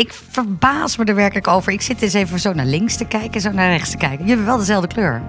ik 0.00 0.12
verbaas 0.30 0.96
me 0.96 1.04
er 1.04 1.14
werkelijk 1.14 1.48
over. 1.48 1.72
Ik 1.72 1.82
zit 1.82 2.02
eens 2.02 2.12
even 2.12 2.40
zo 2.40 2.52
naar 2.52 2.66
links 2.66 2.96
te 2.96 3.04
kijken, 3.04 3.40
zo 3.40 3.50
naar 3.50 3.70
rechts 3.70 3.90
te 3.90 3.96
kijken. 3.96 4.26
Je 4.26 4.32
hebt 4.32 4.44
wel 4.44 4.58
dezelfde 4.58 4.88
kleur. 4.88 5.22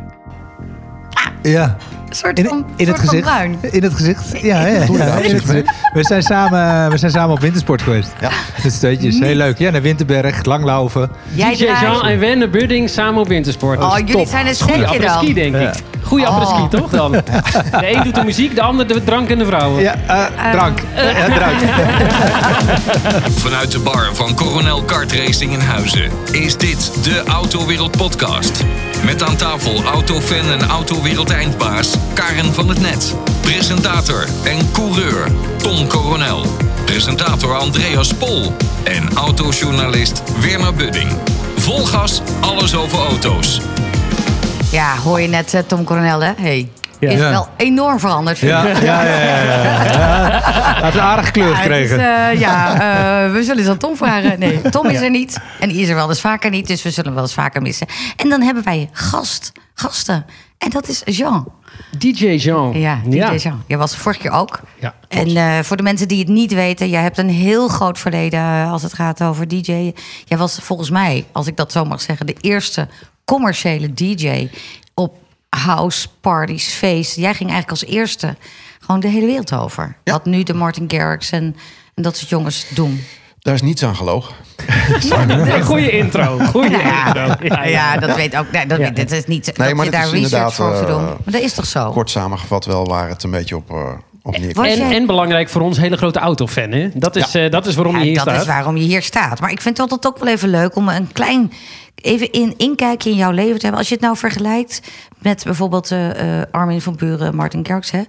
Ja. 1.42 1.76
Een 2.10 2.18
soort 2.18 2.40
In, 2.40 2.46
van, 2.46 2.66
in 2.76 2.88
het 2.88 2.88
soort 2.88 3.00
van 3.00 3.08
gezicht. 3.08 3.24
bruin. 3.28 3.58
In 3.62 3.84
het 3.84 3.94
gezicht. 3.94 4.24
Ja, 4.42 4.66
ja. 4.66 4.82
In 5.22 5.34
het 5.36 5.42
gezicht. 5.46 5.72
We 5.94 6.04
zijn 6.04 6.22
samen, 6.24 6.92
we 6.92 6.98
zijn 6.98 7.12
samen 7.12 7.36
op 7.36 7.40
wintersport 7.40 7.82
geweest. 7.82 8.12
Ja. 8.22 8.30
Met 8.64 8.74
steutjes. 8.74 9.20
Heel 9.20 9.36
leuk. 9.36 9.58
Ja, 9.58 9.70
naar 9.70 9.82
Winterberg, 9.82 10.46
langlaufen. 10.46 11.10
Jij 11.34 11.54
DJ 11.54 11.64
Jean 11.64 12.06
en 12.08 12.20
Wenne 12.20 12.50
Budding 12.50 12.90
samen 12.90 13.22
op 13.22 13.28
wintersport. 13.28 13.80
Oh, 13.84 13.98
jullie 13.98 14.14
top. 14.14 14.28
zijn 14.28 14.48
een 14.48 14.56
setje 14.56 15.00
dan. 15.00 15.34
denk 15.34 15.56
ik. 15.56 15.74
Goeie 16.04 16.28
Oh. 16.28 16.70
toch 16.70 16.90
dan? 16.90 17.12
De 17.12 17.22
een 17.96 18.04
doet 18.04 18.16
de 18.16 18.24
muziek, 18.24 18.56
de 18.56 18.62
ander 18.62 18.88
de 18.88 19.04
drank 19.04 19.30
en 19.30 19.38
de 19.38 19.46
vrouwen. 19.46 19.82
Ja, 19.82 19.96
eh, 20.08 20.52
drank. 20.52 20.80
Ja, 20.96 21.26
drank. 21.36 21.60
Vanuit 23.44 23.72
de 23.72 23.80
bar 23.80 24.10
van 24.14 24.36
Coronel 24.36 24.84
Kart 24.84 25.12
Racing 25.14 25.54
in 25.54 25.60
Huizen 25.60 26.10
is 26.32 26.58
dit 26.58 26.92
de 27.04 27.24
Autowereld 27.28 27.98
Podcast. 27.98 28.64
Met 29.06 29.24
aan 29.24 29.36
tafel 29.36 29.84
autofan 29.84 30.52
en 30.52 30.68
autowereld 30.68 31.30
eindbaas 31.30 31.96
Karen 32.14 32.54
van 32.54 32.70
het 32.70 32.82
Net. 32.82 33.16
Presentator 33.42 34.26
en 34.44 34.72
coureur 34.72 35.32
Tom 35.58 35.88
Coronel. 35.88 36.46
Presentator 36.86 37.58
Andreas 37.58 38.14
Pol. 38.14 38.54
En 38.84 39.14
autojournalist 39.14 40.24
Werner 40.42 40.74
Budding. 40.74 41.12
Vol 41.56 41.86
gas, 41.86 42.22
alles 42.42 42.76
over 42.76 43.00
auto's. 43.00 43.62
Ja, 44.72 44.98
hoor 44.98 45.22
je 45.22 45.28
net 45.28 45.54
eh, 45.54 45.62
Tom 45.62 45.84
Coronel, 45.84 46.22
hè? 46.22 46.32
Hey. 46.38 46.81
Is 47.10 47.20
Ja. 47.20 47.30
wel 47.30 47.48
enorm 47.58 48.00
veranderd. 48.00 48.38
vind 48.38 48.52
Ja, 48.52 48.68
ja, 48.68 48.80
ja. 48.82 49.02
ja, 49.04 49.44
ja. 49.44 49.64
ja. 49.64 50.40
Hij 50.74 50.82
heeft 50.84 50.96
een 50.96 51.02
aardige 51.02 51.32
kleur 51.32 51.48
Ja, 51.48 51.52
het 51.56 51.60
is, 51.72 51.90
gekregen. 51.90 52.00
eh, 52.00 52.40
ja 52.40 52.74
eh, 53.26 53.32
we 53.32 53.44
zullen 53.44 53.60
eens 53.60 53.70
aan 53.70 53.78
Tom 53.78 53.96
vragen. 53.98 54.40
Nee, 54.40 54.62
Tom 54.70 54.86
is 54.88 55.02
er 55.02 55.10
niet. 55.10 55.40
En 55.60 55.70
die 55.70 55.82
is 55.82 55.90
er 55.90 55.96
wel 55.96 56.10
eens 56.10 56.22
vaker 56.22 56.50
niet. 56.50 56.68
Dus 56.68 56.84
we 56.84 56.90
zullen 56.90 57.06
hem 57.06 57.14
wel 57.14 57.24
eens 57.24 57.34
vaker 57.34 57.62
missen. 57.62 57.88
En 58.16 58.30
dan 58.30 58.42
hebben 58.42 58.64
wij 58.64 58.90
gast, 58.92 59.52
gasten. 59.74 60.26
En 60.58 60.70
dat 60.70 60.88
is 60.88 61.02
Jean. 61.06 61.48
DJ 61.98 62.26
Jean. 62.28 62.80
Ja, 62.80 63.00
DJ 63.06 63.18
Jean. 63.36 63.64
Jij 63.68 63.78
was 63.78 63.96
vorige 63.98 64.22
keer 64.22 64.32
ook. 64.32 64.60
Ja, 64.80 64.94
En 65.08 65.36
eh, 65.36 65.60
voor 65.62 65.78
de 65.78 65.84
mensen 65.84 66.08
die 66.08 66.20
het 66.20 66.28
niet 66.28 66.54
weten, 66.54 66.90
jij 66.90 67.02
hebt 67.02 67.18
een 67.18 67.30
heel 67.30 67.68
groot 67.68 68.00
verleden 68.00 68.66
als 68.68 68.82
het 68.84 68.94
gaat 68.94 69.24
over 69.24 69.48
DJ. 69.48 69.92
Jij 70.26 70.38
was 70.38 70.60
volgens 70.62 70.90
mij, 70.90 71.26
als 71.32 71.48
ik 71.48 71.56
dat 71.58 71.72
zo 71.72 71.86
mag 71.86 72.02
zeggen, 72.02 72.26
de 72.26 72.36
eerste 72.42 72.88
commerciële 73.26 73.94
DJ 73.94 74.48
house 75.56 76.08
parties, 76.22 76.68
feesten. 76.74 77.22
Jij 77.22 77.34
ging 77.34 77.50
eigenlijk 77.50 77.82
als 77.82 77.90
eerste 77.92 78.36
gewoon 78.80 79.02
de 79.02 79.08
hele 79.08 79.26
wereld 79.26 79.54
over. 79.54 79.96
Ja. 80.04 80.12
Wat 80.12 80.26
nu 80.26 80.44
de 80.44 80.54
Martin 80.54 80.86
Garrix 80.92 81.30
en, 81.32 81.56
en 81.96 82.04
dat 82.04 82.18
soort 82.18 82.30
jongens 82.30 82.66
doen. 82.70 83.04
Daar 83.40 83.54
is 83.54 83.62
niets 83.62 83.84
aan 83.84 83.96
gelogen. 83.96 84.36
Een 85.28 85.64
goede 85.64 85.90
intro. 85.92 86.38
Goeie 86.40 86.70
Ja, 86.72 87.06
intro. 87.08 87.46
ja, 87.56 87.64
ja, 87.64 87.98
dat 87.98 88.16
weet 88.16 88.38
ook. 88.38 88.52
Nee, 88.52 88.66
dat, 88.66 88.78
weet- 88.78 88.96
dat 88.96 89.12
is 89.12 89.26
niet 89.26 89.46
Nee, 89.58 89.68
dat 89.68 89.76
maar 89.76 89.86
je 89.86 89.92
daar 89.92 90.04
is 90.06 90.12
research 90.12 90.54
voor 90.54 90.76
te 90.76 90.86
doen. 90.86 91.00
eh, 91.02 91.06
Maar 91.08 91.34
dat 91.34 91.42
is 91.42 91.54
toch 91.54 91.66
zo? 91.66 91.92
Kort 91.92 92.10
samengevat 92.10 92.66
wel 92.66 92.86
waar 92.86 93.08
het 93.10 93.24
een 93.24 93.32
beetje 93.32 93.56
op, 93.56 93.70
eh 93.72 93.90
En, 94.24 94.50
jij- 94.54 94.96
en 94.96 95.06
belangrijk 95.06 95.50
voor 95.50 95.62
ons, 95.62 95.78
hele 95.78 95.98
grote 95.98 96.20
autofan. 96.20 96.72
Hè? 96.72 96.90
Dat, 96.94 97.16
is, 97.16 97.36
eh, 97.36 97.50
dat 97.52 97.66
is 97.66 97.76
waarom 97.76 97.98
je 97.98 98.04
hier 98.04 98.14
dat 98.14 98.24
staat. 98.24 98.42
is 98.42 98.48
waarom 98.48 98.78
je 98.78 98.84
hier 98.84 99.02
staat. 99.02 99.40
Maar 99.40 99.52
ik 99.52 99.62
vind 99.62 99.78
het 99.78 99.92
altijd 99.92 100.14
ook 100.14 100.24
wel 100.24 100.34
even 100.34 100.50
leuk 100.50 100.76
om 100.76 100.90
een 100.90 101.12
klein 101.12 101.52
even 101.96 102.32
in 102.32 102.54
inkijkje 102.58 103.10
in 103.10 103.16
jouw 103.16 103.32
leven 103.32 103.56
te 103.56 103.62
hebben. 103.62 103.80
Als 103.80 103.88
je 103.88 103.94
het 103.94 104.04
nou 104.04 104.18
vergelijkt 104.18 104.82
met 105.18 105.44
bijvoorbeeld 105.44 105.92
eh, 105.92 106.40
eh, 106.40 106.48
Armin 106.52 106.82
van 106.82 106.96
Buren, 106.96 107.36
Martin 107.36 107.66
Garrix. 107.66 107.92
Hè? 107.92 108.02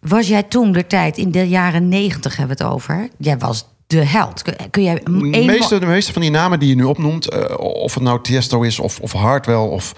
Was 0.00 0.28
jij 0.28 0.42
toen 0.42 0.72
de 0.72 0.86
tijd, 0.86 1.18
in 1.18 1.30
de 1.30 1.48
jaren 1.48 1.88
negentig 1.88 2.36
hebben 2.36 2.56
we 2.56 2.64
het 2.64 2.72
over. 2.72 3.08
Jij 3.18 3.38
was 3.38 3.66
de 3.86 4.04
held. 4.04 4.42
Kun, 4.42 4.54
kun 4.70 4.82
jij 4.82 4.94
De 4.94 5.28
één 5.30 5.46
meeste, 5.46 5.78
de 5.78 5.86
meeste 5.86 6.12
van 6.12 6.22
die 6.22 6.30
namen 6.30 6.58
die 6.58 6.68
je 6.68 6.74
nu 6.74 6.82
opnoemt, 6.84 7.28
eh, 7.30 7.58
of 7.58 7.94
het 7.94 8.02
nou 8.02 8.22
Tiesto 8.22 8.62
is, 8.62 8.78
of, 8.78 9.00
of 9.00 9.12
Hartwell, 9.12 9.54
of 9.56 9.94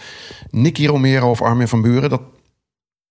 Nicky 0.51 0.87
Romero 0.87 1.31
of 1.31 1.43
Armin 1.43 1.69
van 1.69 1.83
Buren, 1.83 2.11
dat, 2.11 2.21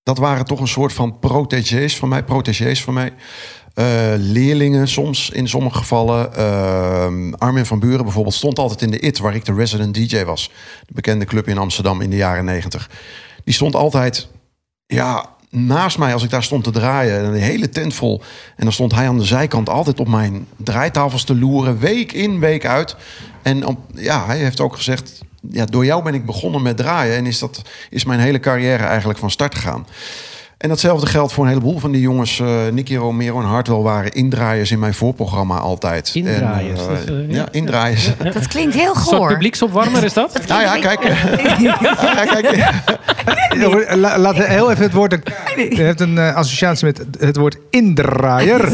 dat 0.07 0.17
waren 0.17 0.45
toch 0.45 0.59
een 0.59 0.67
soort 0.67 0.93
van 0.93 1.19
protégés 1.19 1.97
van 1.97 2.09
mij, 2.09 2.23
protégés 2.23 2.83
van 2.83 2.93
mij. 2.93 3.13
Eh, 3.73 3.85
leerlingen 4.17 4.87
soms 4.87 5.29
in 5.29 5.47
sommige 5.47 5.77
gevallen. 5.77 6.35
Eh, 6.35 7.07
Armin 7.37 7.65
van 7.65 7.79
Buren 7.79 8.03
bijvoorbeeld 8.03 8.35
stond 8.35 8.59
altijd 8.59 8.81
in 8.81 8.91
de 8.91 8.99
IT, 8.99 9.17
waar 9.17 9.35
ik 9.35 9.45
de 9.45 9.53
resident 9.53 9.93
DJ 9.93 10.23
was. 10.23 10.51
De 10.85 10.93
bekende 10.93 11.25
club 11.25 11.47
in 11.47 11.57
Amsterdam 11.57 12.01
in 12.01 12.09
de 12.09 12.15
jaren 12.15 12.45
negentig. 12.45 12.89
Die 13.43 13.53
stond 13.53 13.75
altijd 13.75 14.27
ja, 14.85 15.29
naast 15.49 15.97
mij 15.97 16.13
als 16.13 16.23
ik 16.23 16.29
daar 16.29 16.43
stond 16.43 16.63
te 16.63 16.71
draaien. 16.71 17.25
En 17.25 17.31
de 17.31 17.39
hele 17.39 17.69
tent 17.69 17.93
vol. 17.93 18.21
En 18.55 18.63
dan 18.63 18.73
stond 18.73 18.95
hij 18.95 19.07
aan 19.07 19.17
de 19.17 19.25
zijkant 19.25 19.69
altijd 19.69 19.99
op 19.99 20.07
mijn 20.07 20.47
draaitafels 20.57 21.23
te 21.23 21.35
loeren. 21.35 21.79
Week 21.79 22.11
in, 22.11 22.39
week 22.39 22.65
uit. 22.65 22.95
En 23.41 23.77
ja, 23.95 24.25
hij 24.25 24.37
heeft 24.37 24.59
ook 24.59 24.75
gezegd... 24.75 25.25
Ja, 25.51 25.65
door 25.65 25.85
jou 25.85 26.03
ben 26.03 26.13
ik 26.13 26.25
begonnen 26.25 26.61
met 26.61 26.77
draaien. 26.77 27.15
En 27.15 27.25
is, 27.25 27.39
dat, 27.39 27.61
is 27.89 28.03
mijn 28.03 28.19
hele 28.19 28.39
carrière 28.39 28.83
eigenlijk 28.83 29.19
van 29.19 29.31
start 29.31 29.55
gegaan. 29.55 29.87
En 30.57 30.69
datzelfde 30.69 31.07
geldt 31.07 31.33
voor 31.33 31.43
een 31.43 31.49
heleboel 31.49 31.79
van 31.79 31.91
die 31.91 32.01
jongens. 32.01 32.39
eh 32.39 32.67
Nicky 32.71 32.95
Romero 32.95 33.39
en 33.39 33.45
Hartwell 33.45 33.77
waren 33.77 34.11
indraaiers 34.11 34.71
in 34.71 34.79
mijn 34.79 34.93
voorprogramma 34.93 35.57
altijd. 35.57 36.11
Indraaiers, 36.13 36.79
En, 36.81 36.87
dat 36.87 36.97
eh, 36.97 37.03
is, 37.03 37.09
eh, 37.09 37.29
ja, 37.29 37.35
ja. 37.35 37.47
indraaiers. 37.51 38.11
Dat 38.33 38.47
klinkt 38.47 38.73
heel 38.75 38.93
goor. 38.95 39.27
publieksopwarmer 39.27 40.03
is 40.03 40.13
dat? 40.13 40.41
Nou 40.47 40.61
ja, 40.61 40.77
kijk. 40.87 41.03
ja, 41.59 42.25
kijk. 42.25 42.71
La- 43.95 44.17
Laat 44.19 44.35
heel 44.37 44.71
even 44.71 44.83
het 44.83 44.93
woord... 44.93 45.17
Je 45.55 45.81
hebt 45.81 45.99
een 46.01 46.17
eh, 46.17 46.35
associatie 46.35 46.85
met 46.85 47.01
het 47.19 47.35
woord 47.37 47.57
indraaier. 47.69 48.71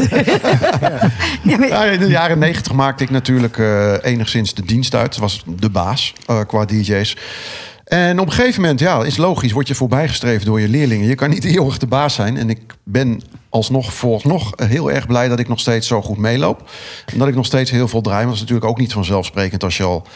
In 1.42 1.98
de 2.00 2.06
jaren 2.08 2.38
negentig 2.38 2.72
maakte 2.72 3.02
ik 3.04 3.10
natuurlijk 3.10 3.58
eh, 3.58 3.92
enigszins 4.02 4.54
de 4.54 4.62
dienst 4.64 4.94
uit. 4.94 5.16
was 5.16 5.42
de 5.58 5.70
baas 5.70 6.12
eh, 6.26 6.40
qua 6.46 6.64
DJ's. 6.64 7.16
En 7.84 8.20
op 8.20 8.26
een 8.26 8.32
gegeven 8.32 8.60
moment, 8.60 8.80
ja, 8.80 9.04
is 9.04 9.16
logisch, 9.16 9.52
word 9.52 9.68
je 9.68 9.74
voorbijgestreefd 9.74 10.44
door 10.44 10.60
je 10.60 10.68
leerlingen. 10.68 11.08
Je 11.08 11.14
kan 11.14 11.30
niet 11.30 11.44
eeuwig 11.44 11.78
de 11.78 11.86
baas 11.86 12.14
zijn. 12.14 12.36
En 12.36 12.50
ik 12.50 12.74
ben 12.84 13.20
alsnog 13.48 13.94
vooralsnog 13.94 14.52
heel 14.56 14.90
erg 14.90 15.06
blij 15.06 15.28
dat 15.28 15.38
ik 15.38 15.48
nog 15.48 15.60
steeds 15.60 15.86
zo 15.86 16.02
goed 16.02 16.18
meeloop. 16.18 16.70
En 17.06 17.18
dat 17.18 17.28
ik 17.28 17.34
nog 17.34 17.46
steeds 17.46 17.70
heel 17.70 17.88
veel 17.88 18.00
draai. 18.00 18.24
Want 18.24 18.28
dat 18.28 18.34
is 18.36 18.40
natuurlijk 18.40 18.70
ook 18.70 18.78
niet 18.78 18.92
vanzelfsprekend 18.92 19.64
als 19.64 19.76
je 19.76 19.82
al 19.82 20.06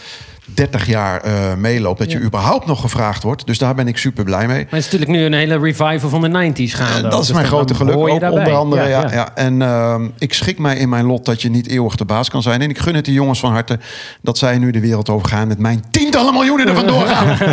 30 0.55 0.87
jaar 0.87 1.21
eh, 1.21 1.55
meeloopt. 1.55 1.99
Dat 1.99 2.13
je 2.13 2.21
überhaupt 2.21 2.67
nog 2.67 2.81
gevraagd 2.81 3.23
wordt. 3.23 3.47
Dus 3.47 3.59
daar 3.59 3.75
ben 3.75 3.89
ik 3.89 3.99
super 3.99 4.25
blij 4.25 4.47
mee. 4.47 4.57
Maar 4.57 4.67
het 4.71 4.79
is 4.79 4.85
natuurlijk 4.85 5.11
nu 5.11 5.25
een 5.25 5.33
hele 5.33 5.59
revival 5.59 6.09
van 6.09 6.21
de 6.21 6.29
90s 6.29 6.75
gaande. 6.75 7.07
Eh, 7.07 7.11
dat 7.11 7.21
is 7.21 7.27
Dus 7.27 7.37
mijn 7.37 7.47
grote 7.47 7.75
geluk. 7.75 7.95
Ook 7.97 8.09
onder 8.09 8.55
andere. 8.55 8.89
Ja, 8.89 9.01
ja. 9.01 9.13
ja. 9.13 9.29
En 9.35 9.63
ehm, 9.63 10.09
ik 10.19 10.35
schik 10.35 10.59
mij 10.59 10.77
in 10.77 10.89
mijn 10.89 11.07
lot 11.07 11.25
dat 11.25 11.43
je 11.43 11.51
niet 11.51 11.69
eeuwig 11.69 11.97
de 11.97 12.05
baas 12.05 12.31
kan 12.31 12.43
zijn. 12.43 12.63
En 12.63 12.71
ik 12.71 12.79
gun 12.79 12.95
het 12.95 13.05
die 13.05 13.15
jongens 13.15 13.41
van 13.41 13.53
harte 13.53 13.79
dat 14.23 14.39
zij 14.39 14.59
nu 14.59 14.71
de 14.71 14.81
wereld 14.81 15.09
overgaan 15.09 15.49
met 15.49 15.59
mijn 15.59 15.85
tientallen 15.91 16.33
miljoenen 16.33 16.69
er 16.69 16.75
vandoor 16.75 17.07
gaan. 17.07 17.37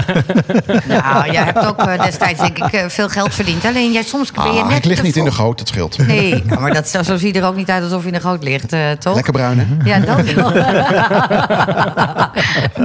Nou, 0.87 1.31
jij 1.31 1.43
hebt 1.43 1.65
ook 1.65 1.79
eh, 1.79 2.03
destijds 2.03 2.39
denk 2.39 2.57
ik 2.57 2.85
veel 2.87 3.09
geld 3.09 3.33
verdiend. 3.33 3.65
Alleen 3.65 3.91
jij 3.91 4.03
soms 4.03 4.31
ben 4.31 4.53
je 4.53 4.59
Ah, 4.61 4.67
net 4.69 4.77
ik 4.77 4.85
lig 4.85 5.03
niet 5.03 5.15
in 5.15 5.23
de 5.23 5.31
goot, 5.31 5.57
dat 5.57 5.67
scheelt. 5.67 6.07
Nee, 6.07 6.43
maar 6.59 6.73
dat, 6.73 6.87
zo, 6.87 7.15
ziet 7.17 7.35
er 7.35 7.45
ook 7.45 7.55
niet 7.55 7.69
uit 7.69 7.83
alsof 7.83 8.01
je 8.01 8.07
in 8.07 8.13
de 8.13 8.19
goot 8.19 8.43
ligt, 8.43 8.73
eh, 8.73 8.91
toch? 8.91 9.15
Lekker 9.15 9.33
bruin, 9.33 9.59
hè? 9.59 9.89
Ja, 9.89 9.99
dat 9.99 10.33
wel. 10.33 10.51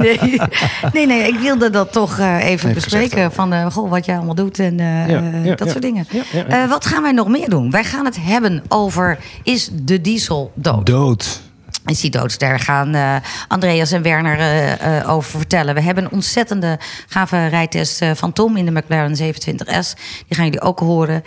nee. 0.01 0.39
nee, 0.93 1.05
nee, 1.05 1.27
ik 1.27 1.39
wilde 1.39 1.69
dat 1.69 1.91
toch 1.91 2.19
eh, 2.19 2.35
even, 2.35 2.47
Even 2.49 2.73
bespreken. 2.73 3.31
Van 3.31 3.53
eh, 3.53 3.65
goh, 3.71 3.89
wat 3.89 4.05
jij 4.05 4.15
allemaal 4.15 4.35
doet 4.35 4.59
en 4.59 4.79
eh, 4.79 5.09
Ja, 5.09 5.21
ja, 5.43 5.55
dat 5.55 5.65
ja. 5.65 5.71
soort 5.71 5.81
dingen. 5.81 6.05
Ja, 6.09 6.21
ja, 6.31 6.45
ja. 6.47 6.63
Eh, 6.63 6.69
wat 6.69 6.85
gaan 6.85 7.01
wij 7.01 7.11
nog 7.11 7.27
meer 7.27 7.49
doen? 7.49 7.71
Wij 7.71 7.83
gaan 7.83 8.05
het 8.05 8.17
hebben 8.19 8.63
over... 8.67 9.17
Is 9.43 9.69
de 9.71 10.01
diesel 10.01 10.51
dood? 10.55 10.85
Dood. 10.85 11.41
Is 11.85 11.99
die 11.99 12.09
dood? 12.11 12.39
Daar 12.39 12.59
gaan 12.59 12.95
eh, 12.95 13.15
Andreas 13.47 13.91
en 13.91 14.01
Werner 14.01 14.39
eh, 14.39 14.97
eh, 14.99 15.09
over 15.09 15.39
vertellen. 15.39 15.75
We 15.75 15.81
hebben 15.81 16.03
een 16.03 16.11
ontzettende 16.11 16.79
gave 17.07 17.45
rijtest 17.47 18.01
eh, 18.01 18.11
van 18.15 18.33
Tom 18.33 18.57
in 18.57 18.65
de 18.65 18.71
McLaren 18.71 19.17
27S. 19.17 19.93
Die 20.27 20.35
gaan 20.35 20.45
jullie 20.45 20.61
ook 20.61 20.79
horen. 20.79 21.23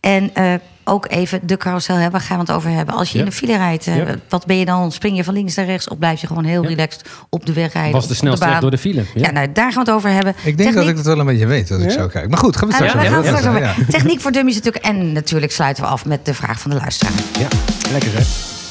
En 0.00 0.34
eh, 0.34 0.54
ook 0.88 1.06
even 1.10 1.46
de 1.46 1.56
carousel, 1.56 1.96
hè, 1.96 2.10
waar 2.10 2.20
gaan 2.20 2.36
we 2.38 2.42
het 2.42 2.52
over 2.52 2.70
hebben? 2.70 2.94
Als 2.94 3.10
je 3.10 3.18
Ja. 3.18 3.24
in 3.24 3.30
de 3.30 3.36
file 3.36 3.56
rijdt, 3.56 3.86
eh, 3.86 3.96
Ja. 3.96 4.04
wat 4.28 4.46
ben 4.46 4.58
je 4.58 4.64
dan? 4.64 4.92
Spring 4.92 5.16
je 5.16 5.24
van 5.24 5.34
links 5.34 5.54
naar 5.54 5.66
rechts 5.66 5.88
of 5.88 5.98
blijf 5.98 6.20
je 6.20 6.26
gewoon 6.26 6.44
heel 6.44 6.62
Ja. 6.62 6.68
relaxed 6.68 7.08
op 7.28 7.46
de 7.46 7.52
weg 7.52 7.72
rijden? 7.72 7.92
Was 7.92 8.08
de 8.08 8.14
snelste 8.14 8.56
door 8.60 8.70
de 8.70 8.78
file. 8.78 9.04
Ja, 9.14 9.30
nou, 9.30 9.52
daar 9.52 9.72
gaan 9.72 9.84
we 9.84 9.90
het 9.90 9.98
over 9.98 10.10
hebben. 10.10 10.34
Ik 10.44 10.56
denk 10.56 10.74
dat 10.74 10.88
ik 10.88 10.96
het 10.96 11.06
wel 11.06 11.18
een 11.18 11.26
beetje 11.26 11.46
weet 11.46 11.70
als 11.70 11.82
ik 11.82 11.90
zo 11.90 12.06
kijk. 12.06 12.28
Maar 12.28 12.38
goed, 12.38 12.56
gaan 12.56 12.68
we 12.68 12.74
het 12.74 12.82
Ah, 12.82 12.88
straks 12.88 13.06
we 13.08 13.12
gaan 13.14 13.22
over 13.24 13.32
het 13.32 13.40
straks 13.42 13.62
hebben. 13.64 13.82
over. 13.84 13.92
Techniek 13.92 14.20
voor 14.20 14.32
dummies 14.32 14.54
natuurlijk. 14.54 14.84
En 14.84 15.12
natuurlijk 15.12 15.52
sluiten 15.52 15.82
we 15.84 15.88
af 15.90 16.04
met 16.04 16.24
de 16.24 16.34
vraag 16.34 16.60
van 16.60 16.70
de 16.70 16.76
luisteraar. 16.76 17.12
Ja, 17.38 17.48
lekker 17.92 18.10
hè. 18.12 18.22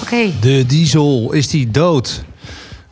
Oké. 0.02 0.32
De 0.42 0.66
diesel, 0.66 1.32
is 1.32 1.48
die 1.48 1.72
dood? 1.72 2.24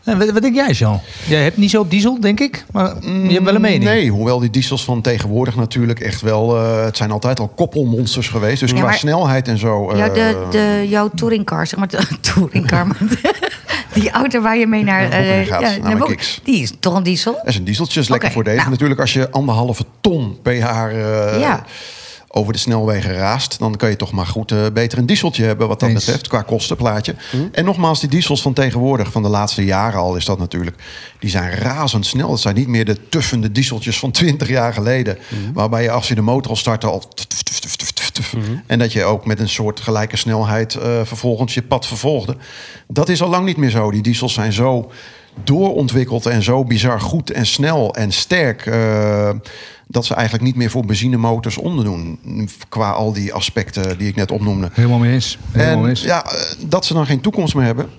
En 0.03 0.17
wat, 0.17 0.29
wat 0.31 0.41
denk 0.41 0.55
jij, 0.55 0.71
Jean? 0.71 1.00
Jij 1.27 1.44
hebt 1.44 1.57
niet 1.57 1.69
zo 1.69 1.79
op 1.81 1.89
diesel, 1.89 2.19
denk 2.19 2.39
ik. 2.39 2.65
Maar 2.71 2.94
je 3.01 3.29
hebt 3.31 3.44
wel 3.44 3.55
een 3.55 3.61
mening. 3.61 3.83
Nee, 3.83 4.09
hoewel 4.11 4.39
die 4.39 4.50
diesels 4.50 4.83
van 4.83 5.01
tegenwoordig 5.01 5.55
natuurlijk 5.55 6.00
echt 6.00 6.21
wel... 6.21 6.57
eh, 6.57 6.83
het 6.83 6.97
zijn 6.97 7.11
altijd 7.11 7.39
al 7.39 7.47
koppelmonsters 7.47 8.27
geweest. 8.27 8.59
Dus 8.59 8.69
Ja, 8.71 8.75
qua 8.77 8.85
maar- 8.85 8.94
snelheid 8.97 9.47
en 9.47 9.57
zo... 9.57 9.89
eh, 9.89 9.97
Ja, 9.97 10.09
de, 10.09 10.47
de, 10.51 10.85
jouw 10.89 11.09
touringcar, 11.15 11.67
zeg 11.67 11.79
maar, 11.79 11.88
de, 11.88 12.00
touringcar, 12.33 12.88
maar 12.88 12.97
de- 13.00 13.33
die 14.00 14.11
auto 14.11 14.41
waar 14.41 14.57
je 14.57 14.67
mee 14.67 14.83
naar... 14.83 15.01
Ja, 15.03 15.09
eh, 15.41 15.47
gaat, 15.47 15.61
naar 15.61 15.71
naar 15.71 15.81
mijn 15.83 15.97
Boek- 15.97 16.07
Kicks. 16.07 16.39
Die 16.44 16.61
is 16.61 16.73
toch 16.79 16.95
een 16.95 17.03
diesel? 17.03 17.33
Dat 17.33 17.47
is 17.47 17.55
een 17.55 17.63
dieseltje, 17.63 18.00
is 18.00 18.07
lekker 18.09 18.27
Oké, 18.27 18.35
voordelig. 18.38 18.59
nou. 18.59 18.71
Natuurlijk 18.71 19.00
als 19.00 19.13
je 19.13 19.31
anderhalve 19.31 19.83
ton 20.01 20.38
per 20.41 20.53
jaar 20.55 20.89
eh, 20.91 21.39
Ja. 21.39 21.63
Over 22.35 22.53
de 22.53 22.59
snelwegen 22.59 23.13
raast... 23.13 23.59
dan 23.59 23.75
kan 23.75 23.89
je 23.89 23.95
toch 23.95 24.12
maar 24.12 24.25
goed 24.25 24.51
eh, 24.51 24.65
beter 24.74 24.97
een 24.97 25.06
dieseltje 25.06 25.44
hebben 25.44 25.68
wat 25.68 25.80
dat 25.80 25.89
Eens. 25.89 26.06
betreft, 26.06 26.27
qua 26.27 26.41
kostenplaatje. 26.41 27.15
En 27.51 27.65
nogmaals, 27.65 28.00
die 28.00 28.09
diesels 28.09 28.41
van 28.41 28.53
tegenwoordig, 28.53 29.12
van 29.12 29.24
de 29.24 29.30
laatste 29.30 29.65
jaren 29.65 30.00
al 30.00 30.15
is 30.15 30.25
dat 30.25 30.39
natuurlijk... 30.39 30.83
die 31.19 31.30
zijn 31.30 31.51
razendsnel. 31.51 32.31
Het 32.31 32.39
zijn 32.39 32.56
niet 32.56 32.68
meer 32.68 32.85
de 32.85 33.09
tuffende 33.09 33.51
dieseltjes 33.51 34.00
van 34.00 34.12
20 34.12 34.47
jaar 34.47 34.74
geleden... 34.74 35.18
waarbij 35.53 35.83
je 35.83 35.91
als 35.91 36.07
je 36.07 36.15
de 36.15 36.21
motor 36.21 36.50
al 36.51 36.57
startte 36.57 36.88
al... 36.88 37.03
tuf. 38.13 38.36
En 38.68 38.79
dat 38.79 38.91
je 38.91 39.03
ook 39.03 39.25
met 39.25 39.39
een 39.39 39.50
soort 39.50 39.79
gelijke 39.79 40.18
snelheid 40.18 40.75
eh, 40.75 41.01
vervolgens 41.03 41.53
je 41.53 41.62
pad 41.62 41.88
vervolgde. 41.88 42.38
Dat 42.88 43.09
is 43.09 43.21
al 43.21 43.29
lang 43.29 43.45
niet 43.45 43.57
meer 43.57 43.69
zo. 43.69 43.91
Die 43.91 44.01
diesels 44.01 44.33
zijn 44.33 44.53
zo 44.53 44.91
doorontwikkeld 45.44 46.25
en 46.25 46.44
zo 46.44 46.63
bizar 46.63 47.01
goed 47.01 47.31
en 47.31 47.45
snel 47.45 47.95
en 47.95 48.12
sterk... 48.12 48.65
eh, 48.65 49.30
dat 49.88 50.06
ze 50.06 50.13
eigenlijk 50.13 50.44
niet 50.45 50.56
meer 50.56 50.69
voor 50.69 50.85
benzinemotors 50.85 51.57
onderdoen. 51.57 52.19
Qua 52.69 52.91
al 52.91 53.13
die 53.13 53.33
aspecten 53.33 53.97
die 53.97 54.07
ik 54.07 54.15
net 54.15 54.31
opnoemde. 54.31 54.69
Helemaal 54.74 55.00
mee 55.00 55.13
eens. 55.13 55.38
Helemaal 55.51 55.75
mee 55.75 55.83
En 55.83 55.89
eens. 55.89 56.01
ja, 56.01 56.25
eh, 56.25 56.39
dat 56.68 56.85
ze 56.85 56.94
dan 56.94 57.06
geen 57.06 57.21
toekomst 57.21 57.56
meer 57.56 57.65
hebben, 57.65 57.89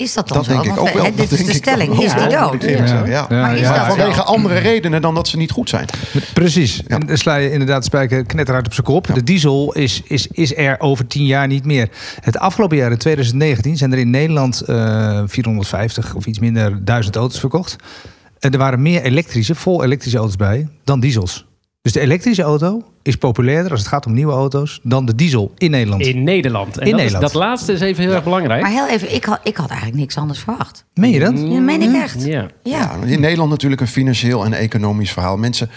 Is 0.00 0.14
dat 0.14 0.28
dan 0.28 0.36
dat 0.36 0.46
zo? 0.46 0.52
denk 0.52 0.64
ik 0.64 0.80
ook 0.80 0.92
wel. 0.92 1.14
dit 1.14 1.32
is 1.32 1.44
de 1.44 1.52
stelling. 1.52 2.00
Is 2.02 2.14
die 2.14 2.28
dood? 2.28 2.62
Ja. 3.06 3.26
Maar 3.28 3.54
is 3.54 3.60
ja. 3.60 3.76
dat 3.76 3.86
zo? 3.86 3.96
Vanwege 3.96 4.22
andere 4.22 4.58
redenen 4.58 5.02
dan 5.02 5.14
dat 5.14 5.28
ze 5.28 5.36
niet 5.36 5.50
goed 5.50 5.68
zijn. 5.68 5.86
Precies. 6.34 6.82
En 6.86 7.00
dan 7.06 7.16
sla 7.16 7.36
je 7.36 7.50
inderdaad 7.50 7.78
de 7.78 7.84
spijker 7.84 8.24
knetterhard 8.24 8.66
op 8.66 8.72
zijn 8.72 8.86
kop. 8.86 9.14
De 9.14 9.22
diesel 9.22 9.72
is, 9.72 10.02
is, 10.04 10.26
is 10.26 10.56
er 10.56 10.80
over 10.80 11.06
tien 11.06 11.26
jaar 11.26 11.46
niet 11.46 11.64
meer. 11.64 11.88
Het 12.20 12.38
afgelopen 12.38 12.76
jaar, 12.76 12.90
in 12.90 12.98
2019, 12.98 13.76
zijn 13.76 13.92
er 13.92 13.98
in 13.98 14.10
Nederland 14.10 14.60
eh 14.60 15.22
450 15.26 16.14
of 16.14 16.26
iets 16.26 16.38
minder 16.38 16.84
duizend 16.84 17.16
auto's 17.16 17.40
verkocht. 17.40 17.76
En 18.38 18.52
er 18.52 18.58
waren 18.58 18.82
meer 18.82 19.02
elektrische, 19.02 19.54
vol 19.54 19.84
elektrische 19.84 20.18
auto's 20.18 20.36
bij 20.36 20.68
dan 20.84 21.00
diesels. 21.00 21.48
Dus 21.82 21.92
de 21.92 22.00
elektrische 22.00 22.42
auto 22.42 22.82
is 23.02 23.16
populairder 23.16 23.70
als 23.70 23.80
het 23.80 23.88
gaat 23.88 24.06
om 24.06 24.12
nieuwe 24.12 24.32
auto's 24.32 24.80
dan 24.82 25.06
de 25.06 25.14
diesel 25.14 25.52
in 25.58 25.70
Nederland. 25.70 26.02
In 26.02 26.22
Nederland. 26.22 26.78
En 26.78 26.86
In 26.86 26.90
dat, 26.90 27.00
Nederland. 27.00 27.24
Is, 27.24 27.32
dat 27.32 27.42
laatste 27.42 27.72
is 27.72 27.80
even 27.80 28.04
heel 28.04 28.12
erg 28.12 28.24
belangrijk. 28.24 28.62
Maar 28.62 28.70
heel 28.70 28.88
even, 28.88 29.14
ik 29.14 29.24
had, 29.24 29.40
ik 29.42 29.56
had 29.56 29.68
eigenlijk 29.68 29.98
niks 30.00 30.16
anders 30.16 30.38
verwacht. 30.38 30.84
Meen 30.94 31.10
je 31.10 31.20
dat? 31.20 31.32
Ja, 31.38 31.48
dat 31.48 31.60
meen 31.60 31.82
ik 31.82 31.94
echt. 31.94 32.24
Ja. 32.24 32.46
Ja. 32.62 32.78
Ja, 33.02 33.06
in 33.06 33.20
Nederland 33.20 33.50
natuurlijk 33.50 33.80
een 33.80 33.86
financieel 33.86 34.44
en 34.44 34.52
economisch 34.52 35.12
verhaal. 35.12 35.36
Mensen, 35.36 35.70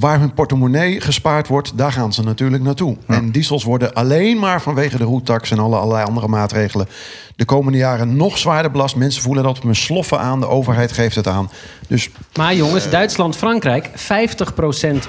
waar 0.00 0.20
hun 0.20 0.34
portemonnee 0.34 1.00
gespaard 1.00 1.48
wordt, 1.48 1.78
daar 1.78 1.92
gaan 1.92 2.12
ze 2.12 2.22
natuurlijk 2.22 2.62
naartoe. 2.62 2.96
En 3.06 3.30
diesels 3.30 3.64
worden 3.64 3.94
alleen 3.94 4.38
maar 4.38 4.62
vanwege 4.62 4.96
de 4.98 5.04
roetax 5.04 5.50
en 5.50 5.58
alle, 5.58 5.76
allerlei 5.76 6.06
andere 6.06 6.28
maatregelen... 6.28 6.88
de 7.36 7.44
komende 7.44 7.78
jaren 7.78 8.16
nog 8.16 8.38
zwaarder 8.38 8.70
belast. 8.70 8.96
Mensen 8.96 9.22
voelen 9.22 9.44
dat 9.44 9.56
op 9.56 9.62
hun 9.62 9.76
sloffen 9.76 10.18
aan. 10.18 10.40
De 10.40 10.48
overheid 10.48 10.92
geeft 10.92 11.16
het 11.16 11.26
aan. 11.26 11.50
Dus 11.88 12.10
Maar 12.34 12.54
jongens, 12.54 12.90
Duitsland, 12.90 13.36
Frankrijk, 13.36 13.88
50% 13.88 13.92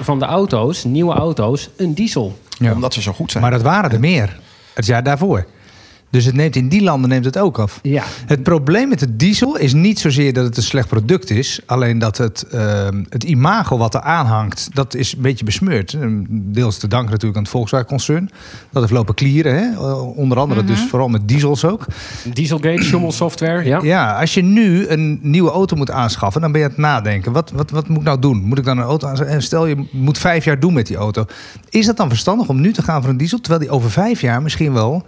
van 0.01 0.19
de 0.19 0.25
auto's, 0.25 0.83
nieuwe 0.83 1.13
auto's, 1.13 1.69
een 1.77 1.93
diesel. 1.93 2.39
Ja. 2.57 2.73
omdat 2.73 2.93
ze 2.93 3.01
zo 3.01 3.11
goed 3.11 3.31
zijn. 3.31 3.43
Maar 3.43 3.51
dat 3.51 3.61
waren 3.61 3.91
er 3.91 3.99
meer 3.99 4.39
het 4.73 4.85
jaar 4.85 5.03
daarvoor. 5.03 5.45
Dus 6.09 6.25
het 6.25 6.35
neemt 6.35 6.55
in 6.55 6.69
die 6.69 6.83
landen 6.83 7.09
neemt 7.09 7.25
het 7.25 7.37
ook 7.37 7.59
af. 7.59 7.79
Ja. 7.81 8.03
Het 8.25 8.43
probleem 8.43 8.89
met 8.89 8.99
de 8.99 9.15
diesel 9.15 9.57
is 9.57 9.73
niet 9.73 9.99
zozeer 9.99 10.33
dat 10.33 10.43
het 10.45 10.57
een 10.57 10.63
slecht 10.63 10.87
product 10.87 11.29
is. 11.29 11.59
Alleen 11.65 11.99
dat 11.99 12.17
het, 12.17 12.45
ehm, 12.51 13.03
het 13.09 13.23
imago 13.23 13.77
wat 13.77 13.93
er 13.93 14.01
aanhangt, 14.01 14.69
dat 14.73 14.95
is 14.95 15.13
een 15.15 15.21
beetje 15.21 15.45
besmeurd. 15.45 15.93
Ehm, 15.93 16.23
Deels 16.29 16.77
te 16.77 16.87
danken 16.87 17.09
natuurlijk 17.11 17.37
aan 17.37 17.43
het 17.43 17.51
Volkswagen-concern. 17.51 18.29
Dat 18.71 18.81
heeft 18.81 18.93
lopen 18.93 19.13
klieren. 19.13 19.55
Hè? 19.55 19.71
Eh, 19.71 20.17
Onder 20.17 20.37
andere 20.39 20.63
dus 20.63 20.81
vooral 20.89 21.07
met 21.07 21.27
diesels 21.27 21.65
ook. 21.65 21.85
Dieselgate, 22.33 22.83
Schummel 22.87 23.11
Software, 23.11 23.63
ja. 23.65 23.79
Ja, 23.83 24.19
als 24.19 24.33
je 24.33 24.41
nu 24.41 24.87
een 24.87 25.19
nieuwe 25.21 25.51
auto 25.51 25.75
moet 25.75 25.91
aanschaffen, 25.91 26.41
dan 26.41 26.51
ben 26.51 26.59
je 26.61 26.65
aan 26.67 26.73
het 26.73 26.81
nadenken. 26.81 27.31
Wat, 27.31 27.51
wat, 27.51 27.69
wat 27.69 27.87
moet 27.87 27.97
ik 27.97 28.03
nou 28.03 28.19
doen? 28.19 28.37
Moet 28.43 28.57
ik 28.57 28.63
dan 28.65 28.77
een 28.77 28.83
auto 28.83 29.07
aanschaffen? 29.07 29.35
En 29.35 29.41
stel 29.41 29.65
je 29.65 29.87
moet 29.91 30.17
vijf 30.17 30.45
jaar 30.45 30.59
doen 30.59 30.73
met 30.73 30.87
die 30.87 30.97
auto. 30.97 31.25
Is 31.69 31.85
dat 31.85 31.97
dan 31.97 32.09
verstandig 32.09 32.47
om 32.47 32.61
nu 32.61 32.73
te 32.73 32.81
gaan 32.81 33.01
voor 33.01 33.09
een 33.11 33.17
diesel, 33.17 33.39
terwijl 33.39 33.61
die 33.61 33.69
over 33.71 33.91
vijf 33.91 34.21
jaar 34.21 34.41
misschien 34.41 34.73
wel 34.73 35.05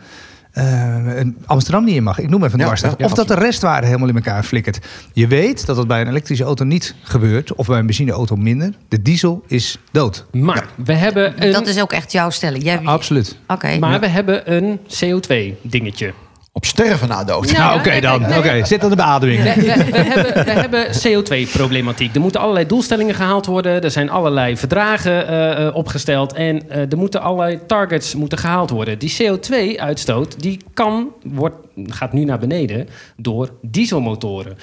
een 0.53 1.37
Amsterdam 1.45 1.83
niet 1.83 1.95
in 1.95 2.03
mag? 2.03 2.19
Ik 2.19 2.29
noem 2.29 2.43
even 2.43 2.53
een 2.53 2.59
Ja, 2.59 2.65
dwarsstraat. 2.65 2.95
ja, 2.99 3.05
of 3.05 3.13
dat 3.13 3.27
de 3.27 3.33
restwaarde 3.33 3.87
helemaal 3.87 4.07
in 4.09 4.15
elkaar 4.15 4.43
flikkert. 4.43 4.79
Je 5.13 5.27
weet 5.27 5.65
dat 5.65 5.75
dat 5.75 5.87
bij 5.87 6.01
een 6.01 6.07
elektrische 6.07 6.43
auto 6.43 6.63
niet 6.65 6.95
gebeurt, 7.03 7.53
of 7.55 7.67
bij 7.67 7.79
een 7.79 7.85
benzineauto 7.85 8.35
minder. 8.35 8.73
De 8.87 9.01
diesel 9.01 9.43
is 9.47 9.77
dood. 9.91 10.25
Maar 10.31 10.65
we 10.75 10.93
hebben 10.93 11.45
een, 11.45 11.51
Dat 11.51 11.67
is 11.67 11.81
ook 11.81 11.91
echt 11.91 12.11
jouw 12.11 12.29
stelling. 12.29 12.63
Jij, 12.63 12.79
Absoluut. 12.83 13.37
Oké. 13.47 13.77
maar 13.79 13.99
we 13.99 14.07
hebben 14.07 14.53
een 14.55 14.79
CO2-dingetje. 14.79 16.13
Op 16.59 16.65
sterven 16.65 17.07
na 17.07 17.23
dood. 17.23 17.51
Nou, 17.51 17.55
ja, 17.57 17.75
oké 17.75 17.99
dan. 17.99 18.21
nee, 18.21 18.37
Oké, 18.37 18.65
zit 18.65 18.83
aan 18.83 18.89
de 18.89 18.95
beademing. 18.95 19.43
We, 19.43 19.53
we- 19.55 19.85
we 19.91 19.97
hebben, 19.97 20.33
we 20.45 20.51
hebben 20.51 20.85
CO2-problematiek. 20.87 22.15
Er 22.15 22.21
moeten 22.21 22.41
allerlei 22.41 22.65
doelstellingen 22.65 23.15
gehaald 23.15 23.45
worden. 23.45 23.81
Er 23.83 23.91
zijn 23.91 24.09
allerlei 24.09 24.57
verdragen 24.57 25.27
eh, 25.27 25.65
eh, 25.67 25.75
opgesteld. 25.75 26.33
En 26.33 26.69
eh, 26.69 26.91
er 26.91 26.97
moeten 26.97 27.21
allerlei 27.21 27.59
targets 27.67 28.15
moeten 28.15 28.37
gehaald 28.37 28.69
worden. 28.69 28.99
Die 28.99 29.15
CO2-uitstoot 29.23 30.39
die 30.41 30.59
kan, 30.73 31.07
wordt, 31.23 31.55
gaat 31.87 32.13
nu 32.13 32.23
naar 32.23 32.39
beneden 32.39 32.87
door 33.17 33.49
dieselmotoren. 33.61 34.57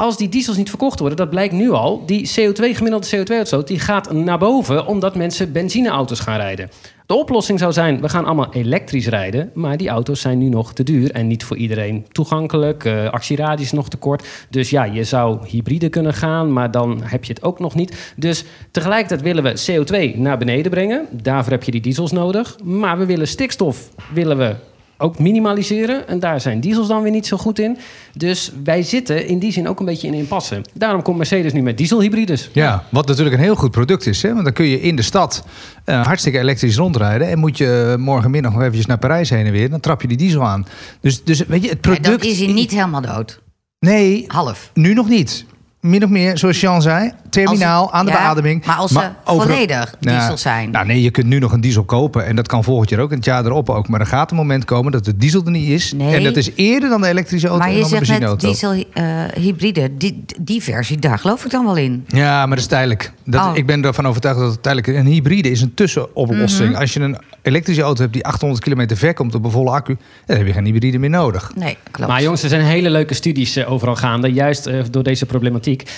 Als 0.00 0.16
die 0.16 0.28
diesels 0.28 0.56
niet 0.56 0.68
verkocht 0.68 0.98
worden, 0.98 1.18
dat 1.18 1.30
blijkt 1.30 1.54
nu 1.54 1.70
al... 1.70 2.06
die 2.06 2.28
CO2, 2.28 2.76
gemiddelde 2.76 3.16
CO2-uitstoot 3.16 3.66
die 3.66 3.78
gaat 3.78 4.12
naar 4.12 4.38
boven... 4.38 4.86
omdat 4.86 5.14
mensen 5.14 5.52
benzineauto's 5.52 6.20
gaan 6.20 6.36
rijden. 6.36 6.70
De 7.06 7.14
oplossing 7.14 7.58
zou 7.58 7.72
zijn, 7.72 8.00
we 8.00 8.08
gaan 8.08 8.24
allemaal 8.24 8.52
elektrisch 8.52 9.06
rijden... 9.06 9.50
maar 9.54 9.76
die 9.76 9.88
auto's 9.88 10.20
zijn 10.20 10.38
nu 10.38 10.48
nog 10.48 10.72
te 10.72 10.82
duur 10.82 11.10
en 11.10 11.26
niet 11.26 11.44
voor 11.44 11.56
iedereen 11.56 12.06
toegankelijk. 12.12 12.84
Eh 12.84 13.10
actieradius 13.10 13.72
nog 13.72 13.88
te 13.88 13.96
kort. 13.96 14.46
Dus 14.50 14.70
ja, 14.70 14.84
je 14.84 15.04
zou 15.04 15.48
hybride 15.48 15.88
kunnen 15.88 16.14
gaan, 16.14 16.52
maar 16.52 16.70
dan 16.70 17.00
heb 17.02 17.24
je 17.24 17.32
het 17.32 17.42
ook 17.42 17.58
nog 17.58 17.74
niet. 17.74 18.12
Dus 18.16 18.44
tegelijkertijd 18.70 19.22
willen 19.22 19.42
we 19.42 19.82
CO2 20.14 20.18
naar 20.18 20.38
beneden 20.38 20.70
brengen. 20.70 21.06
Daarvoor 21.10 21.52
heb 21.52 21.62
je 21.62 21.70
die 21.70 21.80
diesels 21.80 22.12
nodig. 22.12 22.56
Maar 22.62 22.98
we 22.98 23.06
willen 23.06 23.28
stikstof 23.28 23.88
willen 24.12 24.38
we 24.38 24.54
ook 24.98 25.18
minimaliseren. 25.18 26.08
En 26.08 26.18
daar 26.20 26.40
zijn 26.40 26.60
diesels 26.60 26.88
dan 26.88 27.02
weer 27.02 27.10
niet 27.12 27.26
zo 27.26 27.36
goed 27.36 27.58
in. 27.58 27.78
Dus 28.16 28.52
wij 28.64 28.82
zitten 28.82 29.26
in 29.26 29.38
die 29.38 29.52
zin 29.52 29.68
ook 29.68 29.78
een 29.78 29.86
beetje 29.86 30.06
in 30.06 30.12
een 30.12 30.18
impasse. 30.18 30.60
Daarom 30.72 31.02
komt 31.02 31.16
Mercedes 31.16 31.52
nu 31.52 31.62
met 31.62 31.78
dieselhybrides. 31.78 32.50
Ja, 32.52 32.84
wat 32.88 33.06
natuurlijk 33.06 33.36
een 33.36 33.42
heel 33.42 33.54
goed 33.54 33.70
product 33.70 34.06
is. 34.06 34.22
Hè? 34.22 34.32
Want 34.32 34.44
dan 34.44 34.52
kun 34.52 34.66
je 34.66 34.80
in 34.80 34.96
de 34.96 35.02
stad 35.02 35.44
eh, 35.84 36.06
hartstikke 36.06 36.38
elektrisch 36.38 36.76
rondrijden. 36.76 37.28
En 37.28 37.38
moet 37.38 37.58
je 37.58 37.96
morgenmiddag 37.98 38.52
nog 38.52 38.60
eventjes 38.60 38.86
naar 38.86 38.98
Parijs 38.98 39.30
heen 39.30 39.46
en 39.46 39.52
weer. 39.52 39.70
Dan 39.70 39.80
trap 39.80 40.00
je 40.02 40.08
die 40.08 40.16
diesel 40.16 40.42
aan. 40.42 40.66
Dus, 41.00 41.24
dus 41.24 41.46
weet 41.46 41.62
je, 41.62 41.68
het 41.68 41.86
Maar 41.86 42.00
product... 42.00 42.22
dan 42.22 42.30
is 42.30 42.38
hij 42.38 42.52
niet 42.52 42.70
helemaal 42.70 43.00
dood. 43.00 43.40
Nee, 43.78 44.24
Half. 44.26 44.70
nu 44.74 44.94
nog 44.94 45.08
niet. 45.08 45.44
Min 45.80 46.04
of 46.04 46.10
meer, 46.10 46.38
zoals 46.38 46.60
Jean 46.60 46.82
zei, 46.82 47.12
terminaal 47.42 47.82
Als- 47.82 47.92
aan 47.92 48.06
de 48.06 48.10
ja, 48.12 48.18
beademing. 48.18 48.64
maar 48.66 48.76
als 48.76 48.92
ze 48.92 49.08
volledig 49.24 49.94
diesel 50.00 50.36
zijn. 50.36 50.70
Nou 50.70 50.86
nee, 50.86 51.02
je 51.02 51.10
kunt 51.10 51.26
nu 51.26 51.38
nog 51.38 51.52
een 51.52 51.60
diesel 51.60 51.84
kopen. 51.84 52.26
En 52.26 52.36
dat 52.36 52.46
kan 52.48 52.64
volgend 52.64 52.90
jaar 52.90 53.00
ook 53.00 53.10
en 53.10 53.16
het 53.16 53.24
jaar 53.24 53.44
erop 53.44 53.70
ook. 53.70 53.88
Maar 53.88 54.00
er 54.00 54.06
gaat 54.06 54.30
een 54.30 54.36
moment 54.36 54.64
komen 54.64 54.92
dat 54.92 55.04
de 55.04 55.16
diesel 55.16 55.42
er 55.44 55.50
niet 55.50 55.68
is. 55.68 55.92
Nee. 55.92 56.14
En 56.16 56.24
dat 56.24 56.36
is 56.36 56.50
eerder 56.54 56.88
dan 56.88 57.00
de 57.00 57.08
elektrische 57.08 57.48
auto 57.48 57.62
Maar 57.64 57.72
en 57.72 57.74
je 57.82 57.88
dan 57.90 57.98
de 57.98 58.04
zegt 58.04 58.20
net 58.20 58.38
benzineauto. 58.38 58.72
diesel 58.72 59.02
eh, 59.34 59.42
hybride. 59.42 59.96
Die, 59.96 60.24
die 60.40 60.62
versie, 60.62 60.98
daar 60.98 61.18
geloof 61.18 61.44
ik 61.44 61.50
dan 61.50 61.64
wel 61.64 61.76
in. 61.76 62.04
Ja, 62.08 62.38
maar 62.38 62.48
dat 62.48 62.58
is 62.58 62.66
tijdelijk. 62.66 63.12
Dat, 63.24 63.42
Oh. 63.44 63.56
Ik 63.56 63.66
ben 63.66 63.84
ervan 63.84 64.06
overtuigd 64.06 64.38
dat 64.38 64.50
het 64.52 64.62
tijdelijk 64.62 64.98
Een 64.98 65.06
hybride 65.06 65.50
is 65.50 65.60
een 65.60 65.74
tussenoplossing. 65.74 66.70
Mhm. 66.70 66.80
Als 66.80 66.92
je 66.92 67.00
een 67.00 67.16
elektrische 67.42 67.82
auto 67.82 68.00
hebt 68.00 68.12
die 68.12 68.24
800 68.26 68.62
kilometer 68.62 68.96
ver 68.96 69.14
komt 69.14 69.34
op 69.34 69.44
een 69.44 69.50
volle 69.50 69.70
accu... 69.70 69.96
dan 70.26 70.36
heb 70.36 70.46
je 70.46 70.52
geen 70.52 70.64
hybride 70.64 70.98
meer 70.98 71.10
nodig. 71.10 71.52
Nee, 71.56 71.76
klopt. 71.90 72.10
Maar 72.10 72.22
jongens, 72.22 72.42
er 72.42 72.48
zijn 72.48 72.62
hele 72.64 72.90
leuke 72.90 73.14
studies 73.14 73.56
eh, 73.56 73.72
overal 73.72 73.96
gaande, 73.96 74.32
juist 74.32 74.66
eh, 74.66 74.80
door 74.90 75.02
deze 75.02 75.26
problematiek. 75.26 75.90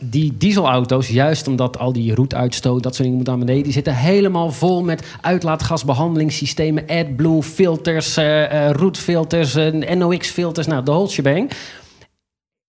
Die 0.00 0.34
dieselauto's, 0.66 1.08
juist 1.08 1.48
omdat 1.48 1.78
al 1.78 1.92
die 1.92 2.14
roetuitstoot, 2.14 2.82
dat 2.82 2.94
soort 2.94 3.02
dingen 3.02 3.16
moet 3.16 3.26
naar 3.26 3.38
beneden, 3.38 3.62
die 3.62 3.72
zitten 3.72 3.94
helemaal 3.94 4.50
vol 4.50 4.82
met 4.82 5.16
uitlaatgasbehandelingssystemen, 5.20 6.84
AdBlue 6.88 7.42
filters, 7.42 8.16
eh 8.16 8.70
roetfilters, 8.70 9.54
eh, 9.54 9.94
NOx-filters, 9.94 10.66
nou, 10.66 10.84
de 10.84 10.90
whole 10.90 11.08
shebang. 11.08 11.50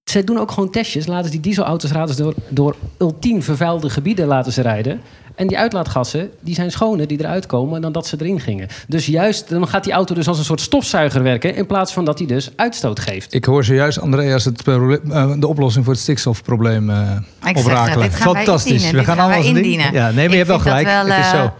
Ze 0.10 0.24
doen 0.24 0.38
ook 0.38 0.52
gewoon 0.52 0.70
testjes. 0.70 1.08
Laten 1.08 1.26
ze 1.26 1.32
die 1.32 1.40
dieselauto's 1.40 1.94
laten 1.94 2.16
ze 2.16 2.24
door, 2.24 2.34
door 2.50 2.76
ultiem 2.98 3.42
vervuilde 3.44 3.90
gebieden 3.90 4.28
laten 4.28 4.52
ze 4.52 4.62
rijden. 4.62 5.02
En 5.36 5.48
die 5.48 5.58
uitlaatgassen 5.58 6.30
die 6.40 6.56
zijn 6.56 6.72
schoner 6.72 7.08
die 7.08 7.20
eruit 7.20 7.46
komen 7.46 7.82
dan 7.82 7.92
dat 7.92 8.08
ze 8.08 8.16
erin 8.20 8.40
gingen. 8.40 8.68
Dus 8.88 9.06
juist, 9.06 9.50
dan 9.50 9.68
gaat 9.68 9.84
die 9.84 9.94
auto 9.94 10.16
dus 10.16 10.28
als 10.28 10.38
een 10.38 10.46
soort 10.46 10.62
stofzuiger 10.62 11.24
werken... 11.24 11.56
in 11.56 11.66
plaats 11.66 11.94
van 11.94 12.06
dat 12.06 12.18
hij 12.18 12.28
dus 12.28 12.52
uitstoot 12.56 13.00
geeft. 13.00 13.34
Ik 13.34 13.46
hoor 13.46 13.64
zojuist 13.64 14.00
Andreas 14.00 14.46
het 14.46 14.68
eh, 14.68 15.32
de 15.40 15.48
oplossing 15.48 15.86
voor 15.86 15.94
het 15.94 16.04
stikstofprobleem 16.04 16.90
eh 16.90 17.12
Ik 17.46 17.58
zeg, 17.58 17.66
oprakelen. 17.66 18.12
Fantastisch. 18.12 18.72
indienen. 18.72 19.00
We 19.00 19.06
gaan 19.06 19.18
gaan 19.18 19.42
ding. 19.42 19.56
indienen. 19.56 19.94
Ja, 19.94 20.06
nee, 20.12 20.14
maar 20.14 20.38
je 20.38 20.44
hebt 20.44 20.48
wel 20.48 20.60
gelijk. 20.60 20.88
wel, 20.88 21.06
het 21.06 21.26
is 21.26 21.32
eh, 21.32 21.42
zo. 21.42 21.52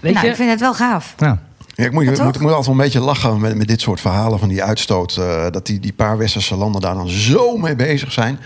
Weet 0.00 0.12
nou, 0.12 0.24
je? 0.24 0.30
ik 0.30 0.36
vind 0.36 0.50
het 0.50 0.60
wel 0.60 0.74
gaaf. 0.74 1.14
Ja. 1.16 1.38
Ja, 1.74 1.84
ik, 1.84 1.92
moet, 1.92 2.02
ik, 2.02 2.08
moet, 2.08 2.40
moet 2.40 2.52
altijd 2.52 2.66
wel 2.66 2.74
een 2.74 2.76
beetje 2.76 3.00
lachen 3.00 3.40
met, 3.40 3.56
met 3.56 3.68
dit 3.68 3.80
soort 3.80 4.00
verhalen 4.00 4.38
van 4.38 4.48
die 4.48 4.62
uitstoot. 4.62 5.16
eh, 5.16 5.50
dat 5.50 5.66
die, 5.66 5.80
die 5.80 5.92
paar 5.92 6.18
westerse 6.18 6.56
landen 6.56 6.80
daar 6.80 6.94
dan 6.94 7.08
zo 7.08 7.56
mee 7.56 7.76
bezig 7.76 8.12
zijn. 8.12 8.38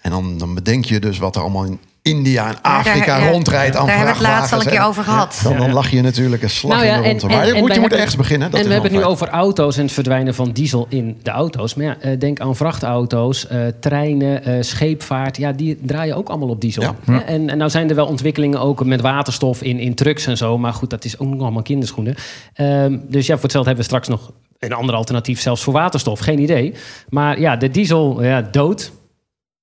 En 0.00 0.10
dan, 0.10 0.38
dan 0.38 0.54
bedenk 0.54 0.84
je 0.84 1.00
dus 1.00 1.18
wat 1.18 1.36
er 1.36 1.42
allemaal 1.42 1.64
in, 1.64 1.80
India 2.08 2.48
en 2.48 2.56
Afrika 2.62 3.18
daar- 3.18 3.30
rondrijdt 3.30 3.76
aan 3.76 3.86
daar 3.86 3.96
hebben 3.96 4.14
we 4.14 4.20
het 4.24 4.28
laatst 4.32 4.52
al 4.52 4.60
een 4.60 4.66
keer 4.66 4.82
over 4.82 5.04
gehad. 5.04 5.40
Dan, 5.42 5.56
dan 5.56 5.72
lach 5.72 5.90
je 5.90 6.00
natuurlijk 6.00 6.42
een 6.42 6.50
slag 6.50 6.72
Nou 6.72 6.86
ja, 6.86 6.94
in 6.96 7.02
de 7.02 7.08
en- 7.08 7.18
ronde. 7.18 7.34
en- 7.34 7.38
Maar 7.38 7.46
je 7.46 7.52
en 7.52 7.60
moet, 7.60 7.74
je 7.74 7.80
moet 7.80 7.92
ergens 7.92 8.16
beginnen. 8.16 8.50
Dat 8.50 8.60
en 8.60 8.66
we 8.66 8.72
hebben 8.72 8.90
het 8.90 9.00
nu 9.00 9.06
over 9.06 9.28
auto's 9.28 9.76
en 9.76 9.82
het 9.82 9.92
verdwijnen 9.92 10.34
van 10.34 10.50
diesel 10.52 10.86
in 10.88 11.18
de 11.22 11.30
auto's. 11.30 11.74
Maar 11.74 11.84
ja, 11.86 11.96
eh, 12.00 12.18
denk 12.18 12.40
aan 12.40 12.56
vrachtauto's, 12.56 13.46
eh, 13.46 13.60
treinen, 13.80 14.44
eh, 14.44 14.54
scheepvaart. 14.60 15.36
Ja, 15.36 15.52
die 15.52 15.78
draaien 15.82 16.16
ook 16.16 16.28
allemaal 16.28 16.48
op 16.48 16.60
diesel. 16.60 16.82
Ja. 16.82 16.94
En, 17.26 17.48
en 17.50 17.58
nou 17.58 17.70
zijn 17.70 17.88
er 17.88 17.94
wel 17.94 18.06
ontwikkelingen 18.06 18.60
ook 18.60 18.84
met 18.84 19.00
waterstof 19.00 19.62
in, 19.62 19.78
in 19.78 19.94
trucks 19.94 20.26
en 20.26 20.36
zo. 20.36 20.58
Maar 20.58 20.72
goed, 20.72 20.90
dat 20.90 21.04
is 21.04 21.18
ook 21.18 21.28
nog 21.28 21.40
allemaal 21.42 21.62
kinderschoenen. 21.62 22.14
Ehm, 22.54 22.96
dus 23.08 23.26
ja, 23.26 23.34
voor 23.34 23.42
hetzelfde 23.42 23.70
hebben 23.70 23.76
we 23.76 23.82
straks 23.94 24.08
nog 24.08 24.32
een 24.58 24.72
ander 24.72 24.94
alternatief, 24.94 25.40
zelfs 25.40 25.62
voor 25.62 25.72
waterstof. 25.72 26.18
Geen 26.20 26.38
idee. 26.38 26.74
Maar 27.08 27.40
ja, 27.40 27.56
de 27.56 27.70
diesel, 27.70 28.22
ja, 28.22 28.42
dood. 28.42 28.90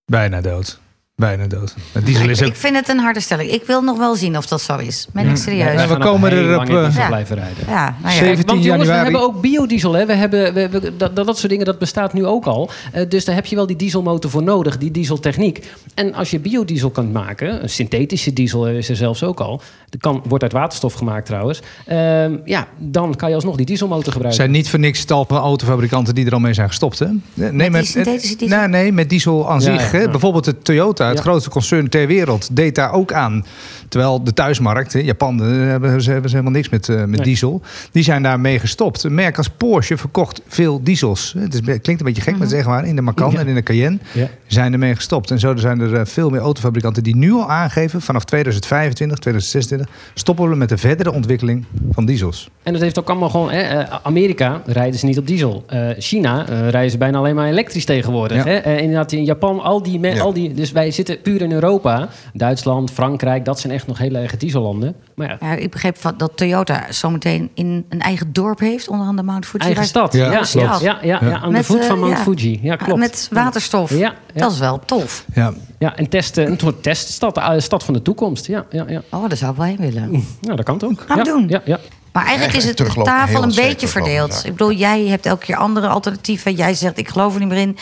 Bijna 0.06 0.42
dood. 0.42 0.80
Bijna 1.16 1.48
dood. 1.48 1.76
Diesel 2.04 2.30
is 2.30 2.42
ook... 2.42 2.48
Ik 2.48 2.56
vind 2.56 2.76
het 2.76 2.90
een 2.90 3.00
harde 3.00 3.20
stelling. 3.20 3.52
Ik 3.52 3.64
wil 3.66 3.82
nog 3.82 3.98
wel 3.98 4.16
zien 4.16 4.38
of 4.38 4.46
dat 4.48 4.62
zo 4.62 4.78
is. 4.78 5.08
Ben 5.14 5.28
ik 5.30 5.36
serieus. 5.38 5.82
Ja, 5.82 5.88
we 5.88 5.98
komen 5.98 6.32
er 6.32 6.60
op, 6.60 6.70
eh, 6.70 7.08
blijven 7.08 7.36
rijden. 7.36 7.64
Ja, 7.68 7.84
nou 8.02 8.14
ja. 8.14 8.20
Zeven- 8.20 8.26
17 8.28 8.46
Want 8.56 8.64
jongens, 8.66 8.88
we 8.90 8.94
hebben 8.96 9.22
ook 9.22 9.42
biodiesel. 9.42 9.94
Hè? 9.94 10.06
We 10.06 10.14
hebben, 10.14 10.54
we, 10.54 10.70
we- 10.70 10.96
dat, 10.98 11.16
dat 11.16 11.38
soort 11.38 11.50
dingen, 11.50 11.66
dat 11.66 11.80
bestaat 11.80 12.14
nu 12.14 12.26
ook 12.26 12.46
al. 12.46 12.70
Eh, 12.92 13.10
dus 13.10 13.26
daar 13.26 13.36
heb 13.36 13.46
je 13.46 13.56
wel 13.56 13.66
die 13.68 13.76
dieselmotor 13.76 14.32
voor 14.32 14.44
nodig, 14.44 14.78
die 14.78 14.92
dieseltechniek. 14.92 15.72
En 15.94 16.14
als 16.14 16.32
je 16.32 16.40
biodiesel 16.40 16.90
kan 16.90 17.12
maken, 17.12 17.64
een 17.64 17.70
synthetische 17.70 18.34
diesel 18.34 18.68
is 18.68 18.90
er 18.90 18.96
zelfs 18.96 19.24
ook 19.24 19.40
al. 19.40 19.62
Dat 19.90 20.02
kan, 20.02 20.24
wordt 20.28 20.44
uit 20.44 20.54
waterstof 20.54 20.94
gemaakt 20.94 21.26
trouwens. 21.26 21.62
Ehm, 21.86 22.36
ja, 22.46 22.68
dan 22.78 23.16
kan 23.16 23.30
je 23.30 23.36
alsnog 23.36 23.56
die 23.56 23.66
dieselmotor 23.66 24.06
Er 24.06 24.12
gebruiken. 24.12 24.42
zijn 24.42 24.52
niet 24.56 24.70
voor 24.70 24.80
niks 24.80 25.06
tal 25.06 25.26
van 25.28 25.38
autofabrikanten 25.38 26.16
die 26.16 26.26
er 26.26 26.34
al 26.34 26.40
mee 26.40 26.54
zijn 26.54 26.68
gestopt. 26.68 27.00
Hè? 27.00 27.08
Nee, 27.52 27.70
die 27.72 27.84
synthetische 27.84 28.36
diesel? 28.36 28.58
Nee, 28.58 28.68
nee, 28.68 28.92
met 28.92 29.10
diesel 29.10 29.50
aan 29.50 29.60
Ja, 29.60 29.64
zich. 29.80 29.92
ja, 29.92 29.98
Hè? 29.98 30.04
ja. 30.04 30.10
Bijvoorbeeld 30.12 30.44
de 30.46 30.58
Toyota, 30.62 31.05
het 31.08 31.18
Ja. 31.18 31.24
grootste 31.24 31.50
concern 31.50 31.90
ter 31.90 32.08
wereld, 32.08 32.56
deed 32.56 32.76
daar 32.76 32.92
ook 32.94 33.14
aan. 33.14 33.46
Terwijl 33.90 34.24
de 34.24 34.34
thuismarkt, 34.34 34.94
Japan, 34.94 35.38
daar 35.38 35.50
hebben 35.50 36.02
ze, 36.02 36.12
hebben 36.12 36.30
ze 36.30 36.36
helemaal 36.36 36.56
niks 36.58 36.70
met, 36.70 36.90
eh, 36.90 36.96
met 36.96 37.10
Nee. 37.10 37.22
diesel. 37.22 37.62
Die 37.92 38.04
zijn 38.04 38.24
daarmee 38.24 38.60
gestopt. 38.60 39.04
Een 39.04 39.14
merk 39.16 39.38
als 39.38 39.50
Porsche 39.50 39.98
verkocht 39.98 40.42
veel 40.48 40.84
diesels. 40.84 41.36
Het 41.38 41.54
is, 41.54 41.60
klinkt 41.60 41.88
een 41.88 41.98
beetje 42.06 42.22
gek, 42.22 42.38
maar 42.38 42.48
is 42.48 42.54
echt 42.54 42.66
waar. 42.66 42.86
In 42.86 42.96
de 42.96 43.02
Macan 43.02 43.32
Ja. 43.32 43.40
en 43.40 43.48
in 43.48 43.56
de 43.56 43.64
Cayenne 43.64 43.98
Ja. 44.12 44.28
zijn 44.48 44.74
ermee 44.74 44.96
gestopt. 44.96 45.32
En 45.32 45.40
zo 45.40 45.56
zijn 45.56 45.80
er 45.80 45.94
eh, 45.96 46.02
veel 46.06 46.30
meer 46.30 46.42
autofabrikanten 46.42 47.04
die 47.04 47.16
nu 47.16 47.32
al 47.34 47.50
aangeven... 47.50 48.02
vanaf 48.02 48.24
2025, 48.24 49.18
2026 49.20 49.88
stoppen 50.14 50.50
we 50.50 50.56
met 50.56 50.70
de 50.70 50.78
verdere 50.78 51.12
ontwikkeling 51.12 51.66
van 51.92 52.06
diesels. 52.06 52.50
En 52.64 52.74
dat 52.74 52.82
heeft 52.82 53.00
ook 53.00 53.10
allemaal 53.10 53.30
gewoon... 53.30 53.52
Hè, 53.52 53.62
eh, 53.62 53.96
Amerika 54.04 54.62
rijden 54.66 55.00
ze 55.00 55.06
niet 55.06 55.18
op 55.18 55.28
diesel. 55.28 55.64
Eh, 55.68 55.88
China 55.98 56.48
eh, 56.48 56.70
rijden 56.70 56.92
ze 56.92 56.98
bijna 56.98 57.18
alleen 57.18 57.36
maar 57.36 57.48
elektrisch 57.48 57.86
tegenwoordig. 57.86 58.38
Ja. 58.38 58.44
Hè? 58.44 58.56
Eh, 58.58 58.78
inderdaad, 58.82 59.12
in 59.12 59.24
Japan, 59.24 59.60
al 59.60 59.84
die, 59.84 60.00
Ja. 60.00 60.20
al 60.20 60.34
die... 60.34 60.54
Dus 60.54 60.72
wij 60.72 60.92
zitten 60.96 61.22
puur 61.22 61.42
in 61.42 61.52
Europa. 61.52 62.08
Duitsland, 62.34 62.92
Frankrijk, 62.92 63.46
dat 63.46 63.60
zijn 63.60 63.74
echt 63.74 63.88
nog 63.88 63.98
hele 63.98 64.20
erge 64.20 64.38
diesellanden. 64.38 64.96
Maar 65.16 65.28
ja, 65.30 65.38
Ja, 65.48 65.56
ik 65.56 65.72
begreep 65.72 65.98
van 65.98 66.14
dat 66.18 66.32
Toyota 66.36 66.86
zometeen 66.90 67.50
in 67.54 67.86
een 67.90 68.00
eigen 68.02 68.34
dorp 68.34 68.60
heeft, 68.60 68.88
onderaan 68.88 69.16
de 69.16 69.24
Mount 69.24 69.46
Fuji. 69.46 69.64
eigen 69.66 69.86
stad. 69.86 70.14
Ja, 70.14 70.26
Ja, 70.26 70.32
ja, 70.32 70.40
klopt. 70.40 70.82
ja, 70.82 70.98
ja, 71.02 71.20
ja, 71.22 71.36
aan 71.36 71.42
de 71.42 71.50
Met, 71.50 71.66
voet 71.66 71.80
eh, 71.80 71.88
van 71.88 72.00
Mount 72.00 72.18
ja. 72.18 72.24
Fuji. 72.24 72.60
Ja, 72.62 72.76
klopt. 72.76 73.00
Met 73.00 73.28
waterstof. 73.32 73.90
Ja, 73.90 73.98
ja. 73.98 74.14
Dat 74.34 74.52
is 74.52 74.60
wel 74.60 74.80
tof. 74.86 75.26
Ja, 75.34 75.54
Ja, 75.80 75.96
en 75.96 76.10
testen, 76.10 76.48
een 76.52 76.60
soort 76.60 76.84
teststad, 76.84 77.38
eh, 77.38 77.52
stad 77.58 77.84
van 77.84 77.94
de 77.94 78.02
toekomst. 78.02 78.48
Ja, 78.48 78.66
ja, 78.70 78.86
ja. 78.88 79.02
Oh, 79.12 79.28
daar 79.28 79.38
zou 79.38 79.52
ik 79.52 79.58
wel 79.58 79.66
heen 79.66 79.78
willen. 79.78 80.12
Nou, 80.42 80.56
dat 80.56 80.66
kan 80.66 80.78
toch? 80.78 81.04
Gaan 81.08 81.18
we 81.20 81.26
ja, 81.26 81.32
doen. 81.32 81.46
Ja, 81.48 81.62
ja. 81.66 81.80
Maar 82.16 82.26
eigenlijk 82.26 82.58
is 82.58 82.66
het 82.66 82.78
de 82.78 83.02
tafel 83.04 83.44
een 83.44 83.56
beetje 83.56 83.88
verdeeld. 83.88 84.42
Ik 84.46 84.52
bedoel, 84.52 84.72
jij 84.72 85.06
hebt 85.08 85.26
elke 85.26 85.46
keer 85.46 85.56
andere 85.56 85.88
alternatieven. 85.88 86.54
Jij 86.56 86.74
zegt, 86.74 86.98
ik 86.98 87.10
geloof 87.10 87.34
er 87.34 87.40
niet 87.40 87.50
meer 87.50 87.58
in. 87.58 87.78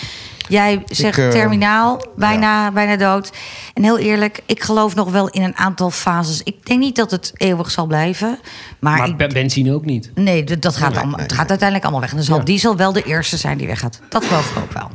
Jij 0.47 0.83
zegt 0.85 1.17
eh, 1.17 1.29
terminaal, 1.29 2.01
bijna, 2.15 2.71
bijna 2.71 2.95
dood. 2.95 3.31
En 3.73 3.83
heel 3.83 3.97
eerlijk, 3.97 4.39
ik 4.45 4.63
geloof 4.63 4.95
nog 4.95 5.11
wel 5.11 5.27
in 5.29 5.41
een 5.43 5.55
aantal 5.57 5.89
fases. 5.91 6.41
Ik 6.43 6.65
denk 6.65 6.79
niet 6.79 6.95
dat 6.95 7.11
het 7.11 7.31
eeuwig 7.35 7.71
zal 7.71 7.85
blijven. 7.85 8.39
Maar, 8.79 8.97
Maar 8.97 9.07
ik, 9.07 9.17
be- 9.17 9.27
benzine 9.27 9.73
ook 9.73 9.85
niet. 9.85 10.11
nee, 10.15 10.43
dat 10.43 10.61
dat 10.61 10.75
gaat, 10.75 10.89
Nee, 10.89 10.97
allemaal, 10.99 11.15
nee, 11.17 11.25
het 11.27 11.35
gaat 11.35 11.49
uiteindelijk 11.49 11.83
allemaal 11.83 12.01
weg. 12.01 12.09
En 12.11 12.15
dan 12.15 12.25
zal 12.25 12.37
Ja. 12.37 12.43
diesel 12.43 12.75
wel 12.75 12.93
de 12.93 13.03
eerste 13.03 13.37
zijn 13.37 13.57
die 13.57 13.67
weggaat. 13.67 13.99
Dat 14.09 14.25
geloof 14.25 14.49
ik 14.51 14.57
ook 14.57 14.71
wel. 14.71 14.89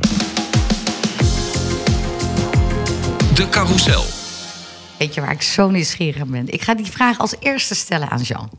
De 3.34 3.48
carousel. 3.50 4.04
Weet 4.98 5.14
je 5.14 5.20
waar 5.20 5.32
ik 5.32 5.42
zo 5.42 5.70
nieuwsgierig 5.70 6.26
ben? 6.26 6.48
Ik 6.52 6.62
ga 6.62 6.74
die 6.74 6.86
vraag 6.90 7.18
als 7.18 7.34
eerste 7.40 7.74
stellen 7.74 8.08
aan 8.08 8.20
Jean. 8.20 8.50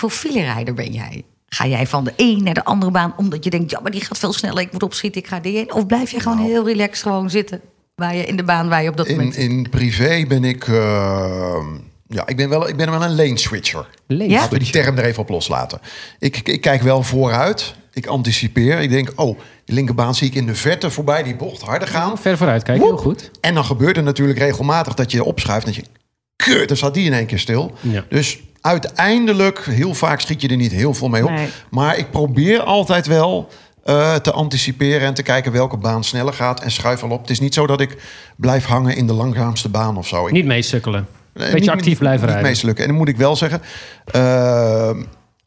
Voor 0.00 0.10
filerijder 0.10 0.74
ben 0.74 0.92
jij? 0.92 1.24
Ga 1.48 1.66
jij 1.66 1.86
van 1.86 2.04
de 2.04 2.12
een 2.16 2.42
naar 2.42 2.54
de 2.54 2.64
andere 2.64 2.90
baan 2.90 3.12
omdat 3.16 3.44
je 3.44 3.50
denkt... 3.50 3.70
ja, 3.70 3.80
maar 3.80 3.90
die 3.90 4.04
gaat 4.04 4.18
veel 4.18 4.32
sneller, 4.32 4.62
ik 4.62 4.72
moet 4.72 4.82
opschieten, 4.82 5.20
ik 5.20 5.26
ga 5.26 5.40
die 5.40 5.58
in? 5.58 5.72
Of 5.74 5.86
blijf 5.86 6.10
je 6.10 6.20
gewoon 6.20 6.38
heel 6.38 6.66
relaxed 6.66 7.02
gewoon 7.02 7.30
zitten 7.30 7.60
waar 7.94 8.16
je, 8.16 8.24
in 8.24 8.36
de 8.36 8.44
baan 8.44 8.68
waar 8.68 8.82
je 8.82 8.88
op 8.88 8.96
dat 8.96 9.06
In, 9.06 9.16
moment... 9.16 9.36
in 9.36 9.68
privé 9.70 10.24
ben 10.28 10.44
ik... 10.44 10.68
eh, 10.68 11.64
ja, 12.06 12.26
ik 12.26 12.36
ben, 12.36 12.48
wel, 12.48 12.68
ik 12.68 12.76
ben 12.76 12.90
wel 12.90 13.02
een 13.02 13.14
lane 13.14 13.38
switcher. 13.38 13.86
Lees. 14.06 14.28
Ja? 14.28 14.34
Laten 14.38 14.52
we 14.52 14.58
die 14.58 14.72
term 14.72 14.98
er 14.98 15.04
even 15.04 15.22
op 15.22 15.28
loslaten. 15.28 15.80
Ik, 16.18 16.36
ik, 16.36 16.48
ik 16.48 16.60
kijk 16.60 16.82
wel 16.82 17.02
vooruit. 17.02 17.74
Ik 17.92 18.06
anticipeer. 18.06 18.80
Ik 18.80 18.90
denk, 18.90 19.12
oh, 19.14 19.38
die 19.64 19.74
linkerbaan 19.74 20.14
zie 20.14 20.28
ik 20.28 20.34
in 20.34 20.46
de 20.46 20.54
verte 20.54 20.90
voorbij 20.90 21.22
die 21.22 21.36
bocht 21.36 21.62
harder 21.62 21.88
gaan. 21.88 22.18
Ver 22.18 22.36
vooruit 22.36 22.62
kijken, 22.62 22.86
heel 22.86 22.96
goed. 22.96 23.30
En 23.40 23.54
dan 23.54 23.64
gebeurt 23.64 23.96
er 23.96 24.02
natuurlijk 24.02 24.38
regelmatig 24.38 24.94
dat 24.94 25.12
je 25.12 25.24
opschuift. 25.24 25.66
En 25.66 25.72
dat 25.72 25.84
je, 25.84 25.90
kut, 26.36 26.68
dan 26.68 26.76
staat 26.76 26.94
die 26.94 27.06
in 27.06 27.12
één 27.12 27.26
keer 27.26 27.38
stil. 27.38 27.72
Ja. 27.80 28.04
Dus 28.08 28.38
uiteindelijk, 28.60 29.64
heel 29.64 29.94
vaak 29.94 30.20
schiet 30.20 30.40
je 30.42 30.48
er 30.48 30.56
niet 30.56 30.72
heel 30.72 30.94
veel 30.94 31.08
mee 31.08 31.24
op. 31.24 31.30
Nee. 31.30 31.48
Maar 31.70 31.98
ik 31.98 32.10
probeer 32.10 32.60
altijd 32.62 33.06
wel 33.06 33.48
eh, 33.84 34.14
te 34.14 34.32
anticiperen 34.32 35.06
en 35.06 35.14
te 35.14 35.22
kijken 35.22 35.52
welke 35.52 35.76
baan 35.76 36.04
sneller 36.04 36.32
gaat. 36.32 36.60
En 36.62 36.70
schuif 36.70 37.02
al 37.02 37.10
op. 37.10 37.20
Het 37.20 37.30
is 37.30 37.40
niet 37.40 37.54
zo 37.54 37.66
dat 37.66 37.80
ik 37.80 37.96
blijf 38.36 38.64
hangen 38.64 38.96
in 38.96 39.06
de 39.06 39.12
langzaamste 39.12 39.68
baan 39.68 39.96
of 39.96 40.06
zo. 40.06 40.26
Ik, 40.26 40.32
Niet 40.32 40.44
meesukkelen. 40.44 41.06
Beetje 41.32 41.58
niet- 41.58 41.68
actief 41.68 41.86
niet- 41.86 41.98
blijven 41.98 42.20
niet 42.20 42.30
rijden. 42.34 42.50
meeslukken. 42.50 42.84
En 42.84 42.90
dan 42.90 42.98
moet 42.98 43.08
ik 43.08 43.16
wel 43.16 43.36
zeggen, 43.36 43.62
eh, 44.04 44.90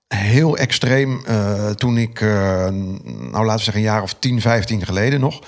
heel 0.08 0.58
extreem 0.58 1.22
eh, 1.26 1.70
toen 1.70 1.98
ik, 1.98 2.22
eh, 2.22 2.28
nou 3.32 3.32
laten 3.46 3.56
we 3.58 3.64
zeggen 3.64 3.76
een 3.76 3.82
jaar 3.82 4.02
of 4.02 4.14
10, 4.20 4.42
15 4.42 4.86
geleden 4.86 5.20
nog, 5.20 5.40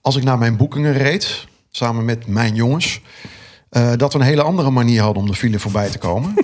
als 0.00 0.16
ik 0.16 0.22
naar 0.24 0.38
mijn 0.38 0.56
boekingen 0.56 0.92
reed, 0.92 1.46
samen 1.70 2.04
met 2.04 2.26
mijn 2.26 2.54
jongens, 2.54 3.00
eh, 3.70 3.92
dat 3.96 4.12
we 4.12 4.18
een 4.18 4.24
hele 4.24 4.42
andere 4.42 4.70
manier 4.70 5.02
hadden 5.02 5.22
om 5.22 5.28
de 5.28 5.34
file 5.36 5.58
voorbij 5.58 5.88
te 5.88 5.98
komen. 5.98 6.34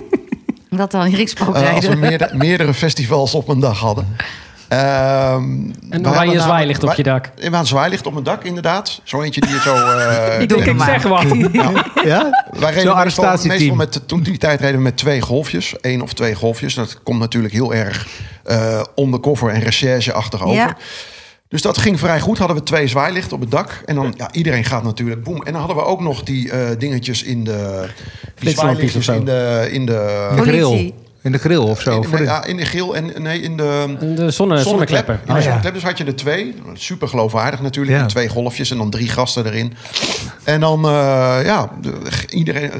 Dat 0.77 0.91
dan 0.91 1.05
in 1.05 1.15
Rikspook 1.15 1.55
Eh, 1.55 1.73
als 1.73 1.87
we 1.87 1.95
meerdere, 1.95 2.35
meerdere 2.35 2.73
festivals 2.73 3.33
op 3.33 3.47
een 3.47 3.59
dag 3.59 3.79
hadden. 3.79 4.15
Ehm, 4.67 5.43
Een 5.43 5.75
we 5.89 5.99
oranje 5.99 6.15
hadden 6.15 6.41
zwaailicht 6.41 6.83
op 6.83 6.93
je 6.93 7.03
dak. 7.03 7.29
Hadden 7.41 7.59
een 7.59 7.65
zwaailicht 7.65 8.05
op 8.05 8.13
mijn 8.13 8.25
dak, 8.25 8.43
inderdaad. 8.43 9.01
Zo 9.03 9.21
eentje 9.21 9.41
die 9.41 9.49
je 9.49 9.59
zo... 9.61 9.75
eh, 9.75 10.39
Ik 10.41 10.49
doe 10.49 10.63
Ik 10.63 10.81
zeg 10.81 11.03
wat. 11.03 11.23
ja? 12.03 12.45
Wij 12.51 12.69
reden 12.69 12.73
meestal, 12.73 12.93
arrestatieteam. 12.93 13.57
meestal 13.59 13.75
met, 13.75 14.01
toen 14.07 14.21
die 14.21 14.37
tijd 14.37 14.59
reden 14.59 14.75
we 14.75 14.81
met 14.81 14.97
twee 14.97 15.21
golfjes. 15.21 15.75
één 15.81 16.01
of 16.01 16.13
twee 16.13 16.35
golfjes. 16.35 16.73
Dat 16.73 17.03
komt 17.03 17.19
natuurlijk 17.19 17.53
heel 17.53 17.73
erg 17.73 18.07
eh 18.43 18.81
undercover 18.95 19.49
en 19.49 19.61
recherche-achtig 19.61 20.41
over. 20.43 20.55
Ja. 20.55 20.77
Dus 21.51 21.61
dat 21.61 21.77
ging 21.77 21.99
vrij 21.99 22.19
goed. 22.19 22.37
Hadden 22.37 22.57
we 22.57 22.63
twee 22.63 22.87
zwaailichten 22.87 23.33
op 23.35 23.41
het 23.41 23.51
dak. 23.51 23.81
En 23.85 23.95
dan, 23.95 24.13
ja, 24.17 24.31
iedereen 24.31 24.63
gaat 24.63 24.83
natuurlijk 24.83 25.23
boem. 25.23 25.43
En 25.43 25.51
dan 25.51 25.61
hadden 25.61 25.77
we 25.77 25.83
ook 25.85 26.01
nog 26.01 26.23
die 26.23 26.51
eh, 26.51 26.69
dingetjes 26.77 27.23
in 27.23 27.43
de... 27.43 27.85
Die 28.39 28.49
zwaailichtjes 28.49 29.05
zo. 29.05 29.13
in 29.13 29.25
de... 29.25 29.67
In 29.71 29.85
de, 29.85 30.27
In 30.29 30.35
de 30.35 30.41
grill. 30.41 30.93
In 31.23 31.31
de 31.31 31.37
grill 31.37 31.57
of 31.57 31.81
zo. 31.81 32.01
in, 32.01 32.09
nee, 32.11 32.23
ja, 32.23 32.43
in 32.45 32.57
de 32.57 32.65
grill 32.65 32.89
en 32.91 33.21
nee, 33.21 33.41
in 33.41 33.57
de... 33.57 33.95
De 34.15 34.31
zonne, 34.31 34.57
zonnekleppen. 34.57 35.13
In 35.13 35.19
de 35.25 35.31
Oh, 35.31 35.37
ja. 35.37 35.43
zonneklep. 35.43 35.73
Dus 35.73 35.83
had 35.83 35.97
je 35.97 36.03
er 36.05 36.15
twee. 36.15 36.55
Super 36.73 37.07
geloofwaardig 37.07 37.61
natuurlijk. 37.61 37.97
Ja. 37.97 38.05
Twee 38.05 38.29
golfjes 38.29 38.71
en 38.71 38.77
dan 38.77 38.89
drie 38.89 39.07
gasten 39.09 39.45
erin. 39.45 39.73
En 40.43 40.59
dan, 40.59 40.85
eh, 40.85 40.91
ja, 41.43 41.69
de- 41.81 41.93
iedereen... 42.29 42.71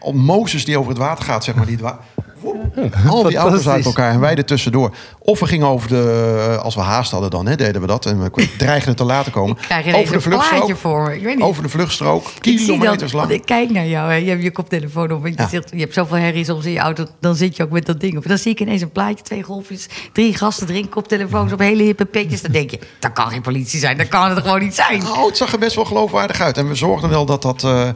Al 0.00 0.12
Mozes 0.12 0.64
die 0.64 0.78
over 0.78 0.90
het 0.90 0.98
water 1.00 1.24
gaat, 1.24 1.44
zeg 1.44 1.54
maar. 1.54 1.66
Die 1.66 1.74
het 1.74 1.84
wa- 1.84 1.98
Woep. 2.40 2.96
Al 3.08 3.22
die 3.22 3.36
auto's 3.36 3.68
uit 3.68 3.84
elkaar 3.84 4.12
en 4.12 4.20
wij 4.20 4.34
er 4.34 4.44
tussendoor. 4.44 4.94
Of 5.24 5.40
we 5.40 5.46
gingen 5.46 5.66
over 5.66 5.88
de... 5.88 6.58
Als 6.62 6.74
we 6.74 6.80
haast 6.80 7.10
hadden 7.10 7.30
dan, 7.30 7.46
hè, 7.46 7.56
deden 7.56 7.80
we 7.80 7.86
dat. 7.86 8.06
En 8.06 8.22
we 8.22 8.48
dreigden 8.58 8.96
te 8.96 9.04
laten 9.04 9.32
komen. 9.32 9.56
Over 9.94 10.12
de 10.12 10.20
vluchtstrook. 10.20 10.76
voor 10.76 11.02
me. 11.02 11.14
Ik 11.16 11.22
weet 11.22 11.34
niet. 11.34 11.44
Over 11.44 11.62
de 11.62 11.68
vluchtstrook. 11.68 12.26
Kilometers 12.40 13.12
dat, 13.12 13.20
lang. 13.20 13.30
ik 13.32 13.44
kijk 13.44 13.70
naar 13.70 13.86
jou. 13.86 14.10
Hè. 14.10 14.16
Je 14.16 14.28
hebt 14.30 14.42
je 14.42 14.50
koptelefoon 14.50 15.12
op. 15.12 15.24
En 15.24 15.30
je, 15.30 15.36
Ja. 15.38 15.48
zegt, 15.48 15.70
je 15.72 15.78
hebt 15.80 15.94
zoveel 15.94 16.16
herrie 16.16 16.44
soms 16.44 16.64
in 16.64 16.72
je 16.72 16.78
auto. 16.78 17.06
Dan 17.20 17.34
zit 17.34 17.56
je 17.56 17.62
ook 17.62 17.70
met 17.70 17.86
dat 17.86 18.00
ding 18.00 18.16
op. 18.16 18.26
Dan 18.28 18.38
zie 18.38 18.52
ik 18.52 18.60
ineens 18.60 18.80
een 18.82 18.90
plaatje, 18.92 19.24
twee 19.24 19.42
golfjes, 19.42 19.86
drie 20.12 20.36
gasten 20.36 20.68
erin, 20.68 20.88
koptelefoons 20.88 21.52
op, 21.52 21.58
hele 21.58 21.82
hippe 21.82 22.04
petjes. 22.04 22.42
Dan 22.42 22.52
denk 22.52 22.70
je, 22.70 22.78
dat 22.98 23.12
kan 23.12 23.30
geen 23.30 23.42
politie 23.42 23.78
zijn. 23.80 23.96
Dat 23.96 24.08
kan 24.08 24.30
het 24.30 24.38
gewoon 24.38 24.60
niet 24.60 24.74
zijn. 24.74 24.98
Nou, 25.02 25.26
het 25.26 25.36
zag 25.36 25.52
er 25.52 25.58
best 25.58 25.74
wel 25.76 25.84
geloofwaardig 25.84 26.40
uit. 26.40 26.56
En 26.58 26.68
we 26.68 26.74
zorgden 26.74 27.10
wel 27.10 27.24
dat 27.26 27.42
dat... 27.42 27.64
eh, 27.64 27.88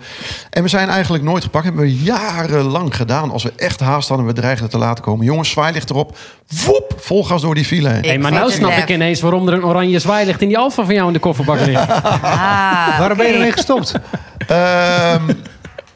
En 0.50 0.62
we 0.62 0.68
zijn 0.68 0.88
eigenlijk 0.88 1.24
nooit 1.24 1.42
gepakt. 1.42 1.64
Hebben 1.64 1.82
we 1.82 1.94
jarenlang 1.96 2.96
gedaan. 2.96 3.30
Als 3.30 3.42
we 3.42 3.52
echt 3.56 3.80
haast 3.80 4.08
hadden, 4.08 4.26
we 4.26 4.32
dreigden 4.32 4.70
te 4.70 4.78
laten 4.78 5.04
komen. 5.04 5.24
Jongens, 5.26 5.50
zwaailicht 5.50 5.90
erop. 5.90 6.16
Woep, 6.64 6.94
vol 6.98 7.24
gas 7.24 7.42
door 7.42 7.54
die 7.54 7.64
file 7.64 7.88
heen. 7.88 8.02
Hey, 8.04 8.18
maar 8.18 8.32
nou 8.32 8.50
snap 8.50 8.72
ik 8.72 8.88
ineens 8.90 9.20
waarom 9.20 9.48
er 9.48 9.54
een 9.54 9.64
oranje 9.64 9.98
zwaailicht 9.98 10.42
in 10.42 10.48
die 10.48 10.58
Alfa 10.58 10.84
van 10.84 10.94
jou 10.94 11.06
in 11.06 11.12
de 11.12 11.18
kofferbak 11.18 11.60
ligt. 11.60 11.86
Ah, 12.22 12.98
Waarom 12.98 13.16
ben 13.16 13.26
je 13.26 13.32
ermee 13.32 13.52
gestopt? 13.52 13.92
Ehm, 14.46 15.22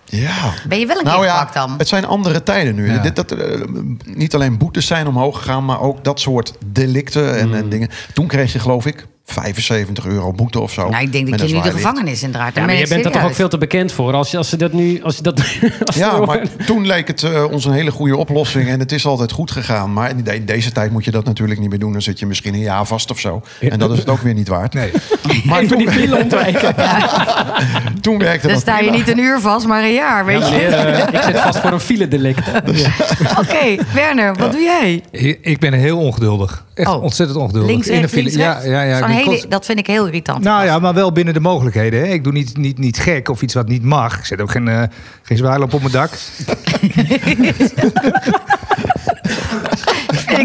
ja. 0.04 0.52
Ben 0.69 0.78
je 0.78 0.87
wel 0.87 0.99
een 0.99 1.04
Nou 1.04 1.19
keer 1.19 1.26
ja, 1.26 1.37
gepakt 1.38 1.54
dan? 1.54 1.75
het 1.78 1.88
zijn 1.88 2.04
andere 2.04 2.42
tijden 2.42 2.75
nu. 2.75 2.92
Ja. 2.92 2.99
Dit, 2.99 3.16
dat, 3.16 3.33
eh, 3.33 3.61
niet 4.04 4.35
alleen 4.35 4.59
boetes 4.59 4.87
zijn 4.87 5.07
omhoog 5.07 5.37
gegaan, 5.38 5.64
maar 5.64 5.80
ook 5.80 6.04
dat 6.04 6.21
soort 6.21 6.52
delicten 6.66 7.38
en, 7.38 7.49
Mm. 7.49 7.54
en 7.54 7.69
dingen. 7.69 7.88
Toen 8.14 8.26
kreeg 8.26 8.52
je 8.52 8.59
geloof 8.59 8.87
ik 8.87 9.07
75 9.33 10.07
euro 10.07 10.33
boete 10.33 10.61
of 10.61 10.73
zo. 10.73 10.89
Nou, 10.89 11.03
ik 11.03 11.13
denk 11.13 11.31
dat 11.31 11.49
je 11.49 11.55
nu 11.57 11.63
de 11.63 11.71
gevangenis 11.71 12.23
in 12.23 12.31
draait. 12.31 12.55
Ja, 12.55 12.65
maar 12.65 12.75
je 12.75 12.89
bent 12.89 13.05
er 13.05 13.11
toch 13.13 13.25
ook 13.25 13.35
veel 13.35 13.49
te 13.49 13.59
bekend 13.59 13.93
voor. 13.93 14.13
Als, 14.13 14.31
je- 14.31 14.37
als 14.37 14.49
ze 14.49 14.57
dat 14.57 14.73
nu... 14.73 15.03
Als 15.03 15.17
je 15.17 15.23
dat, 15.23 15.41
als 15.85 15.97
Ja, 15.97 16.19
maar 16.25 16.43
toen 16.67 16.87
leek 16.87 17.07
het 17.07 17.23
eh, 17.23 17.45
ons 17.51 17.65
een 17.65 17.73
hele 17.73 17.91
goede 17.91 18.17
oplossing 18.17 18.69
en 18.69 18.79
het 18.81 18.93
is 18.93 19.07
altijd 19.07 19.33
goed 19.33 19.51
gegaan. 19.51 19.93
Maar 19.93 20.11
in, 20.11 20.25
de- 20.25 20.35
in 20.35 20.45
deze 20.45 20.73
tijd 20.73 20.91
moet 20.93 21.05
je 21.05 21.11
dat 21.11 21.25
natuurlijk 21.25 21.61
niet 21.61 21.69
meer 21.71 21.79
doen. 21.79 21.93
Dan 21.93 22.03
zit 22.03 22.19
je 22.19 22.27
misschien 22.27 22.55
een 22.55 22.61
jaar 22.61 22.87
vast 22.87 23.11
of 23.11 23.19
zo. 23.21 23.43
En 23.61 23.79
dat 23.79 23.93
is 23.93 23.99
het 23.99 24.09
ook 24.09 24.21
weer 24.21 24.35
niet 24.35 24.49
waard. 24.49 24.75
Nee. 24.75 24.91
Maar 25.45 25.57
Even 25.61 25.69
toen, 25.69 25.79
die 25.79 25.91
file 25.91 26.17
ontwijken. 26.23 26.75
toen 28.00 28.19
werkte 28.19 28.47
Dan 28.47 28.50
dat 28.57 28.61
sta 28.62 28.73
je 28.79 28.79
prima. 28.83 28.97
niet 28.97 29.09
een 29.09 29.19
uur 29.19 29.41
vast, 29.41 29.67
maar 29.67 29.83
een 29.83 29.93
jaar, 29.93 30.25
weet 30.25 30.49
Ja, 30.49 30.55
je. 30.55 30.67
eh, 30.67 31.15
ik 31.15 31.23
zit 31.23 31.39
vast 31.41 31.59
voor 31.59 31.73
een 31.73 31.81
file-delict. 31.81 32.49
Oké, 33.43 33.77
Werner, 33.95 34.35
wat 34.37 34.53
doe 34.53 34.61
jij? 34.61 35.03
Ik 35.41 35.59
ben 35.59 35.73
heel 35.73 35.99
ongeduldig. 35.99 36.65
Echt 36.75 36.89
Oh. 36.89 37.03
ontzettend 37.03 37.39
ongeduldig. 37.39 37.71
Links, 37.71 37.87
In 37.87 37.93
de 37.95 37.99
rechts, 38.00 38.15
file- 38.15 38.45
rechts? 38.45 38.65
Ja, 38.65 38.71
ja, 38.71 38.83
ja. 38.83 38.99
Zo'n 38.99 39.03
ik 39.03 39.07
ben 39.07 39.17
hele, 39.17 39.25
constant- 39.29 39.50
dat 39.53 39.65
vind 39.65 39.79
ik 39.79 39.87
heel 39.87 40.07
irritant. 40.07 40.45
Nou 40.45 40.65
ja, 40.65 40.79
maar 40.79 40.95
wel 40.95 41.12
binnen 41.12 41.35
de 41.35 41.41
mogelijkheden. 41.41 42.00
Hè. 42.00 42.07
Ik 42.07 42.25
doe 42.25 42.33
niet, 42.33 42.57
niet, 42.57 42.79
niet 42.79 42.99
gek 42.99 43.29
of 43.29 43.43
iets 43.43 43.55
wat 43.55 43.69
niet 43.69 43.85
mag. 43.85 44.19
Ik 44.19 44.25
zet 44.25 44.41
ook 44.41 44.50
geen, 44.50 44.69
eh 44.69 44.83
geen 45.23 45.37
zwaarloop 45.37 45.75
op 45.75 45.81
mijn 45.81 45.93
dak. 45.93 46.11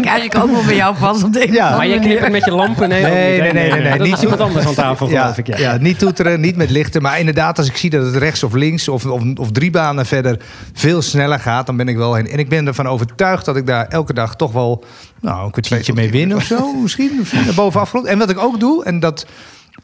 ik 0.06 0.12
eigenlijk 0.12 0.44
ook 0.44 0.56
wel 0.56 0.64
bij 0.64 0.76
jou 0.76 0.96
pas 0.96 1.22
op 1.22 1.32
deze 1.32 1.52
Ja. 1.52 1.76
Maar 1.76 1.88
jij 1.88 1.98
knippert 1.98 2.32
met 2.32 2.44
je 2.44 2.50
lampen? 2.50 2.88
Nee, 2.88 3.02
Nee, 3.02 3.12
nee, 3.12 3.52
nee, 3.52 3.70
nee, 3.70 3.80
nee. 3.80 3.90
Dat 3.90 4.00
Niet 4.00 4.10
was 4.10 4.22
iemand 4.22 4.40
anders 4.40 4.66
aan 4.66 4.74
tafel, 4.74 5.08
Ja, 5.08 5.20
geloof 5.20 5.38
ik. 5.38 5.46
Ja. 5.46 5.58
ja, 5.58 5.76
niet 5.76 5.98
toeteren, 5.98 6.40
niet 6.40 6.56
met 6.56 6.70
lichten. 6.70 7.02
Maar 7.02 7.18
inderdaad, 7.18 7.58
als 7.58 7.68
ik 7.68 7.76
zie 7.76 7.90
dat 7.90 8.04
het 8.04 8.16
rechts 8.16 8.42
of 8.42 8.52
links 8.52 8.88
of, 8.88 9.06
of, 9.06 9.22
of 9.34 9.50
drie 9.50 9.70
banen 9.70 10.06
verder 10.06 10.38
veel 10.72 11.02
sneller 11.02 11.40
gaat, 11.40 11.66
dan 11.66 11.76
ben 11.76 11.88
ik 11.88 11.96
wel 11.96 12.14
heen. 12.14 12.28
En 12.28 12.38
ik 12.38 12.48
ben 12.48 12.66
ervan 12.66 12.86
overtuigd 12.88 13.44
dat 13.44 13.56
ik 13.56 13.66
daar 13.66 13.86
elke 13.88 14.12
dag 14.12 14.36
toch 14.36 14.52
wel 14.52 14.84
nou, 15.20 15.44
een 15.44 15.50
kwartiertje 15.50 15.92
mee 15.92 16.10
win 16.10 16.34
of 16.34 16.42
zo. 16.42 16.72
Misschien, 16.72 17.26
bovenaf 17.54 17.92
rond. 17.92 18.06
En 18.06 18.18
wat 18.18 18.30
ik 18.30 18.38
ook 18.38 18.60
doe, 18.60 18.84
en 18.84 19.00
dat 19.00 19.26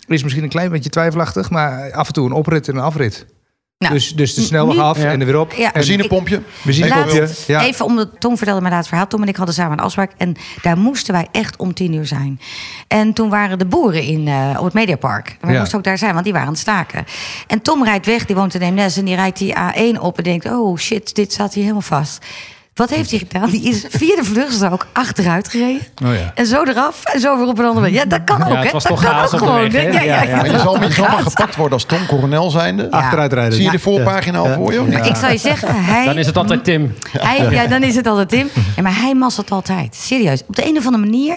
is 0.07 0.23
misschien 0.23 0.43
een 0.43 0.49
klein 0.49 0.71
beetje 0.71 0.91
twijfelachtig, 0.91 1.51
maar 1.51 1.93
af 1.93 2.07
en 2.07 2.13
toe 2.13 2.27
een 2.27 2.33
oprit 2.33 2.69
en 2.69 2.77
een 2.77 2.83
afrit. 2.83 3.27
Nou, 3.83 3.95
dus, 3.95 4.15
dus 4.15 4.35
de 4.35 4.41
snelweg 4.41 4.77
nu- 4.77 4.83
af 4.83 4.99
Ja. 4.99 5.11
en 5.11 5.21
er 5.21 5.27
weer 5.27 5.39
op. 5.39 5.53
Ja, 5.53 5.67
En- 5.67 5.73
Benzinepompje. 5.73 6.43
Benzinepompje. 6.63 7.29
Ja. 7.47 7.61
Even 7.65 7.85
om 7.85 7.97
de 7.97 8.09
Tom 8.19 8.37
vertelde 8.37 8.61
mijn 8.61 8.73
laatste 8.73 8.89
verhaal. 8.91 9.09
Tom 9.09 9.23
en 9.23 9.29
ik 9.29 9.37
hadden 9.37 9.55
samen 9.55 9.79
een 9.79 9.85
afspraak. 9.85 10.13
En 10.17 10.37
daar 10.63 10.79
moesten 10.79 11.15
wij 11.15 11.27
echt 11.33 11.57
om 11.57 11.75
tien 11.75 11.93
uur 11.93 12.07
zijn. 12.07 12.41
En 12.89 13.13
toen 13.13 13.29
waren 13.29 13.59
de 13.59 13.67
boeren 13.67 14.03
in, 14.03 14.29
eh, 14.29 14.55
op 14.59 14.65
het 14.65 14.75
Mediapark. 14.75 15.37
Ja. 15.43 15.59
moesten 15.59 15.79
ook 15.79 15.85
daar 15.85 15.99
zijn, 15.99 16.13
want 16.13 16.25
die 16.25 16.33
waren 16.33 16.47
aan 16.49 16.53
het 16.55 16.63
staken. 16.63 17.05
En 17.47 17.63
Tom 17.63 17.85
rijdt 17.85 18.07
weg, 18.07 18.27
die 18.27 18.37
woont 18.37 18.55
in 18.55 18.61
Eemnes. 18.61 18.97
En 18.97 19.05
die 19.05 19.15
rijdt 19.15 19.39
die 19.39 19.55
A1 19.57 19.99
op 20.01 20.19
en 20.19 20.25
denkt... 20.25 20.47
oh 20.51 20.79
shit, 20.79 21.15
dit 21.15 21.33
staat 21.33 21.53
hier 21.55 21.63
helemaal 21.63 21.83
vast. 21.83 22.25
Wat 22.83 22.91
heeft 22.91 23.11
hij 23.11 23.19
gedaan? 23.19 23.51
Die 23.51 23.63
is 23.69 23.85
via 23.89 24.17
de 24.17 24.25
vluchtstrook 24.25 24.87
achteruit 24.93 25.49
gereden. 25.49 25.81
Oh 26.05 26.15
ja. 26.15 26.33
En 26.35 26.47
zo 26.47 26.63
eraf 26.63 27.05
en 27.05 27.21
zo 27.21 27.37
weer 27.39 27.47
op 27.47 27.59
een 27.59 27.65
andere 27.65 27.87
weg. 27.87 27.95
Ja, 27.95 28.05
dat 28.05 28.25
kan 28.25 28.43
ook, 28.43 28.49
Ja, 28.49 28.55
het 28.57 28.67
hè? 28.67 28.73
was 28.73 28.83
dat 28.83 28.93
toch 28.93 29.05
kan 29.05 29.17
ook 29.19 29.25
op 29.25 29.31
de 29.31 29.39
gewoon. 29.39 29.71
weg? 29.71 29.83
Ja, 29.85 29.91
ja, 29.91 30.03
Ja, 30.03 30.23
ja. 30.23 30.37
Maar 30.37 30.51
je 30.51 30.59
zal, 30.59 30.83
je 30.83 30.93
zal 30.93 31.05
maar 31.05 31.13
Gaat. 31.15 31.23
gepakt 31.23 31.57
worden 31.57 31.73
als 31.73 31.85
Tom 31.85 32.07
Coronel 32.07 32.51
zijnde. 32.51 32.91
Achteruit 32.91 33.33
rijden. 33.33 33.53
Zie 33.53 33.63
je 33.65 33.71
de 33.71 33.77
Ja. 33.77 33.83
voorpagina 33.83 34.39
al 34.39 34.53
voor 34.53 34.73
je? 34.73 34.81
niet? 34.81 35.07
Ik 35.07 35.17
zou 35.17 35.33
je 35.33 35.39
zeggen, 35.39 35.85
hij... 35.85 36.05
Dan 36.05 36.19
is 36.19 36.27
het 36.27 36.37
altijd 36.37 36.65
Tim. 36.65 36.95
Hij, 37.19 37.51
ja, 37.51 37.67
dan 37.67 37.83
is 37.83 37.97
het 37.97 38.07
altijd 38.07 38.29
Tim. 38.29 38.49
Ja, 38.77 38.83
maar 38.83 38.97
hij 38.97 39.15
het 39.37 39.51
altijd. 39.51 39.95
Serieus. 39.95 40.43
Op 40.49 40.57
de 40.57 40.67
een 40.69 40.77
of 40.79 40.87
andere 40.87 41.05
manier 41.05 41.37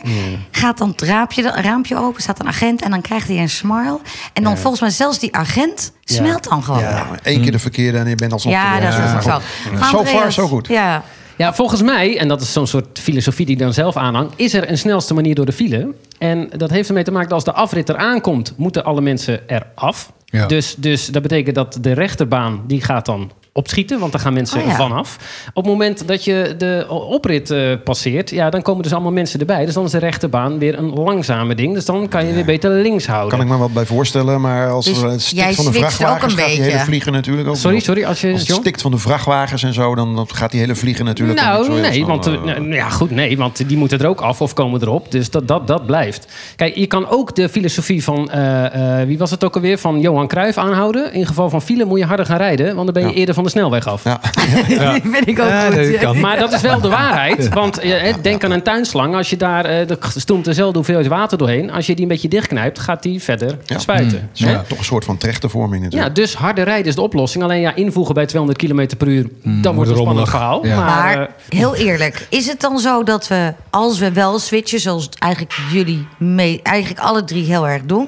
gaat 0.52 0.78
dan 0.78 0.90
het 0.90 1.02
raampje, 1.02 1.42
raampje 1.56 1.98
open, 1.98 2.22
staat 2.22 2.40
een 2.40 2.48
agent 2.48 2.82
en 2.82 2.92
dan 2.92 3.02
krijgt 3.02 3.28
hij 3.28 3.38
een 3.38 3.50
smile. 3.50 4.00
En 4.34 4.44
dan 4.44 4.58
volgens 4.58 4.82
mij 4.82 4.90
zelfs 4.90 5.20
die 5.20 5.36
agent 5.36 5.92
smelt 6.06 6.50
dan 6.50 6.64
gewoon. 6.64 6.80
Ja, 6.80 6.90
Ja, 6.90 7.08
één 7.24 7.42
keer 7.42 7.52
de 7.52 7.60
verkeerde 7.60 7.98
en 7.98 8.08
je 8.08 8.16
bent 8.16 8.34
alsnog... 8.34 8.54
dat 8.54 8.94
is 8.94 8.96
Ja, 8.96 9.16
ook 9.16 9.22
zo. 9.22 9.98
Andreas, 9.98 10.10
far, 10.10 10.32
so 10.32 10.48
good. 10.48 10.68
Ja. 10.68 11.04
Ja, 11.38 11.54
volgens 11.54 11.82
mij, 11.82 12.18
en 12.18 12.28
dat 12.28 12.42
is 12.42 12.54
zo'n 12.54 12.68
soort 12.68 13.00
filosofie 13.00 13.46
die 13.46 13.56
ik 13.56 13.62
dan 13.62 13.74
zelf 13.74 13.98
aanhang... 13.98 14.30
is 14.36 14.54
er 14.54 14.70
een 14.70 14.78
snelste 14.78 15.14
manier 15.14 15.36
door 15.36 15.46
de 15.46 15.52
file. 15.52 15.94
En 16.18 16.50
dat 16.58 16.70
heeft 16.70 16.88
ermee 16.88 17.04
te 17.04 17.12
maken 17.12 17.30
dat 17.30 17.36
als 17.36 17.56
de 17.56 17.62
afrit 17.62 17.90
eraan 17.90 18.22
komt... 18.22 18.54
moeten 18.58 18.84
alle 18.84 19.02
mensen 19.02 19.40
eraf. 19.48 20.12
Ja. 20.26 20.46
Dus, 20.48 20.76
dus 20.76 21.08
dat 21.08 21.22
betekent 21.22 21.56
dat 21.56 21.78
de 21.82 21.92
rechterbaan 21.92 22.64
die 22.68 22.82
gaat 22.82 23.06
dan 23.06 23.32
opschieten... 23.58 24.00
want 24.00 24.12
daar 24.12 24.22
gaan 24.22 24.34
mensen 24.34 24.62
Oh 24.62 24.68
ja. 24.68 24.76
vanaf. 24.76 25.18
Op 25.54 25.64
het 25.64 25.72
moment 25.72 26.08
dat 26.08 26.24
je 26.24 26.56
de 26.58 26.86
oprit 26.90 27.52
eh, 27.52 27.74
passeert... 27.84 28.30
Ja, 28.30 28.50
dan 28.50 28.62
komen 28.62 28.84
dus 28.84 28.94
allemaal 28.94 29.12
mensen 29.12 29.40
erbij. 29.40 29.66
Dus 29.66 29.74
dan 29.74 29.86
is 29.86 29.92
de 29.92 29.98
rechterbaan 29.98 30.60
weer 30.60 30.78
een 30.78 30.94
langzame 30.94 31.56
ding. 31.56 31.74
Dus 31.74 31.86
dan 31.86 32.08
kan 32.08 32.26
je 32.26 32.34
weer 32.34 32.46
beter 32.46 32.72
links 32.72 33.08
houden. 33.08 33.30
Kan 33.30 33.42
ik 33.42 33.52
me 33.52 33.58
wat 33.58 33.74
bij 33.74 33.86
voorstellen, 33.86 34.42
maar 34.42 34.70
als 34.70 34.86
Dus 34.86 35.02
er 35.02 35.10
het 35.10 35.22
stikt 35.22 35.56
van 35.56 35.66
de 35.66 35.70
ook 35.70 35.78
vrachtwagens 35.78 36.34
een 36.34 36.40
gaat 36.40 36.50
die 36.50 36.62
hele 36.62 36.80
vliegen 36.80 37.12
natuurlijk 37.12 37.48
ook. 37.48 37.56
Sorry, 37.56 37.80
sorry, 37.80 38.06
als 38.06 38.22
je... 38.22 38.32
Als 38.32 38.40
het 38.40 38.48
John? 38.48 38.62
stikt 38.62 38.82
van 38.82 38.92
de 38.92 38.98
vrachtwagens 38.98 39.64
en 39.64 39.74
zo, 39.74 39.96
dan 39.96 40.16
dan 40.16 40.28
gaat 40.34 40.52
die 40.52 40.60
hele 40.60 40.76
vliegen 40.76 41.06
natuurlijk. 41.06 41.40
ook 41.40 41.46
Nou, 41.46 41.72
heel 41.72 41.90
nee, 41.90 42.06
want, 42.06 42.28
eh, 42.28 42.34
eh, 42.34 42.44
nou, 42.44 42.74
ja, 42.74 42.90
goed, 42.90 43.12
nee, 43.12 43.38
want 43.38 43.68
die 43.68 43.78
moeten 43.78 44.00
er 44.00 44.08
ook 44.08 44.22
af 44.22 44.42
of 44.42 44.54
komen 44.54 44.82
erop. 44.82 45.12
Dus 45.12 45.30
dat, 45.30 45.48
dat, 45.48 45.68
dat 45.68 45.86
blijft. 45.86 46.28
Kijk, 46.56 46.76
je 46.76 46.86
kan 46.86 47.10
ook 47.10 47.36
de 47.36 47.50
filosofie 47.50 48.04
van, 48.04 48.30
eh, 48.30 49.00
eh, 49.02 49.08
wie 49.08 49.18
was 49.18 49.32
het 49.32 49.44
ook 49.44 49.56
alweer, 49.56 49.78
van 49.78 50.00
Johan 50.00 50.28
Cruijff 50.28 50.58
aanhouden. 50.58 51.14
In 51.14 51.26
geval 51.26 51.50
van 51.50 51.62
file 51.62 51.86
moet 51.86 52.00
je 52.00 52.06
harder 52.06 52.26
gaan 52.26 52.38
rijden, 52.38 52.66
want 52.66 52.86
dan 52.86 52.94
ben 52.94 53.04
je 53.04 53.10
Ja. 53.10 53.16
eerder 53.16 53.36
van 53.36 53.44
de 53.46 53.52
snelweg 53.52 53.88
af. 53.88 54.04
Ja, 54.04 54.20
Die 55.02 55.12
vind 55.12 55.28
ik 55.28 55.40
ook 55.40 55.48
Ja, 55.48 55.66
goed. 55.66 55.76
dat 55.76 55.88
ja. 55.88 56.00
kan. 56.00 56.20
Maar 56.26 56.40
dat 56.40 56.54
is 56.54 56.62
wel 56.62 56.82
de 56.82 56.90
waarheid. 56.90 57.50
Want 57.54 57.78
eh, 57.80 58.14
denk 58.22 58.44
aan 58.44 58.52
een 58.52 58.64
tuinslang. 58.64 59.16
Als 59.16 59.30
je 59.30 59.38
daar, 59.38 59.66
eh 59.66 59.90
er 59.90 59.98
stond 60.16 60.46
dezelfde 60.46 60.76
hoeveelheid 60.78 61.08
water 61.08 61.38
doorheen. 61.38 61.72
Als 61.72 61.86
je 61.86 61.94
die 61.94 62.04
een 62.04 62.10
beetje 62.10 62.28
dichtknijpt, 62.28 62.80
gaat 62.80 63.04
die 63.04 63.22
verder 63.24 63.58
Ja. 63.66 63.80
spuiten. 63.80 64.30
Zo, 64.32 64.48
Hè? 64.48 64.64
toch 64.64 64.78
een 64.78 64.84
soort 64.84 65.06
van 65.06 65.18
trechtervorming 65.18 65.82
Ja, 65.82 65.86
natuurlijk. 65.86 66.16
dus 66.16 66.34
harder 66.36 66.64
rijden 66.64 66.86
is 66.86 66.96
de 66.96 67.02
oplossing. 67.02 67.44
Alleen 67.44 67.62
ja, 67.62 67.76
invoegen 67.76 68.14
bij 68.14 68.26
200 68.26 68.64
km 68.64 68.96
per 68.98 69.08
uur, 69.08 69.28
dan 69.44 69.76
wordt 69.76 69.90
het 69.90 70.00
een 70.00 70.04
spannend 70.06 70.30
verhaal. 70.30 70.66
Ja. 70.66 70.76
Maar, 70.76 70.86
Maar 70.86 71.20
eh, 71.22 71.28
heel 71.60 71.76
eerlijk, 71.76 72.28
is 72.30 72.48
het 72.48 72.62
dan 72.62 72.80
zo 72.80 73.04
dat 73.04 73.28
we, 73.28 73.54
als 73.70 74.00
we 74.00 74.12
wel 74.12 74.40
switchen, 74.40 74.80
zoals 74.80 75.10
eigenlijk 75.20 75.56
jullie 75.72 76.08
mee, 76.18 76.60
eigenlijk 76.64 77.00
alle 77.06 77.24
drie 77.24 77.44
heel 77.46 77.68
erg 77.68 77.82
doen, 77.86 78.08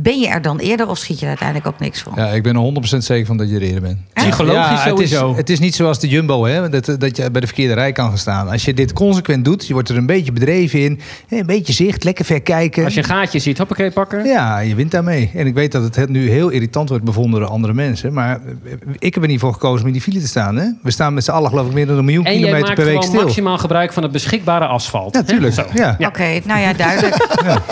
ben 0.00 0.18
je 0.20 0.28
er 0.28 0.42
dan 0.42 0.58
eerder 0.58 0.88
of 0.88 0.98
schiet 0.98 1.16
je 1.16 1.22
er 1.22 1.28
uiteindelijk 1.28 1.66
ook 1.68 1.78
niks 1.80 2.00
van? 2.02 2.12
Ja, 2.16 2.26
ik 2.26 2.42
ben 2.42 2.56
er 2.56 2.72
100% 2.94 2.96
zeker 2.98 3.26
van 3.26 3.36
dat 3.36 3.48
je 3.50 3.54
er 3.56 3.62
eerder 3.62 3.80
bent. 3.80 3.98
Psychologisch 4.12 4.54
Ja, 4.62 4.70
het 4.74 4.88
sowieso. 4.88 5.30
is, 5.30 5.36
het 5.36 5.50
is 5.50 5.58
niet 5.58 5.74
zoals 5.74 5.98
de 6.00 6.08
Jumbo, 6.08 6.44
hè, 6.44 6.68
dat, 6.68 6.84
dat 6.98 7.16
je 7.16 7.30
bij 7.30 7.40
de 7.40 7.46
verkeerde 7.46 7.74
rij 7.74 7.92
kan 7.92 8.08
gaan 8.08 8.18
staan. 8.18 8.48
Als 8.48 8.64
je 8.64 8.74
dit 8.74 8.92
consequent 8.92 9.44
doet, 9.44 9.66
je 9.66 9.72
wordt 9.72 9.88
er 9.88 9.96
een 9.96 10.06
beetje 10.06 10.32
bedreven 10.32 10.80
in. 10.80 11.00
Een 11.28 11.46
beetje 11.46 11.72
zicht, 11.72 12.04
lekker 12.04 12.24
ver 12.24 12.40
kijken. 12.42 12.84
als 12.84 12.94
je 12.94 13.00
een 13.00 13.06
gaatje 13.06 13.38
ziet, 13.38 13.58
hoppakee 13.58 13.90
pakken. 13.90 14.24
Ja, 14.24 14.58
je 14.58 14.74
wint 14.74 14.90
daarmee. 14.90 15.30
En 15.34 15.46
ik 15.46 15.54
weet 15.54 15.72
dat 15.72 15.94
het 15.96 16.08
nu 16.08 16.30
heel 16.30 16.48
irritant 16.48 16.88
wordt 16.88 17.04
bevonden 17.04 17.40
door 17.40 17.48
andere 17.48 17.72
mensen. 17.74 18.12
Maar 18.12 18.40
ik 18.98 19.14
heb 19.14 19.22
er 19.22 19.28
niet 19.28 19.40
voor 19.40 19.52
gekozen 19.52 19.80
om 19.80 19.86
in 19.86 19.92
die 19.92 20.02
file 20.02 20.20
te 20.20 20.26
staan. 20.28 20.56
Hè? 20.56 20.66
We 20.82 20.90
staan 20.90 21.14
met 21.14 21.24
z'n 21.24 21.30
allen 21.30 21.48
geloof 21.50 21.66
ik 21.66 21.72
meer 21.72 21.86
dan 21.86 21.98
een 21.98 22.04
miljoen 22.04 22.24
En 22.24 22.32
kilometer 22.32 22.60
maakt 22.60 22.74
per 22.74 22.84
week 22.84 22.94
gewoon 22.94 23.08
stil. 23.10 23.22
maximaal 23.22 23.58
gebruik 23.58 23.92
van 23.92 24.02
het 24.02 24.12
beschikbare 24.12 24.66
asfalt. 24.66 25.14
Ja, 25.14 25.22
tuurlijk. 25.22 25.56
Hè? 25.56 25.62
Zo. 25.62 25.68
Ja. 25.74 25.96
Oké, 25.98 26.40
nou 26.44 26.60
ja, 26.60 26.72
duidelijk. 26.72 27.16
Ja, 27.44 27.62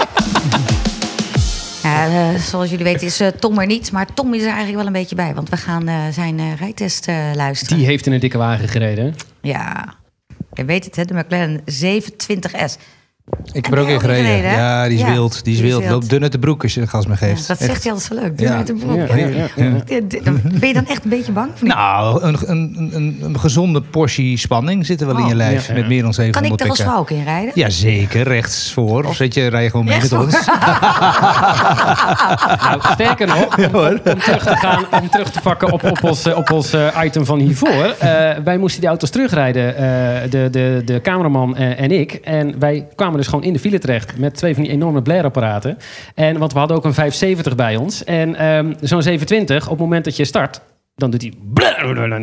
eh, 2.05 2.35
zoals 2.41 2.71
jullie 2.71 2.85
weten 2.85 3.07
is 3.07 3.21
eh, 3.21 3.29
Tom 3.29 3.59
er 3.59 3.67
niet, 3.67 3.93
maar 3.93 4.15
Tom 4.15 4.35
is 4.35 4.41
er 4.41 4.47
eigenlijk 4.47 4.77
wel 4.77 4.87
een 4.87 4.93
beetje 4.93 5.17
bij. 5.17 5.35
Want 5.35 5.49
we 5.49 5.57
gaan 5.57 5.89
eh, 5.89 6.07
zijn 6.11 6.57
rijtest 6.57 7.07
luisteren. 7.35 7.77
Die 7.77 7.87
heeft 7.87 8.07
in 8.07 8.13
een 8.13 8.21
dikke 8.21 8.39
wagen 8.39 8.69
gereden. 8.69 9.15
Ja, 9.41 9.95
je 10.53 10.65
weet 10.65 10.85
het 10.85 10.97
hè, 10.97 11.05
de 11.05 11.15
McLaren 11.15 11.61
720S. 11.61 12.75
Ik 13.53 13.65
heb 13.65 13.75
er 13.75 13.81
ook 13.81 13.89
in 13.89 14.01
gereden. 14.01 14.43
ja, 14.51 14.85
die 14.89 14.95
is 14.95 15.01
Ja, 15.01 15.11
wild. 15.12 15.45
Die 15.45 15.55
is 15.55 15.61
wild. 15.61 15.79
wild. 15.81 15.91
Loopt 15.93 16.11
dun 16.11 16.23
uit 16.23 16.33
de 16.33 16.39
broek 16.39 16.62
als 16.62 16.75
je 16.75 16.81
er 16.81 16.89
gas 16.89 17.07
mee 17.07 17.17
Ja, 17.21 17.27
geeft. 17.27 17.49
dat 17.49 17.59
Echt. 17.59 17.71
zegt 17.71 17.83
hij 17.83 17.93
altijd 17.93 18.12
zo 18.12 18.21
leuk. 18.27 18.41
Ja. 18.41 18.53
Ja. 18.59 18.62
De 18.62 18.75
broek. 18.75 18.97
Ja, 19.09 19.17
ja, 19.17 19.27
ja, 19.27 19.47
ja. 19.57 19.65
Ja, 19.87 20.01
Ben 20.59 20.69
je 20.69 20.75
dan 20.75 20.87
echt 20.87 21.05
een 21.05 21.11
beetje 21.11 21.33
bang? 21.33 21.51
Niet? 21.61 21.75
Nou, 21.75 22.23
een, 22.23 22.37
een, 22.47 22.91
een, 22.93 23.19
een 23.23 23.39
gezonde 23.41 23.81
portie 23.81 24.39
spanning 24.39 24.87
zit 24.87 25.01
er 25.01 25.07
wel 25.07 25.17
in 25.17 25.25
je 25.25 25.31
Oh, 25.31 25.37
lijf. 25.37 25.67
ja, 25.67 25.75
ja. 25.75 25.81
Met 25.81 25.89
meer 25.89 26.03
dan 26.03 26.15
700 26.15 26.45
kan 26.47 26.55
ik 26.55 26.61
er 26.65 26.69
als 26.71 26.91
vrouw 26.91 26.99
ook 27.01 27.11
in 27.11 27.25
rijden? 27.25 27.51
Jazeker, 27.55 28.23
rechts 28.23 28.73
voor. 28.73 29.05
Of 29.05 29.15
zet 29.17 29.35
je, 29.35 29.47
rij 29.47 29.62
je 29.62 29.71
gewoon 29.71 29.87
mee 29.87 30.01
met 30.01 30.12
ons. 30.12 30.39
Nou, 32.62 32.81
sterker 32.93 33.27
nog, 33.27 33.57
om, 33.57 34.19
terug 34.21 34.43
te 34.43 34.57
gaan, 34.57 34.85
om 35.03 35.11
terug 35.11 35.31
te 35.31 35.41
pakken 35.41 35.73
op, 35.73 35.85
op 35.85 36.03
ons, 36.05 36.27
op 36.35 36.51
ons 36.51 36.73
eh, 36.73 37.01
item 37.05 37.25
van 37.25 37.39
hiervoor. 37.39 37.85
Eh, 37.99 38.31
wij 38.45 38.59
moesten 38.59 38.81
die 38.81 38.89
auto's 38.89 39.11
terugrijden, 39.11 39.77
eh, 39.77 40.31
de, 40.31 40.49
de, 40.51 40.83
de 40.85 41.01
cameraman 41.01 41.57
eh, 41.57 41.81
en 41.81 41.91
ik. 41.91 42.12
En 42.12 42.59
wij 42.59 42.87
kwamen 42.95 43.16
dus 43.17 43.27
gewoon 43.27 43.45
in 43.45 43.53
de 43.53 43.59
file 43.59 43.79
terecht 43.79 44.19
met 44.19 44.35
twee 44.35 44.55
van 44.55 44.63
die 44.63 44.73
enorme 44.73 45.03
blare-apparaten. 45.03 45.79
En, 46.15 46.39
want 46.39 46.53
we 46.53 46.59
hadden 46.59 46.77
ook 46.77 46.85
een 46.85 46.95
570 46.95 47.55
bij 47.55 47.77
ons. 47.77 48.05
En 48.05 48.35
ehm, 48.35 48.73
zo'n 48.81 49.03
720, 49.03 49.65
op 49.65 49.71
het 49.71 49.81
moment 49.81 50.05
dat 50.05 50.17
je 50.17 50.25
start, 50.25 50.61
dan 50.97 51.11
doet 51.11 51.23
hij... 51.23 51.33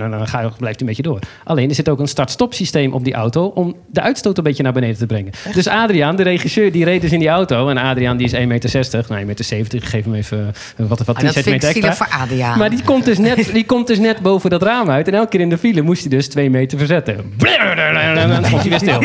Dan 0.09 0.27
ga 0.27 0.41
je, 0.41 0.49
blijft 0.57 0.59
hij 0.59 0.73
een 0.79 0.85
beetje 0.85 1.01
door. 1.01 1.19
Alleen 1.43 1.69
er 1.69 1.75
zit 1.75 1.89
ook 1.89 1.99
een 1.99 2.07
start-stop 2.07 2.53
systeem 2.53 2.93
op 2.93 3.03
die 3.03 3.13
auto... 3.13 3.45
om 3.45 3.75
de 3.91 4.01
uitstoot 4.01 4.37
een 4.37 4.43
beetje 4.43 4.63
naar 4.63 4.73
beneden 4.73 4.97
te 4.97 5.05
brengen. 5.05 5.31
Dus 5.53 5.67
Adriaan, 5.67 6.15
de 6.15 6.23
regisseur, 6.23 6.71
die 6.71 6.83
reed 6.85 7.01
dus 7.01 7.11
in 7.11 7.19
die 7.19 7.27
auto. 7.27 7.69
En 7.69 7.77
Adriaan 7.77 8.17
die 8.17 8.25
is 8.25 8.33
1,60 8.33 8.47
meter. 8.47 9.05
Nou, 9.09 9.21
1,70 9.21 9.27
meter. 9.27 9.75
Ik 9.75 9.83
geef 9.83 10.03
hem 10.03 10.13
even 10.13 10.53
eh, 10.77 10.85
wat, 10.85 10.99
wat 10.99 11.07
Ah, 11.07 11.15
10 11.15 11.25
dat 11.25 11.33
vind 11.33 11.45
ik 11.45 11.61
centimeter 11.61 11.89
extra. 11.89 12.05
voor 12.05 12.21
Adriaan. 12.21 12.57
Maar 12.57 12.69
die 12.69 12.83
komt, 12.83 13.05
dus 13.05 13.17
net, 13.17 13.49
die 13.53 13.65
komt 13.65 13.87
dus 13.87 13.99
net 13.99 14.19
boven 14.19 14.49
dat 14.49 14.63
raam 14.63 14.89
uit. 14.89 15.07
En 15.07 15.13
elke 15.13 15.29
keer 15.29 15.39
in 15.39 15.49
de 15.49 15.57
file 15.57 15.81
moest 15.81 16.01
hij 16.01 16.09
dus 16.09 16.27
twee 16.27 16.49
meter 16.49 16.77
verzetten. 16.77 17.33
Dan 17.37 18.45
stond 18.45 18.61
hij 18.61 18.69
weer 18.69 18.79
stil. 18.79 18.99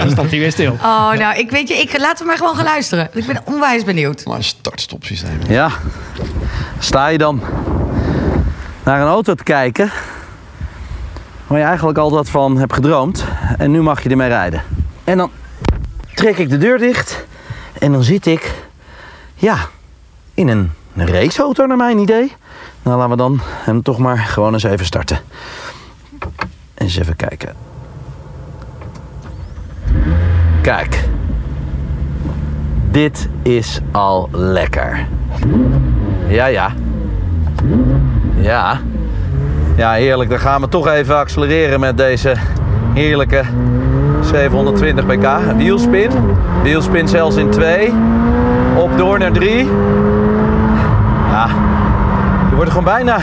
Dan 0.00 0.10
stond 0.10 0.30
hij 0.30 0.38
weer 0.38 0.52
stil. 0.52 0.72
Oh, 0.72 1.12
nou, 1.12 1.38
ik 1.38 1.50
weet 1.50 1.68
je, 1.68 1.74
ik, 1.74 1.98
laten 1.98 2.18
we 2.18 2.24
maar 2.24 2.36
gewoon 2.36 2.54
gaan 2.54 2.64
luisteren. 2.64 3.08
Ik 3.14 3.26
ben 3.26 3.42
onwijs 3.44 3.84
benieuwd. 3.84 4.24
Maar 4.24 4.36
een 4.36 4.44
start-stop 4.44 5.04
systeem. 5.04 5.38
Ja, 5.48 5.70
sta 6.78 7.08
je 7.08 7.18
dan 7.18 7.42
naar 8.84 9.00
een 9.00 9.08
auto 9.08 9.34
te 9.34 9.42
kijken 9.42 9.90
waar 11.46 11.58
je 11.58 11.64
eigenlijk 11.64 11.98
altijd 11.98 12.30
van 12.30 12.56
hebt 12.56 12.72
gedroomd 12.72 13.24
en 13.58 13.70
nu 13.70 13.82
mag 13.82 14.02
je 14.02 14.08
ermee 14.08 14.28
rijden. 14.28 14.62
En 15.04 15.16
dan 15.16 15.30
trek 16.14 16.38
ik 16.38 16.48
de 16.48 16.58
deur 16.58 16.78
dicht 16.78 17.26
en 17.78 17.92
dan 17.92 18.02
zit 18.02 18.26
ik 18.26 18.54
Ja, 19.34 19.56
in 20.34 20.48
een 20.48 20.70
raceauto 20.94 21.66
naar 21.66 21.76
mijn 21.76 21.98
idee. 21.98 22.32
Nou, 22.82 22.96
laten 22.96 23.10
we 23.10 23.16
dan 23.16 23.40
hem 23.42 23.82
toch 23.82 23.98
maar 23.98 24.18
gewoon 24.18 24.52
eens 24.52 24.62
even 24.62 24.86
starten. 24.86 25.18
Eens 26.74 26.96
even 26.96 27.16
kijken. 27.16 27.54
Kijk. 30.60 31.04
Dit 32.90 33.28
is 33.42 33.80
al 33.92 34.28
lekker. 34.32 35.06
Ja, 36.28 36.46
ja. 36.46 36.74
Ja. 38.42 38.78
Ja, 39.76 39.92
heerlijk. 39.92 40.30
Dan 40.30 40.38
gaan 40.38 40.60
we 40.60 40.68
toch 40.68 40.88
even 40.88 41.16
accelereren 41.16 41.80
met 41.80 41.96
deze 41.96 42.34
heerlijke 42.94 43.42
720 44.20 45.06
pk. 45.06 45.56
Wielspin. 45.56 46.10
Wielspin 46.62 47.08
zelfs 47.08 47.36
in 47.36 47.50
2. 47.50 47.92
Op 48.76 48.98
door 48.98 49.18
naar 49.18 49.32
3. 49.32 49.68
Ja, 51.30 51.46
je 52.50 52.54
wordt 52.54 52.70
gewoon 52.70 52.84
bijna, 52.84 53.18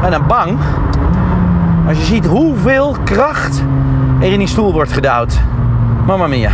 bijna 0.00 0.20
bang. 0.20 0.58
Als 1.88 1.98
je 1.98 2.04
ziet 2.04 2.26
hoeveel 2.26 2.96
kracht 3.04 3.62
er 4.20 4.32
in 4.32 4.38
die 4.38 4.48
stoel 4.48 4.72
wordt 4.72 4.92
gedouwd. 4.92 5.38
Mamma 6.06 6.26
mia. 6.26 6.50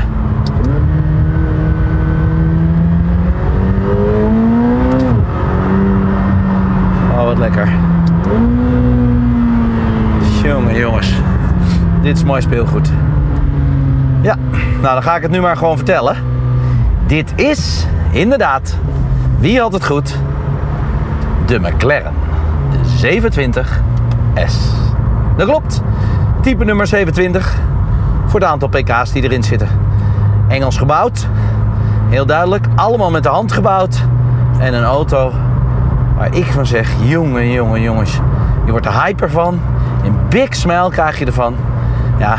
Oh, 7.16 7.24
wat 7.24 7.38
lekker. 7.38 7.81
Jongen, 10.52 10.76
jongens. 10.76 11.12
Dit 12.02 12.16
is 12.16 12.24
mooi 12.24 12.42
speelgoed. 12.42 12.90
Ja, 14.20 14.36
nou 14.80 14.94
dan 14.94 15.02
ga 15.02 15.16
ik 15.16 15.22
het 15.22 15.30
nu 15.30 15.40
maar 15.40 15.56
gewoon 15.56 15.76
vertellen. 15.76 16.16
Dit 17.06 17.32
is 17.36 17.86
inderdaad, 18.10 18.76
wie 19.38 19.60
had 19.60 19.72
het 19.72 19.86
goed? 19.86 20.16
De 21.46 21.58
McLaren 21.58 22.12
720S. 23.02 24.54
Dat 25.36 25.46
klopt. 25.46 25.82
Type 26.40 26.64
nummer 26.64 26.86
27 26.86 27.58
voor 28.26 28.40
de 28.40 28.46
aantal 28.46 28.68
pk's 28.68 29.12
die 29.12 29.22
erin 29.22 29.42
zitten. 29.42 29.68
Engels 30.48 30.76
gebouwd, 30.76 31.26
heel 32.08 32.26
duidelijk, 32.26 32.66
allemaal 32.74 33.10
met 33.10 33.22
de 33.22 33.28
hand 33.28 33.52
gebouwd. 33.52 34.04
En 34.58 34.74
een 34.74 34.84
auto 34.84 35.32
waar 36.16 36.34
ik 36.34 36.46
van 36.46 36.66
zeg, 36.66 36.90
jongen, 37.02 37.50
jongen, 37.50 37.80
jongens, 37.80 38.20
je 38.64 38.70
wordt 38.70 38.86
er 38.86 39.02
hyper 39.02 39.30
van. 39.30 39.60
Big 40.32 40.54
smile 40.54 40.90
krijg 40.90 41.18
je 41.18 41.24
ervan. 41.24 41.54
Ja, 42.18 42.38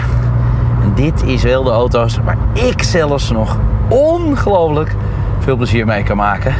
dit 0.95 1.23
is 1.23 1.43
wel 1.43 1.63
de 1.63 1.69
auto's 1.69 2.17
waar 2.23 2.37
ik 2.53 2.83
zelfs 2.83 3.31
nog 3.31 3.57
ongelooflijk 3.89 4.95
veel 5.39 5.55
plezier 5.55 5.85
mee 5.85 6.03
kan 6.03 6.17
maken. 6.17 6.53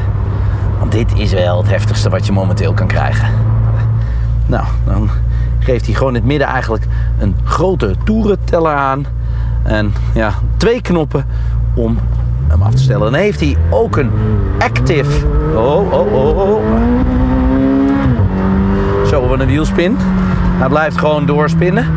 Want 0.80 0.92
dit 0.92 1.14
is 1.18 1.34
wel 1.34 1.58
het 1.58 1.70
heftigste 1.70 2.10
wat 2.10 2.26
je 2.26 2.32
momenteel 2.32 2.74
kan 2.74 2.88
krijgen. 2.88 3.28
Nou, 4.46 4.64
dan 4.86 5.10
geeft 5.60 5.86
hij 5.86 5.94
gewoon 5.96 6.16
in 6.16 6.20
het 6.20 6.26
midden 6.26 6.48
eigenlijk 6.48 6.86
een 7.20 7.36
grote 7.44 7.96
toerenteller 8.04 8.74
aan. 8.74 9.06
En 9.64 9.94
ja, 10.14 10.34
twee 10.58 10.82
knoppen 10.82 11.26
om 11.76 12.00
hem 12.48 12.62
af 12.62 12.72
te 12.72 12.82
stellen. 12.82 13.12
Dan 13.12 13.20
heeft 13.20 13.40
hij 13.40 13.58
ook 13.70 13.98
een 13.98 14.12
active. 14.60 15.26
Oh, 15.56 15.94
oh, 15.94 16.14
oh, 16.14 16.38
oh. 16.38 16.62
Zo, 19.08 19.28
wat 19.28 19.40
een 19.40 19.48
wielspin. 19.48 19.98
Hij 20.58 20.68
blijft 20.68 20.98
gewoon 20.98 21.26
doorspinnen. 21.26 21.88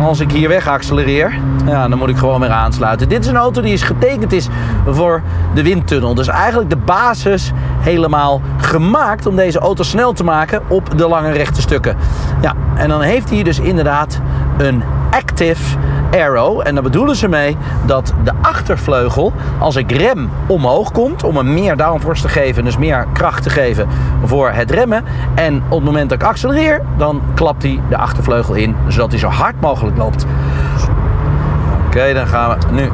Als 0.00 0.20
ik 0.20 0.32
hier 0.32 0.48
weg 0.48 0.68
accelereer, 0.68 1.38
ja, 1.66 1.88
dan 1.88 1.98
moet 1.98 2.08
ik 2.08 2.16
gewoon 2.16 2.40
weer 2.40 2.50
aansluiten. 2.50 3.08
Dit 3.08 3.20
is 3.20 3.26
een 3.26 3.36
auto 3.36 3.60
die 3.60 3.72
is 3.72 3.82
getekend 3.82 4.32
is 4.32 4.48
voor 4.86 5.22
de 5.54 5.62
windtunnel. 5.62 6.14
Dus 6.14 6.28
eigenlijk 6.28 6.70
de 6.70 6.76
basis 6.76 7.52
helemaal 7.80 8.40
gemaakt 8.56 9.26
om 9.26 9.36
deze 9.36 9.58
auto 9.58 9.82
snel 9.82 10.12
te 10.12 10.24
maken 10.24 10.62
op 10.68 10.98
de 10.98 11.08
lange 11.08 11.30
rechte 11.32 11.60
stukken. 11.60 11.96
Ja, 12.40 12.54
en 12.74 12.88
dan 12.88 13.00
heeft 13.00 13.30
hij 13.30 13.42
dus 13.42 13.58
inderdaad 13.58 14.20
een 14.58 14.82
active 15.10 15.76
aero. 16.10 16.60
En 16.60 16.74
daar 16.74 16.82
bedoelen 16.82 17.16
ze 17.16 17.28
mee 17.28 17.56
dat 17.86 18.14
de 18.24 18.32
achtervleugel, 18.42 19.32
als 19.58 19.76
ik 19.76 19.92
rem 19.92 20.30
omhoog 20.46 20.92
komt, 20.92 21.24
om 21.24 21.36
hem 21.36 21.54
meer 21.54 21.76
downforce 21.76 22.22
te 22.22 22.28
geven, 22.28 22.64
dus 22.64 22.76
meer 22.76 23.06
kracht 23.12 23.42
te 23.42 23.50
geven 23.50 23.88
voor 24.24 24.50
het 24.50 24.70
remmen. 24.70 25.04
En 25.34 25.62
op 25.68 25.76
het 25.76 25.84
moment 25.84 26.10
dat 26.10 26.20
ik 26.20 26.26
accelereer, 26.26 26.82
dan 26.96 27.22
klapt 27.34 27.62
hij 27.62 27.80
de 27.88 27.96
achtervleugel 27.96 28.54
in, 28.54 28.76
zodat 28.88 29.10
hij 29.10 29.18
zo 29.18 29.28
hard 29.28 29.60
mogelijk 29.60 29.96
loopt. 29.96 30.26
Oké, 31.86 32.12
dan 32.14 32.26
gaan 32.26 32.58
we 32.58 32.72
nu. 32.72 32.90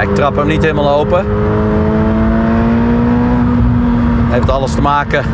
Ik 0.00 0.14
trap 0.14 0.36
hem 0.36 0.46
niet 0.46 0.62
helemaal 0.62 0.98
open. 0.98 1.26
Heeft 4.30 4.50
alles 4.50 4.74
te 4.74 4.80
maken 4.80 5.24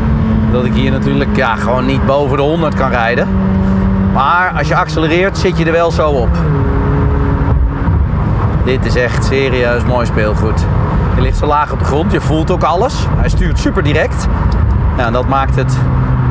dat 0.53 0.65
ik 0.65 0.75
hier 0.75 0.91
natuurlijk 0.91 1.37
ja, 1.37 1.57
gewoon 1.57 1.87
niet 1.87 2.07
boven 2.07 2.37
de 2.37 2.43
100 2.43 2.75
kan 2.75 2.91
rijden. 2.91 3.29
Maar 4.13 4.53
als 4.59 4.69
je 4.69 4.77
accelereert, 4.77 5.39
zit 5.39 5.59
je 5.59 5.65
er 5.65 5.73
wel 5.73 5.91
zo 5.91 6.09
op. 6.09 6.29
Dit 8.65 8.85
is 8.85 8.97
echt 8.97 9.25
serieus 9.25 9.85
mooi 9.85 10.07
speelgoed. 10.07 10.65
Je 11.17 11.21
ligt 11.23 11.39
zo 11.39 11.47
laag 11.47 11.73
op 11.73 11.79
de 11.79 11.85
grond, 11.85 12.13
je 12.13 12.21
voelt 12.21 12.51
ook 12.51 12.63
alles. 12.63 13.07
Hij 13.17 13.29
stuurt 13.29 13.59
super 13.59 13.83
direct. 13.83 14.27
Ja, 14.97 15.07
en 15.07 15.13
dat 15.13 15.29
maakt 15.29 15.57
het 15.57 15.77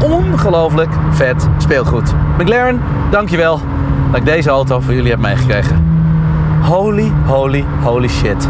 ongelooflijk 0.03 0.91
vet 1.09 1.47
speelgoed. 1.57 2.13
McLaren, 2.37 2.81
dankjewel 3.09 3.59
dat 4.11 4.19
ik 4.19 4.25
deze 4.25 4.49
auto 4.49 4.79
voor 4.79 4.93
jullie 4.93 5.11
heb 5.11 5.19
meegekregen. 5.19 5.85
Holy, 6.61 7.11
holy, 7.25 7.65
holy 7.81 8.09
shit. 8.09 8.47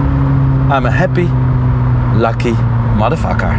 I'm 0.71 0.86
a 0.86 0.89
happy, 0.89 1.27
lucky 2.17 2.53
motherfucker. 2.97 3.55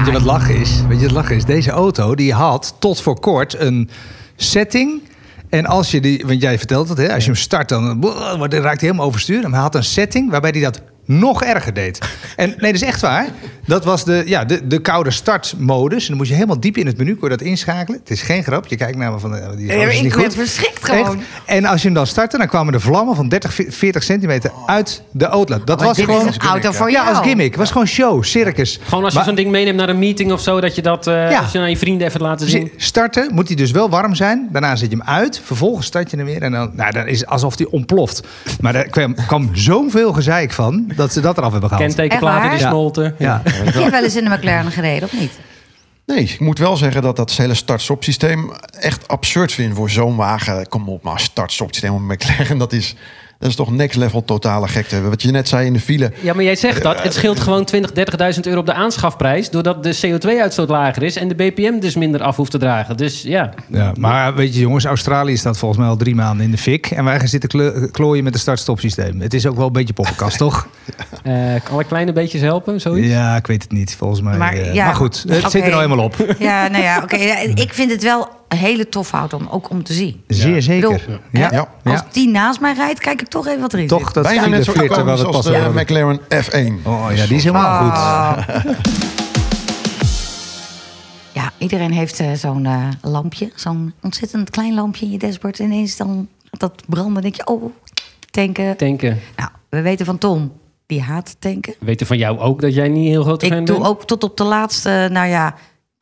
Weet 0.00 0.08
je 0.08 0.14
wat 0.14 0.24
lachen 0.24 0.56
is? 0.56 0.82
Weet 0.88 1.00
je 1.00 1.06
wat 1.06 1.14
lachen 1.14 1.36
is? 1.36 1.44
Deze 1.44 1.70
auto 1.70 2.14
die 2.14 2.32
had 2.32 2.74
tot 2.78 3.00
voor 3.00 3.20
kort 3.20 3.58
een 3.58 3.90
setting. 4.36 5.02
En 5.48 5.66
als 5.66 5.90
je 5.90 6.00
die, 6.00 6.26
want 6.26 6.42
jij 6.42 6.58
vertelt 6.58 6.88
het, 6.88 6.98
hè, 6.98 7.14
als 7.14 7.24
je 7.24 7.30
hem 7.30 7.40
start, 7.40 7.68
dan 7.68 8.04
hij 8.38 8.58
raakt 8.58 8.62
hij 8.62 8.76
helemaal 8.80 9.06
overstuur. 9.06 9.42
Maar 9.42 9.50
hij 9.50 9.60
had 9.60 9.74
een 9.74 9.84
setting 9.84 10.30
waarbij 10.30 10.50
hij 10.50 10.60
dat 10.60 10.82
nog 11.18 11.42
erger 11.42 11.74
deed. 11.74 11.98
En 12.36 12.48
nee, 12.48 12.72
dat 12.72 12.82
is 12.82 12.88
echt 12.88 13.00
waar. 13.00 13.26
Dat 13.66 13.84
was 13.84 14.04
de, 14.04 14.22
ja, 14.26 14.44
de, 14.44 14.66
de 14.66 14.78
koude 14.80 15.10
startmodus. 15.10 16.02
En 16.02 16.08
dan 16.08 16.16
moest 16.16 16.28
je 16.28 16.34
helemaal 16.34 16.60
diep 16.60 16.76
in 16.76 16.86
het 16.86 16.96
menu, 16.98 17.14
kon 17.16 17.30
je 17.30 17.36
dat 17.36 17.46
inschakelen. 17.46 18.00
Het 18.00 18.10
is 18.10 18.22
geen 18.22 18.42
grap. 18.42 18.66
Je 18.66 18.76
kijkt 18.76 18.96
naar 18.96 19.12
me 19.12 19.18
van, 19.18 19.36
eh, 19.36 19.48
die 19.56 19.66
Ja, 19.66 19.74
ik 19.88 20.12
goed. 20.12 20.34
verschrikt 20.34 20.88
Echt. 20.88 20.90
gewoon. 20.90 21.20
En 21.46 21.64
als 21.64 21.80
je 21.80 21.86
hem 21.86 21.94
dan 21.96 22.06
startte, 22.06 22.38
dan 22.38 22.46
kwamen 22.46 22.72
de 22.72 22.80
vlammen 22.80 23.16
van 23.16 23.28
30, 23.28 23.58
40 23.68 24.02
centimeter 24.02 24.50
uit 24.66 25.02
de 25.10 25.28
outlet. 25.28 25.66
Dat 25.66 25.78
Maar 25.78 25.86
was 25.86 25.98
gewoon... 25.98 26.28
is 26.28 26.34
een 26.34 26.40
auto 26.48 26.72
voor 26.72 26.90
ja, 26.90 27.02
jou. 27.04 27.14
als 27.16 27.26
gimmick. 27.26 27.46
Het 27.50 27.56
was 27.58 27.70
gewoon 27.70 27.86
show, 27.86 28.24
circus. 28.24 28.78
Gewoon 28.82 29.04
als 29.04 29.14
je 29.14 29.22
zo'n 29.24 29.34
ding 29.34 29.50
meeneemt 29.50 29.76
naar 29.76 29.88
een 29.88 29.98
meeting 29.98 30.32
of 30.32 30.40
zo, 30.40 30.60
dat 30.60 30.74
je 30.74 30.82
dat 30.82 31.06
eh, 31.06 31.30
Ja. 31.30 31.40
als 31.40 31.52
je 31.52 31.58
naar 31.58 31.70
je 31.70 31.76
vrienden 31.76 32.06
even 32.06 32.20
laten 32.20 32.48
zien. 32.48 32.72
Starten 32.76 33.34
moet 33.34 33.46
hij 33.46 33.56
dus 33.56 33.70
wel 33.70 33.90
warm 33.90 34.14
zijn. 34.14 34.48
Daarna 34.52 34.76
zet 34.76 34.90
je 34.90 34.96
hem 34.96 35.06
uit. 35.06 35.40
Vervolgens 35.44 35.86
start 35.86 36.10
je 36.10 36.16
hem 36.16 36.26
weer. 36.26 36.42
En 36.42 36.52
dan, 36.52 36.70
nou, 36.74 36.92
dan 36.92 37.06
is 37.06 37.20
het 37.20 37.28
alsof 37.28 37.58
hij 37.58 37.66
ontploft. 37.70 38.20
Maar 38.60 38.74
er 38.74 38.88
kwam, 38.88 39.14
kwam 39.26 39.50
zoveel 39.52 40.12
gezeik 40.12 40.52
van 40.52 40.84
dat 41.00 41.12
ze 41.12 41.20
dat 41.20 41.38
eraf 41.38 41.50
hebben 41.50 41.68
gehaald. 41.68 41.94
Kentekenplaten 41.94 42.50
die 42.50 42.58
smolten. 42.58 43.14
Ja. 43.18 43.40
Heb 43.44 43.74
je 43.74 43.90
wel 43.90 44.02
eens 44.02 44.16
in 44.16 44.24
de 44.24 44.30
McLaren 44.30 44.72
gereden, 44.72 45.08
of 45.12 45.20
niet? 45.20 45.32
Nee, 46.06 46.18
ik 46.18 46.40
moet 46.40 46.58
wel 46.58 46.76
zeggen 46.76 47.02
dat 47.02 47.16
dat 47.16 47.32
hele 47.32 47.54
start-stop 47.54 48.04
systeem 48.04 48.52
echt 48.80 49.08
absurd 49.08 49.52
vind 49.52 49.74
voor 49.74 49.90
zo'n 49.90 50.16
wagen. 50.16 50.68
Kom 50.68 50.88
op, 50.88 51.02
maar 51.02 51.20
start-stop 51.20 51.68
systeem 51.72 51.94
op 51.94 52.00
McLaren, 52.00 52.58
dat 52.58 52.72
is, 52.72 52.94
dat 53.40 53.48
is 53.50 53.56
toch 53.56 53.72
next 53.72 53.96
level 53.96 54.24
totale 54.24 54.68
gekte. 54.68 55.00
Wat 55.00 55.22
je 55.22 55.30
net 55.30 55.48
zei 55.48 55.66
in 55.66 55.72
de 55.72 55.80
file. 55.80 56.12
Ja, 56.20 56.34
maar 56.34 56.44
jij 56.44 56.56
zegt 56.56 56.82
dat. 56.82 57.02
Het 57.02 57.14
scheelt 57.14 57.40
gewoon 57.40 57.64
20, 57.64 57.90
30.000 58.34 58.40
euro 58.40 58.60
op 58.60 58.66
de 58.66 58.72
aanschafprijs. 58.72 59.50
Doordat 59.50 59.82
de 59.82 59.96
CO2-uitstoot 60.06 60.68
lager 60.68 61.02
is 61.02 61.16
en 61.16 61.28
de 61.28 61.34
BPM 61.34 61.78
dus 61.78 61.94
minder 61.94 62.22
af 62.22 62.36
hoeft 62.36 62.50
te 62.50 62.58
dragen. 62.58 62.96
Dus 62.96 63.22
ja, 63.22 63.50
Ja, 63.66 63.92
maar 63.98 64.34
weet 64.34 64.54
je 64.54 64.60
jongens, 64.60 64.84
Australië 64.84 65.36
staat 65.36 65.58
volgens 65.58 65.80
mij 65.80 65.88
al 65.88 65.96
drie 65.96 66.14
maanden 66.14 66.44
in 66.44 66.50
de 66.50 66.58
fik. 66.58 66.86
En 66.86 67.04
wij 67.04 67.18
gaan 67.18 67.28
zitten 67.28 67.90
klooien 67.90 68.24
met 68.24 68.34
een 68.34 68.40
start-stop 68.40 68.80
systeem. 68.80 69.20
Het 69.20 69.34
is 69.34 69.46
ook 69.46 69.56
wel 69.56 69.66
een 69.66 69.72
beetje 69.72 69.92
poppenkast, 69.94 70.38
toch? 70.46 70.68
eh 71.22 71.34
alle 71.70 71.84
kleine 71.84 72.12
beetjes 72.12 72.40
helpen, 72.40 72.80
zoiets. 72.80 73.08
Ja, 73.08 73.36
ik 73.36 73.46
weet 73.46 73.62
het 73.62 73.72
niet. 73.72 73.94
Volgens 73.96 74.20
mij. 74.20 74.36
Maar, 74.36 74.52
eh, 74.52 74.74
ja, 74.74 74.84
maar 74.84 74.94
goed, 74.94 75.24
het 75.28 75.50
zit 75.50 75.64
er 75.64 75.70
nou 75.70 75.82
eenmaal 75.82 76.04
op. 76.04 76.34
Ja, 76.38 76.68
nou 76.68 76.82
ja, 76.82 77.00
oké. 77.02 77.16
Ik 77.64 77.74
vind 77.74 77.90
het 77.90 78.02
wel 78.02 78.28
een 78.50 78.58
hele 78.58 78.88
tof 78.88 79.12
auto 79.12 79.36
om 79.36 79.46
ook 79.50 79.70
om 79.70 79.82
te 79.82 79.92
zien. 79.92 80.22
Zeer 80.26 80.62
zeker. 80.62 80.88
Bedoel, 80.90 81.18
Ja. 81.32 81.68
hè. 81.82 81.90
Als 81.90 82.02
die 82.12 82.28
naast 82.28 82.60
mij 82.60 82.72
rijdt, 82.74 83.00
kijk 83.00 83.20
ik 83.20 83.28
toch 83.28 83.46
even 83.46 83.60
wat 83.60 83.72
erin 83.72 83.86
Toch 83.86 84.04
zit. 84.04 84.14
dat 84.14 84.22
Bijna 84.22 84.46
net 84.46 84.64
zo 84.64 84.72
flirten 84.72 85.04
waar 85.04 85.18
iconisch 85.18 85.20
we 85.20 85.26
het 85.26 85.44
de 85.44 85.50
over 85.50 85.62
hadden. 85.62 85.82
McLaren 85.82 86.20
F1. 86.20 86.86
Oh 86.86 87.06
ja, 87.14 87.26
die 87.26 87.36
is 87.36 87.44
helemaal 87.44 87.90
goed. 87.90 88.74
Ja, 91.32 91.52
iedereen 91.58 91.92
heeft 91.92 92.20
eh, 92.20 92.32
zo'n 92.32 92.66
eh, 92.66 92.88
lampje. 93.02 93.50
Zo'n 93.54 93.92
ontzettend 94.02 94.50
klein 94.50 94.74
lampje 94.74 95.04
in 95.06 95.12
je 95.12 95.18
dashboard. 95.18 95.58
En 95.58 95.64
ineens 95.64 95.96
dan 95.96 96.28
dat 96.50 96.82
branden. 96.86 97.22
Denk 97.22 97.34
je, 97.34 97.46
oh, 97.46 97.72
tanken. 98.30 98.74
Denken. 98.78 99.18
Nou, 99.36 99.50
we 99.68 99.80
weten 99.80 100.06
van 100.06 100.18
Tom, 100.18 100.52
die 100.86 101.02
haat 101.02 101.36
tanken. 101.38 101.74
We 101.78 101.86
weten 101.86 102.06
van 102.06 102.18
jou 102.18 102.38
ook 102.38 102.60
dat 102.60 102.74
jij 102.74 102.88
niet 102.88 103.08
heel 103.08 103.22
groot 103.22 103.44
fan 103.46 103.58
Ik 103.58 103.66
doe 103.66 103.76
bent. 103.76 103.88
ook 103.88 104.04
tot 104.06 104.24
op 104.24 104.36
de 104.36 104.44
laatste, 104.44 105.08
nou 105.12 105.28
ja, 105.28 105.54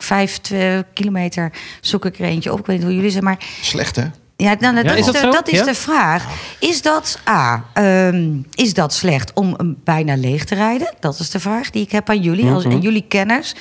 vijf 0.03 0.39
twee 0.39 0.85
kilometer 0.95 1.53
zoek 1.81 2.05
ik 2.05 2.19
er 2.19 2.25
eentje 2.25 2.53
op. 2.53 2.59
Ik 2.59 2.67
weet 2.67 2.77
niet 2.77 2.87
hoe 2.87 2.95
jullie 2.95 3.11
zijn, 3.11 3.25
maar 3.25 3.39
Slecht 3.63 3.97
hè? 3.97 4.05
Ja, 4.37 4.55
nou, 4.59 4.75
dat, 4.75 4.85
Ja, 4.85 4.93
is, 4.95 5.05
dat 5.07 5.15
de, 5.15 5.21
dat 5.31 5.49
is 5.49 5.59
Ja? 5.59 5.65
de 5.65 5.75
vraag. 5.75 6.27
Is 6.61 6.83
dat, 6.83 7.19
A, 7.29 7.65
ehm, 7.75 8.33
is 8.55 8.75
dat 8.75 8.93
slecht 8.95 9.33
om 9.33 9.55
hem 9.57 9.77
bijna 9.85 10.17
leeg 10.17 10.45
te 10.45 10.55
rijden? 10.55 10.95
Dat 11.01 11.19
is 11.19 11.31
de 11.31 11.41
vraag 11.41 11.71
die 11.71 11.83
ik 11.83 11.93
heb 11.93 12.09
aan 12.09 12.21
jullie, 12.23 12.51
als, 12.51 12.65
Mhm. 12.65 12.73
en 12.73 12.81
jullie 12.81 13.05
kenners. 13.09 13.55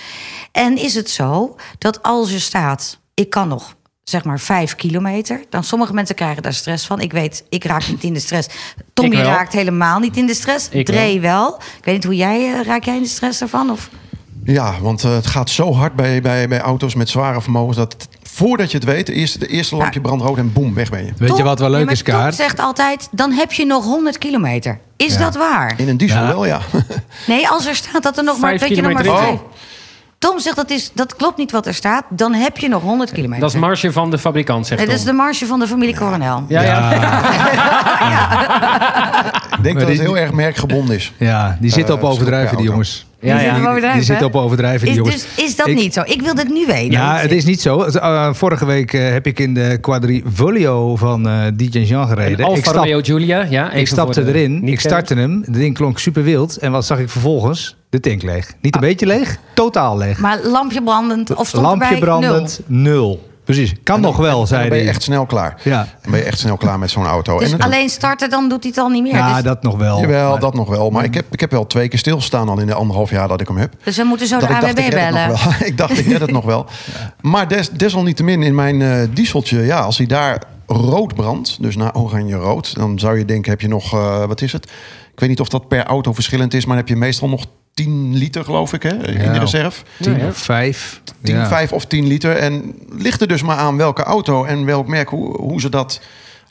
En 0.52 0.78
is 0.78 0.94
het 0.96 1.10
zo 1.10 1.56
dat 1.78 2.04
als 2.04 2.32
er 2.34 2.42
staat, 2.42 3.00
ik 3.14 3.30
kan 3.30 3.48
nog 3.48 3.76
zeg 4.04 4.24
maar 4.24 4.40
vijf 4.40 4.76
kilometer... 4.76 5.44
dan 5.50 5.64
sommige 5.64 5.94
mensen 5.94 6.16
krijgen 6.16 6.44
daar 6.44 6.54
stress 6.54 6.86
van. 6.86 7.00
Ik 7.02 7.12
weet, 7.12 7.44
ik 7.50 7.64
raak 7.64 7.88
niet 7.88 8.04
in 8.04 8.14
de 8.14 8.20
stress. 8.20 8.48
Tommy 8.94 9.16
wel. 9.16 9.26
raakt 9.26 9.54
helemaal 9.54 10.00
niet 10.00 10.18
in 10.18 10.26
de 10.26 10.34
stress. 10.34 10.70
Ik 10.70 10.86
Dre 10.86 11.20
wel. 11.20 11.56
Ik 11.78 11.86
weet 11.86 11.94
niet 11.96 12.04
hoe 12.04 12.16
jij, 12.16 12.54
eh, 12.54 12.62
raak 12.66 12.84
jij 12.84 12.96
in 12.96 13.02
de 13.02 13.08
stress 13.08 13.42
ervan? 13.42 13.70
Of? 13.72 13.90
Ja, 14.54 14.74
want 14.82 15.04
eh, 15.04 15.12
het 15.14 15.28
gaat 15.28 15.50
zo 15.50 15.74
hard 15.74 15.94
bij, 15.96 16.22
bij, 16.22 16.48
bij 16.48 16.60
auto's 16.62 16.96
met 16.96 17.10
zware 17.10 17.42
vermogens... 17.42 17.78
dat 17.78 17.94
het- 17.94 18.08
voordat 18.24 18.72
je 18.72 18.78
het 18.78 18.86
weet, 18.86 19.06
de 19.06 19.14
eerste, 19.14 19.40
de 19.40 19.48
eerste 19.48 19.76
lampje 19.76 20.02
brandt 20.02 20.24
rood 20.24 20.38
en 20.38 20.54
boem, 20.54 20.74
weg 20.74 20.90
ben 20.90 21.06
je. 21.06 21.12
Weet 21.18 21.38
je 21.38 21.44
wat 21.44 21.60
wel 21.60 21.72
Ja, 21.72 21.78
leuk 21.78 21.90
is, 21.92 22.02
Tom 22.04 22.14
Kaar? 22.14 22.34
zegt 22.34 22.60
altijd, 22.60 23.08
dan 23.12 23.32
heb 23.32 23.52
je 23.52 23.66
nog 23.66 23.84
100 23.84 24.18
kilometer. 24.18 24.80
Is 24.98 25.14
Ja. 25.14 25.20
dat 25.20 25.36
waar? 25.36 25.74
In 25.78 25.90
een 25.90 25.98
diesel 25.98 26.22
Ja. 26.22 26.28
wel, 26.28 26.46
ja. 26.46 26.60
Nee, 27.28 27.48
als 27.50 27.66
er 27.66 27.76
staat 27.76 28.04
dat 28.04 28.18
er 28.18 28.24
nog 28.24 28.40
maar, 28.40 28.58
weet 28.58 28.76
je, 28.76 28.82
nog 28.82 28.94
maar. 29.04 29.38
Tom 30.20 30.40
zegt 30.40 30.56
dat, 30.56 30.70
is, 30.70 30.92
dat 30.94 31.16
klopt 31.16 31.38
niet 31.38 31.52
wat 31.52 31.66
er 31.66 31.74
staat. 31.74 32.04
Dan 32.10 32.34
heb 32.34 32.58
je 32.58 32.68
nog 32.68 32.82
100 32.82 33.12
kilometer. 33.12 33.42
Dat 33.42 33.54
is 33.54 33.60
marge 33.60 33.92
van 33.92 34.12
de 34.12 34.18
fabrikant, 34.18 34.68
zegt 34.68 34.80
Nee, 34.80 34.90
dat 34.90 34.98
is 35.00 35.04
de 35.04 35.14
marge 35.14 35.46
van 35.46 35.60
de 35.60 35.68
familie 35.68 35.96
Coronel. 35.98 36.44
Ja, 36.48 36.62
ja. 36.72 36.92
Ik 39.58 39.64
denk 39.64 39.80
dat 39.80 39.88
die- 39.88 39.98
het 39.98 40.06
heel 40.06 40.18
erg 40.18 40.32
merkgebonden 40.32 40.96
is. 40.96 41.12
Ja, 41.18 41.58
die 41.62 41.72
zitten 41.72 41.96
op 41.96 42.02
Eh, 42.02 42.10
overdrijven, 42.10 42.48
die 42.58 42.58
auto. 42.58 42.72
jongens. 42.72 43.07
Ja, 43.20 43.38
Die 43.38 43.46
ja. 43.46 43.54
zitten 43.54 43.60
Die, 43.62 43.68
overdrijven, 43.70 44.04
zitten 44.04 44.26
op 44.26 44.36
overdrijven, 44.36 44.80
die 44.80 44.90
Is, 44.90 44.96
jongens. 44.96 45.16
dus, 45.36 45.46
is 45.46 45.56
dat 45.56 45.68
Ik- 45.68 45.76
niet 45.76 45.94
zo? 45.94 46.02
Ik 46.06 46.22
wil 46.22 46.36
dit 46.36 46.50
nu 46.50 46.66
weten. 46.66 46.92
Ja, 46.92 47.18
het 47.18 47.32
is 47.32 47.46
niet 47.46 47.62
zo. 47.62 47.84
Het, 47.84 47.96
eh, 47.96 48.34
vorige 48.34 48.66
week 48.66 48.94
eh, 48.94 49.10
heb 49.10 49.28
ik 49.28 49.40
in 49.40 49.54
de 49.54 49.78
Quadrivolio 49.82 50.96
van 50.96 51.28
eh 51.28 51.42
DJ 51.56 51.80
Jean 51.80 52.02
En 52.02 52.08
gereden. 52.08 52.40
Ik, 52.40 52.46
Alfa 52.46 52.62
stap, 52.62 52.76
Romeo 52.76 53.00
Giulia, 53.02 53.46
ja. 53.50 53.72
ik 53.72 53.88
stapte 53.88 54.24
de 54.24 54.34
erin, 54.34 54.68
ik 54.68 54.80
startte 54.80 55.14
hem. 55.14 55.42
De 55.46 55.52
ding 55.60 55.76
klonk 55.76 56.00
super 56.00 56.24
wild. 56.24 56.58
En 56.58 56.72
wat 56.72 56.86
zag 56.86 57.00
ik 57.00 57.10
vervolgens? 57.10 57.76
De 57.90 58.00
tank 58.00 58.22
leeg. 58.24 58.54
Niet 58.62 58.76
een 58.76 58.82
beetje 58.82 59.06
leeg, 59.06 59.38
totaal 59.54 59.98
leeg. 59.98 60.20
Maar 60.20 60.40
lampje 60.44 60.84
brandend 60.84 61.36
of 61.36 61.48
stond 61.48 61.64
Lampje 61.66 61.84
erbij 61.86 62.00
brandend, 62.00 62.60
nul. 62.66 63.30
Precies. 63.48 63.74
Kan 63.84 64.02
nog 64.02 64.18
wel, 64.18 64.38
Dan 64.38 64.48
zei 64.48 64.68
ben 64.70 64.78
je 64.78 64.84
hij. 64.84 64.94
echt 64.94 65.04
snel 65.04 65.26
klaar. 65.26 65.62
Ja. 65.64 65.88
Dan 66.02 66.12
ben 66.12 66.20
je 66.20 66.26
echt 66.26 66.40
snel 66.40 66.58
klaar 66.58 66.80
met 66.80 66.90
zo'n 66.90 67.06
auto. 67.06 67.40
Dus 67.40 67.52
het- 67.52 67.62
alleen 67.62 67.90
starten, 67.90 68.30
dan 68.30 68.50
doet 68.50 68.64
hij 68.64 68.72
het 68.76 68.84
al 68.84 68.90
niet 68.90 69.02
meer. 69.04 69.14
Ja, 69.14 69.34
dus, 69.34 69.44
dat 69.44 69.64
nog 69.64 69.78
wel. 69.78 70.00
Jawel, 70.00 70.32
Maar- 70.32 70.40
dat 70.40 70.54
nog 70.54 70.70
wel. 70.70 70.90
Maar 70.90 71.04
ik 71.04 71.14
heb, 71.14 71.26
ik 71.32 71.40
heb 71.40 71.52
wel 71.52 71.68
twee 71.68 71.88
keer 71.88 72.00
stilgestaan 72.00 72.50
al 72.50 72.60
in 72.60 72.68
de 72.68 72.74
anderhalf 72.74 73.10
jaar 73.10 73.28
dat 73.28 73.42
ik 73.42 73.48
hem 73.48 73.58
heb. 73.58 73.74
dus 73.84 73.98
we 73.98 74.04
moeten 74.04 74.28
zo 74.28 74.40
dat 74.40 74.50
de 74.50 74.56
AWB 74.56 74.90
bellen. 74.90 75.30
ik 75.70 75.78
dacht, 75.78 75.98
ik 75.98 76.06
red 76.08 76.22
het 76.22 76.32
nog 76.32 76.46
wel. 76.46 76.66
Maar 77.22 77.48
des, 77.48 77.70
desalniettemin 77.70 78.44
in 78.44 78.56
mijn 78.56 78.82
eh 78.82 79.00
dieseltje, 79.14 79.62
ja, 79.66 79.80
als 79.80 79.98
hij 79.98 80.08
daar 80.08 80.42
rood 80.66 81.16
brandt, 81.16 81.58
dus 81.62 81.76
naar 81.76 81.96
oranje 81.96 82.36
rood, 82.36 82.76
dan 82.76 83.00
zou 83.00 83.18
je 83.18 83.26
denken, 83.26 83.52
heb 83.52 83.62
je 83.62 83.68
nog, 83.68 83.94
eh, 83.94 84.26
wat 84.26 84.42
is 84.42 84.52
het? 84.54 84.64
Ik 85.14 85.20
weet 85.20 85.30
niet 85.30 85.40
of 85.40 85.48
dat 85.50 85.68
per 85.68 85.84
auto 85.86 86.14
verschillend 86.14 86.54
is, 86.54 86.66
maar 86.66 86.76
dan 86.76 86.86
heb 86.86 86.94
je 86.96 87.00
meestal 87.00 87.30
nog 87.30 87.46
10 87.84 88.16
liter, 88.16 88.44
geloof 88.44 88.74
ik, 88.74 88.84
hè, 88.84 89.08
in 89.08 89.22
Ja. 89.24 89.34
de 89.34 89.40
reserve. 89.40 89.84
Tien 90.02 90.12
Ja, 90.14 90.18
ja. 90.20 90.28
of 90.28 90.38
vijf. 90.38 91.02
10, 91.24 91.36
Ja. 91.36 91.48
5 91.48 91.72
of 91.72 91.86
10 91.86 92.08
liter. 92.08 92.36
En 92.36 92.76
ligt 92.90 93.22
er 93.22 93.28
dus 93.28 93.44
maar 93.44 93.58
aan 93.58 93.78
welke 93.78 94.04
auto 94.04 94.44
en 94.46 94.66
welk 94.66 94.88
merk, 94.88 95.10
hoe, 95.10 95.42
hoe 95.42 95.62
ze 95.62 95.70
dat 95.70 96.02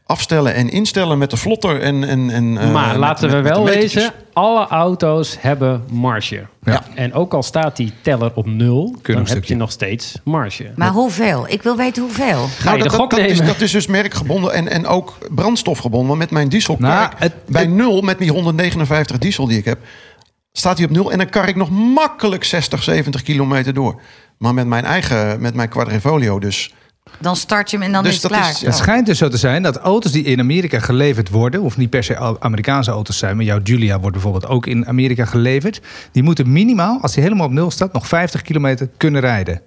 afstellen 0.07 0.55
en 0.55 0.69
instellen 0.71 1.19
met 1.19 1.31
de 1.31 1.37
vlotter. 1.37 1.81
En, 1.81 2.05
en, 2.05 2.31
en, 2.31 2.59
eh, 2.59 2.73
Maar 2.73 2.97
laten 2.99 3.25
met- 3.27 3.37
we 3.37 3.43
met 3.43 3.53
wel 3.53 3.62
metertjes. 3.65 3.95
wezen, 3.95 4.12
alle 4.33 4.67
auto's 4.67 5.37
hebben 5.41 5.85
marge. 5.91 6.47
Ja. 6.62 6.83
En 6.95 7.12
ook 7.15 7.35
al 7.35 7.43
staat 7.43 7.77
die 7.77 7.93
teller 8.01 8.31
op 8.35 8.47
nul, 8.47 8.97
dan 9.03 9.17
heb 9.17 9.27
stukje. 9.27 9.53
je 9.53 9.59
nog 9.59 9.71
steeds 9.71 10.15
marge. 10.25 10.71
Maar 10.77 10.91
hoeveel? 10.91 11.45
Ik 11.49 11.62
wil 11.62 11.77
weten 11.77 12.03
hoeveel. 12.03 12.47
Ga 12.59 12.71
je 12.73 12.77
de 12.79 12.83
dat, 12.85 12.95
gok 12.95 13.11
dat, 13.11 13.19
dat, 13.21 13.29
is, 13.29 13.39
nemen? 13.39 13.53
dat 13.53 13.62
is 13.62 13.71
dus 13.71 13.87
merkgebonden 13.87 14.53
en, 14.53 14.69
en 14.69 14.87
ook 14.87 15.19
brandstofgebonden. 15.31 16.09
Want 16.09 16.19
met 16.21 16.31
mijn 16.31 16.49
diesel 16.49 16.77
Nou, 16.79 17.11
het- 17.17 17.33
bij 17.47 17.62
het- 17.62 17.71
nul, 17.71 18.01
met 18.03 18.19
die 18.19 18.31
159 18.31 19.19
diesel 19.19 19.47
die 19.47 19.59
ik 19.59 19.65
heb, 19.65 19.79
staat 20.59 20.77
hij 20.79 20.87
op 20.87 20.92
nul. 20.92 21.12
En 21.12 21.19
dan 21.19 21.29
kar 21.29 21.49
ik 21.49 21.57
nog 21.57 21.71
makkelijk 21.71 22.45
60, 22.45 22.83
70 22.83 23.23
kilometer 23.23 23.75
door. 23.75 24.01
Maar 24.38 24.55
met 24.55 24.66
mijn 24.66 24.85
eigen, 24.85 25.40
met 25.40 25.55
mijn 25.55 25.69
Quadrivolio 25.69 26.38
dus. 26.38 26.75
Dan 27.19 27.37
start 27.37 27.71
je 27.71 27.77
hem 27.77 27.87
en 27.87 27.92
dan 27.92 28.03
Dus 28.03 28.14
is 28.16 28.23
het 28.23 28.31
dat 28.33 28.40
klaar. 28.40 28.53
is- 28.53 28.61
ja. 28.61 28.66
Het 28.66 28.77
schijnt 28.77 29.07
dus 29.07 29.19
zo 29.19 29.29
te 29.29 29.37
zijn 29.37 29.62
dat 29.62 29.77
auto's 29.77 30.12
die 30.12 30.25
in 30.25 30.40
Amerika 30.40 30.79
geleverd 30.81 31.29
worden, 31.31 31.61
of 31.61 31.77
niet 31.77 31.90
per 31.90 32.05
se 32.05 32.38
Amerikaanse 32.40 32.90
auto's 32.90 33.19
zijn, 33.19 33.37
maar 33.37 33.45
jouw 33.45 33.61
Julia 33.62 33.99
wordt 33.99 34.12
bijvoorbeeld 34.12 34.47
ook 34.47 34.66
in 34.66 34.87
Amerika 34.87 35.25
geleverd, 35.25 35.81
die 36.12 36.23
moeten 36.23 36.53
minimaal, 36.53 36.99
als 37.03 37.12
die 37.12 37.23
helemaal 37.23 37.47
op 37.47 37.53
nul 37.53 37.71
staat, 37.71 37.92
nog 37.92 38.09
50 38.09 38.42
kilometer 38.42 38.88
kunnen 38.97 39.21
rijden. 39.21 39.61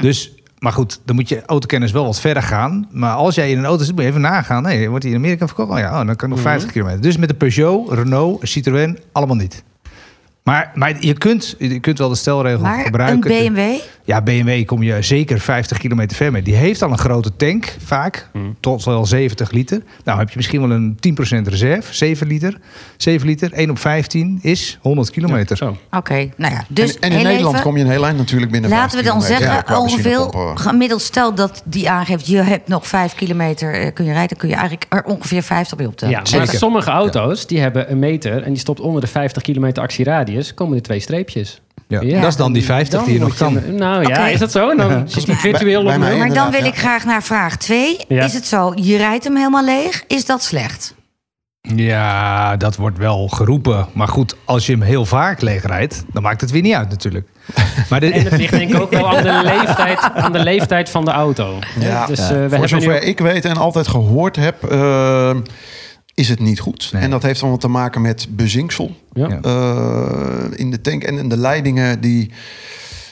Dus, 0.00 0.32
maar 0.58 0.72
goed, 0.72 1.00
dan 1.04 1.14
moet 1.16 1.28
je 1.28 1.42
autokennis 1.46 1.92
wel 1.92 2.04
wat 2.04 2.20
verder 2.20 2.42
gaan. 2.42 2.88
Maar 2.90 3.14
als 3.14 3.34
jij 3.34 3.50
in 3.50 3.58
een 3.58 3.64
auto 3.64 3.84
zit, 3.84 3.94
moet 3.94 4.02
je 4.02 4.08
even 4.08 4.20
nagaan. 4.20 4.62
Nee, 4.62 4.88
wordt 4.88 5.04
die 5.04 5.12
in 5.12 5.18
Amerika 5.18 5.46
verkocht? 5.46 5.70
Oh 5.70 5.78
ja, 5.78 6.00
oh, 6.00 6.06
dan 6.06 6.16
kan 6.16 6.28
ik 6.28 6.34
nog 6.34 6.44
50 6.44 6.70
kilometer. 6.72 7.00
Dus 7.00 7.16
met 7.16 7.28
de 7.28 7.34
Peugeot, 7.34 7.92
Renault, 7.92 8.48
Citroën, 8.48 8.98
allemaal 9.12 9.36
niet. 9.36 9.62
Maar, 10.42 10.70
maar 10.74 10.96
je, 11.00 11.12
kunt, 11.12 11.54
je 11.58 11.80
kunt 11.80 11.98
wel 11.98 12.08
de 12.08 12.14
stelregel 12.14 12.60
Maar 12.60 12.78
een 12.78 12.84
gebruiken. 12.84 13.20
BMW? 13.30 13.60
Ja, 14.04 14.22
BMW 14.22 14.64
kom 14.64 14.82
je 14.82 15.02
zeker 15.02 15.40
50 15.40 15.78
kilometer 15.78 16.16
ver 16.16 16.32
mee. 16.32 16.42
Die 16.42 16.54
heeft 16.54 16.82
al 16.82 16.90
een 16.90 16.98
grote 16.98 17.36
tank, 17.36 17.76
vaak, 17.84 18.28
tot 18.60 18.84
wel 18.84 19.06
70 19.06 19.50
liter. 19.50 19.82
Nou 20.04 20.18
heb 20.18 20.28
je 20.28 20.36
misschien 20.36 20.60
wel 20.60 20.70
een 20.70 20.98
10% 21.40 21.48
reserve, 21.48 21.94
7 21.94 22.26
liter. 22.26 22.58
7 22.96 23.26
liter, 23.26 23.52
1 23.52 23.70
op 23.70 23.78
15 23.78 24.38
is 24.42 24.78
100 24.80 25.10
kilometer. 25.10 25.56
Zo. 25.56 25.76
Oké, 25.90 26.30
nou 26.36 26.54
ja. 26.54 26.64
Dus 26.68 26.98
en, 26.98 27.10
en 27.10 27.18
in 27.18 27.24
Nederland 27.24 27.54
even, 27.54 27.66
kom 27.66 27.76
je 27.76 27.84
een 27.84 27.90
heel 27.90 28.04
eind 28.04 28.18
natuurlijk 28.18 28.52
binnen 28.52 28.70
Laten 28.70 28.98
we 28.98 29.04
50 29.04 29.12
dan 29.12 29.22
kilometer. 29.22 29.54
zeggen, 29.54 29.74
Ja, 29.74 29.80
ongeveer 29.80 30.58
gemiddeld 30.58 31.02
stel 31.02 31.34
dat 31.34 31.62
die 31.64 31.90
aangeeft... 31.90 32.26
je 32.26 32.36
hebt 32.36 32.68
nog 32.68 32.86
5 32.86 33.14
kilometer 33.14 33.74
eh, 33.74 33.92
kun 33.94 34.04
je 34.04 34.12
rijden... 34.12 34.36
kun 34.36 34.48
je 34.48 34.54
eigenlijk 34.54 34.86
er 34.88 35.04
ongeveer 35.04 35.42
50 35.42 35.76
bij 35.76 35.86
optellen. 35.86 36.14
Ja, 36.14 36.24
Zeker. 36.24 36.46
maar 36.46 36.54
sommige 36.56 36.90
auto's 36.90 37.46
die 37.46 37.60
hebben 37.60 37.90
een 37.90 37.98
meter 37.98 38.42
en 38.42 38.50
die 38.50 38.60
stopt 38.60 38.80
onder 38.80 39.00
de 39.00 39.06
50 39.06 39.42
kilometer 39.42 39.82
actieradius, 39.82 40.30
komen 40.54 40.76
er 40.76 40.82
twee 40.82 41.00
streepjes. 41.00 41.60
Ja, 41.88 42.20
dat 42.20 42.30
is 42.30 42.36
dan 42.36 42.52
die 42.52 42.64
50 42.64 43.02
die 43.02 43.12
je 43.14 43.20
nog 43.20 43.36
kan. 43.36 43.76
nou 43.76 44.08
ja, 44.08 44.28
is 44.28 44.38
dat 44.38 44.52
zo? 44.52 44.70
En 44.70 44.76
dan 44.76 45.08
zit 45.08 45.26
je 45.26 45.34
virtueel 45.34 45.84
bij 45.84 45.94
op. 45.94 46.00
Maar 46.18 46.34
dan 46.34 46.50
wil 46.50 46.60
ja. 46.60 46.66
ik 46.66 46.76
graag 46.78 47.04
naar 47.04 47.22
vraag 47.22 47.56
2. 47.56 47.96
Ja. 48.08 48.24
Is 48.24 48.32
het 48.34 48.46
zo, 48.46 48.72
je 48.74 48.96
rijdt 48.96 49.24
hem 49.24 49.36
helemaal 49.36 49.64
leeg? 49.64 50.04
Is 50.06 50.24
dat 50.24 50.42
slecht? 50.42 50.94
Ja, 51.60 52.56
dat 52.56 52.76
wordt 52.76 52.98
wel 52.98 53.28
geroepen. 53.28 53.86
Maar 53.92 54.08
goed, 54.08 54.36
als 54.44 54.66
je 54.66 54.72
hem 54.72 54.82
heel 54.82 55.04
vaak 55.06 55.40
leeg 55.40 55.62
rijdt, 55.66 56.04
dan 56.12 56.22
maakt 56.22 56.40
het 56.40 56.50
weer 56.50 56.62
niet 56.62 56.74
uit 56.74 56.88
natuurlijk. 56.88 57.26
Maar 57.90 58.00
de, 58.00 58.12
En 58.12 58.22
het 58.24 58.36
ligt 58.36 58.52
denk 58.52 58.70
ik 58.74 58.80
ook 58.80 58.90
wel 58.90 59.08
aan 59.16 59.22
de 59.22 59.40
leeftijd, 59.44 59.98
aan 60.14 60.32
de 60.32 60.38
leeftijd 60.42 60.90
van 60.90 61.04
de 61.04 61.10
auto. 61.10 61.58
Ja. 61.80 62.06
Dus, 62.06 62.18
Ja. 62.18 62.24
eh, 62.24 62.30
we 62.30 62.34
Voor 62.40 62.50
hebben 62.50 62.68
zover 62.68 63.00
nu... 63.00 63.06
ik 63.06 63.18
weet 63.18 63.44
en 63.44 63.56
altijd 63.56 63.88
gehoord 63.88 64.36
heb, 64.36 64.64
eh, 64.64 65.36
is 66.14 66.28
het 66.28 66.40
niet 66.40 66.60
goed. 66.60 66.90
Nee. 66.92 67.02
En 67.02 67.10
dat 67.10 67.22
heeft 67.22 67.40
allemaal 67.40 67.58
te 67.58 67.68
maken 67.68 68.00
met 68.00 68.26
bezinksel 68.30 68.96
Ja. 69.12 69.40
Eh, 69.42 70.44
in 70.58 70.70
de 70.70 70.80
tank 70.80 71.02
en 71.02 71.18
in 71.18 71.28
de 71.28 71.36
leidingen 71.36 72.00
die 72.00 72.30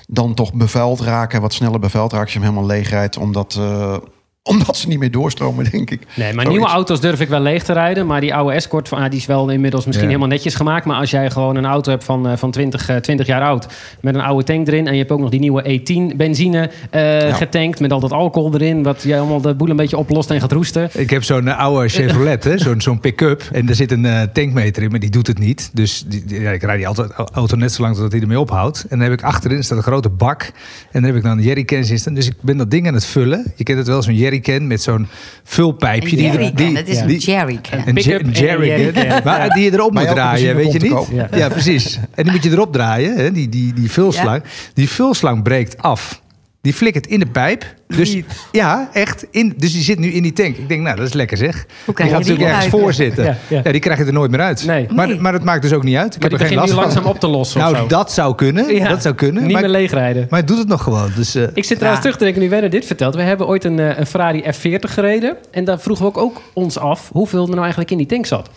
dan 0.07 0.35
toch 0.35 0.55
bevuild 0.55 1.01
raken, 1.01 1.41
wat 1.41 1.53
sneller 1.53 1.81
bevuild 1.81 2.11
raken 2.11 2.25
als 2.25 2.35
je 2.35 2.41
hem 2.41 2.49
helemaal 2.49 2.71
leeg 2.71 2.91
rijdt, 2.91 3.17
omdat, 3.17 3.55
eh, 3.59 3.97
omdat 4.53 4.76
ze 4.76 4.88
niet 4.88 4.98
meer 4.98 5.11
doorstromen, 5.11 5.70
denk 5.70 5.90
ik. 5.90 6.03
Nee, 6.16 6.33
maar 6.35 6.48
nieuwe 6.48 6.66
auto's 6.66 7.00
durf 7.00 7.20
ik 7.20 7.29
wel 7.29 7.40
leeg 7.40 7.62
te 7.62 7.72
rijden. 7.72 8.07
Maar 8.07 8.20
die 8.20 8.35
oude 8.35 8.55
Escort, 8.55 8.88
van, 8.88 8.98
ah, 8.98 9.11
die 9.11 9.18
is 9.18 9.26
wel 9.26 9.48
inmiddels 9.50 9.85
misschien 9.87 10.07
Ja. 10.07 10.12
helemaal 10.14 10.35
netjes 10.35 10.55
gemaakt. 10.55 10.85
Maar 10.85 10.96
als 10.96 11.11
jij 11.11 11.31
gewoon 11.31 11.57
een 11.57 11.64
auto 11.66 11.90
hebt 11.90 12.05
van, 12.05 12.29
eh, 12.29 12.37
van 12.37 12.50
20, 12.50 12.88
eh, 12.88 12.96
20 12.96 13.26
jaar 13.26 13.42
oud... 13.42 13.66
met 14.00 14.14
een 14.14 14.20
oude 14.20 14.44
tank 14.44 14.66
erin... 14.66 14.87
en 14.87 14.92
je 14.92 14.98
hebt 14.98 15.11
ook 15.11 15.18
nog 15.20 15.31
die 15.31 15.40
nieuwe 15.40 15.62
E10 15.81 16.16
benzine 16.16 16.70
eh, 16.90 17.35
getankt... 17.37 17.81
met 17.81 17.92
al 17.92 18.00
dat 18.00 18.12
alcohol 18.12 18.55
erin... 18.55 18.83
wat 18.83 19.03
jij 19.03 19.18
allemaal 19.18 19.40
de 19.40 19.55
boel 19.55 19.68
een 19.68 19.76
beetje 19.76 19.96
oplost 19.96 20.31
en 20.31 20.40
gaat 20.40 20.53
roesten. 20.53 20.90
Ik 20.92 21.11
heb 21.11 21.24
zo'n 21.24 21.48
eh, 21.48 21.59
oude 21.59 21.88
Chevrolet, 21.88 22.44
hè, 22.44 22.59
zo'n 22.59 22.81
zo'n 22.81 23.00
pick-up. 23.00 23.42
En 23.53 23.66
daar 23.66 23.74
zit 23.74 23.90
een 23.92 24.05
eh, 24.05 24.22
tankmeter 24.33 24.83
in, 24.83 24.90
maar 24.90 25.00
die 25.00 25.11
doet 25.11 25.26
het 25.26 25.38
niet. 25.38 25.70
Dus 25.72 26.05
die, 26.07 26.40
ja, 26.40 26.50
ik 26.50 26.62
rijd 26.62 26.76
die 26.76 26.87
auto, 26.87 27.07
auto 27.33 27.57
net 27.57 27.72
zo 27.72 27.83
lang 27.83 27.94
totdat 27.94 28.12
hij 28.12 28.20
ermee 28.20 28.40
ophoudt. 28.40 28.83
En 28.83 28.98
dan 28.98 29.00
heb 29.00 29.12
ik 29.12 29.22
achterin 29.24 29.62
staat 29.64 29.79
een 29.79 29.85
grote 29.85 30.09
bak. 30.09 30.42
En 30.42 30.53
dan 30.92 31.03
heb 31.03 31.14
ik 31.14 31.22
dan 31.22 31.42
jerrycans 31.42 31.90
in 31.90 31.98
staan. 31.98 32.14
Dus 32.14 32.26
ik 32.26 32.35
ben 32.40 32.57
dat 32.57 32.70
ding 32.70 32.87
aan 32.87 32.94
het 32.94 33.05
vullen. 33.07 33.53
Je 33.57 33.64
kent 33.64 33.79
het 33.79 33.87
wel, 33.87 34.03
zo'n 34.03 34.14
jerrycan 34.31 34.66
met 34.66 34.83
zo'n 34.83 35.07
vulpijpje. 35.45 36.38
Een 36.38 36.55
die, 36.55 36.77
het 36.77 36.88
is 36.88 36.99
een 36.99 37.16
jerrycan. 37.16 37.83
Een 37.87 37.95
jerrycan. 37.95 38.33
jerrycan. 38.33 39.21
Maar 39.25 39.49
die 39.49 39.64
je 39.64 39.73
erop 39.73 39.93
moet 39.93 40.09
draaien, 40.09 40.57
weet 40.57 40.73
je 40.73 40.79
niet? 40.79 41.29
Ja. 41.33 41.49
precies. 41.49 41.99
En 42.14 42.23
die 42.23 42.33
moet 42.33 42.43
je 42.43 42.51
erop 42.51 42.73
draaien, 42.73 43.16
hè? 43.16 43.33
Die, 43.33 43.49
die, 43.49 43.73
die 43.73 43.90
vulslang. 43.90 44.43
Die 44.75 44.88
vulslang 44.88 45.43
breekt 45.43 45.83
af. 45.83 46.21
Die 46.62 46.73
flikkert 46.73 47.07
in 47.07 47.18
de 47.20 47.27
pijp. 47.27 47.64
Dus 47.87 48.16
ja, 48.53 48.88
echt. 48.92 49.27
In, 49.31 49.55
dus 49.57 49.73
die 49.73 49.83
zit 49.83 49.99
nu 49.99 50.09
in 50.12 50.23
die 50.23 50.33
tank. 50.33 50.57
Ik 50.57 50.68
denk, 50.68 50.83
nou, 50.83 50.96
dat 50.96 51.07
is 51.07 51.12
lekker 51.12 51.37
zeg. 51.37 51.55
Die 51.55 51.94
gaat 51.94 52.07
die 52.07 52.11
natuurlijk 52.12 52.49
ergens 52.49 52.66
voor 52.66 52.92
zitten. 52.92 53.25
Ja, 53.25 53.37
Ja, 53.49 53.61
ja. 53.64 53.73
die 53.73 53.81
krijg 53.81 53.99
je 53.99 54.05
er 54.05 54.12
nooit 54.12 54.31
meer 54.31 54.40
uit. 54.40 54.66
Nee. 54.66 54.87
Maar, 54.94 55.07
Nee. 55.09 55.20
maar 55.20 55.33
het 55.33 55.44
maakt 55.44 55.62
dus 55.62 55.73
ook 55.73 55.83
niet 55.83 55.96
uit. 55.96 56.14
Ik 56.14 56.20
Maar 56.20 56.31
heb 56.31 56.38
die 56.38 56.49
er 56.49 56.55
geen 56.55 56.61
begint 56.62 56.77
nu 56.79 56.83
last 56.83 56.92
van. 56.94 57.03
langzaam 57.05 57.14
op 57.14 57.31
te 57.31 57.38
lossen 57.38 57.61
of 57.61 57.66
Nou, 57.66 57.77
zo. 57.77 57.87
dat 57.87 58.12
zou 58.12 58.35
kunnen. 58.35 58.75
Ja, 58.75 58.88
Dat 58.88 59.03
zou 59.03 59.14
kunnen. 59.14 59.42
Niet 59.42 59.53
maar, 59.53 59.61
meer 59.61 59.70
leegrijden. 59.70 60.27
maar 60.31 60.38
het 60.38 60.49
doet 60.49 60.59
het 60.59 60.68
nog 60.68 60.83
gewoon. 60.83 61.11
Dus, 61.16 61.35
eh, 61.35 61.42
Ik 61.55 61.64
zit 61.64 61.77
trouwens 61.77 62.03
terug 62.03 62.16
te 62.18 62.25
denken, 62.25 62.42
nu 62.42 62.49
Werner 62.49 62.70
dit 62.70 62.85
vertelt. 62.87 63.14
We 63.14 63.23
hebben 63.23 63.46
ooit 63.46 63.64
een, 63.64 63.79
eh, 63.79 63.99
een 63.99 64.07
Ferrari 64.07 64.42
F40 64.53 64.92
gereden. 64.94 65.37
En 65.51 65.64
daar 65.64 65.81
vroegen 65.81 66.05
we 66.05 66.11
ook, 66.11 66.18
ook 66.18 66.42
ons 66.53 66.79
af 66.79 67.09
hoeveel 67.12 67.42
er 67.42 67.49
nou 67.49 67.61
eigenlijk 67.61 67.90
in 67.90 67.96
die 67.99 68.07
tank 68.07 68.27
zat. 68.27 68.51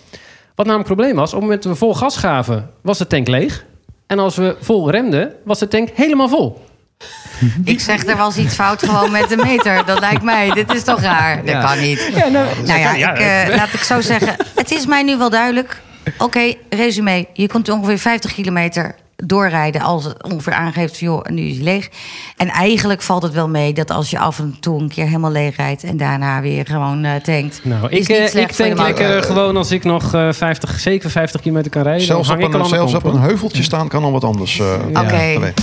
Wat 0.55 0.65
namelijk 0.65 0.87
het 0.89 0.97
probleem 0.97 1.15
was, 1.15 1.27
op 1.29 1.33
het 1.33 1.41
moment 1.41 1.63
dat 1.63 1.71
we 1.71 1.77
vol 1.77 1.93
gas 1.95 2.17
gaven, 2.17 2.69
was 2.81 2.97
de 2.97 3.07
tank 3.07 3.27
leeg. 3.27 3.65
En 4.07 4.19
als 4.19 4.35
we 4.35 4.55
vol 4.59 4.91
remden, 4.91 5.33
was 5.45 5.59
de 5.59 5.67
tank 5.67 5.89
helemaal 5.93 6.29
vol. 6.29 6.61
Ik 7.73 7.79
zeg, 7.79 8.05
er 8.05 8.17
was 8.17 8.37
iets 8.37 8.55
fout 8.55 8.83
gewoon 8.83 9.11
met 9.11 9.29
de 9.29 9.37
meter. 9.37 9.85
Dat 9.85 9.99
lijkt 9.99 10.23
mij. 10.23 10.49
Dit 10.51 10.73
is 10.73 10.83
toch 10.83 11.01
raar? 11.01 11.35
Dat 11.37 11.47
Ja. 11.47 11.65
kan 11.65 11.79
niet. 11.79 12.09
Ja, 12.15 12.27
nou, 12.27 12.47
Nou 12.65 12.79
ja, 12.79 13.13
ik, 13.13 13.19
eh, 13.19 13.55
laat 13.55 13.73
ik 13.73 13.79
zo 13.83 14.01
zeggen. 14.01 14.35
Het 14.55 14.71
is 14.71 14.85
mij 14.85 15.03
nu 15.03 15.17
wel 15.17 15.29
duidelijk. 15.29 15.81
Oké, 16.17 16.53
resume. 16.69 17.27
Je 17.33 17.47
kunt 17.47 17.69
ongeveer 17.69 17.97
50 17.99 18.33
kilometer 18.33 18.95
doorrijden 19.15 19.81
als 19.81 20.03
het 20.03 20.23
ongeveer 20.23 20.53
aangeeft 20.53 20.97
van, 20.97 21.07
joh, 21.07 21.25
nu 21.25 21.41
is 21.41 21.55
hij 21.55 21.63
leeg. 21.63 21.89
En 22.37 22.49
eigenlijk 22.49 23.01
valt 23.01 23.23
het 23.23 23.33
wel 23.33 23.49
mee 23.49 23.73
dat 23.73 23.91
als 23.91 24.09
je 24.09 24.19
af 24.19 24.39
en 24.39 24.57
toe 24.59 24.81
een 24.81 24.89
keer 24.89 25.05
helemaal 25.05 25.31
leeg 25.31 25.55
rijdt 25.55 25.83
en 25.83 25.97
daarna 25.97 26.41
weer 26.41 26.65
gewoon 26.65 27.03
eh 27.05 27.15
tankt. 27.21 27.59
Nou, 27.63 27.89
is 27.89 27.99
ik, 27.99 28.07
niet 28.07 28.17
eh, 28.17 28.27
slecht 28.27 28.59
ik 28.59 28.65
denk 28.65 28.77
lekker 28.77 29.23
gewoon 29.23 29.57
als 29.57 29.71
ik 29.71 29.83
nog 29.83 30.13
eh, 30.13 30.27
50, 30.31 30.79
zeker 30.79 31.09
50 31.09 31.41
kilometer 31.41 31.71
kan 31.71 31.83
rijden. 31.83 32.05
Zelfs 32.05 32.27
dan 32.27 32.35
op 32.37 32.41
hang 32.43 32.53
ik 32.53 32.59
al 32.59 32.65
een, 32.65 32.75
zelfs 32.75 32.93
op 32.93 33.03
een 33.03 33.19
heuveltje 33.21 33.63
staan 33.63 33.87
kan 33.87 34.03
al 34.03 34.11
wat 34.11 34.23
anders. 34.23 34.59
eh 34.59 34.73
Oké. 35.03 35.53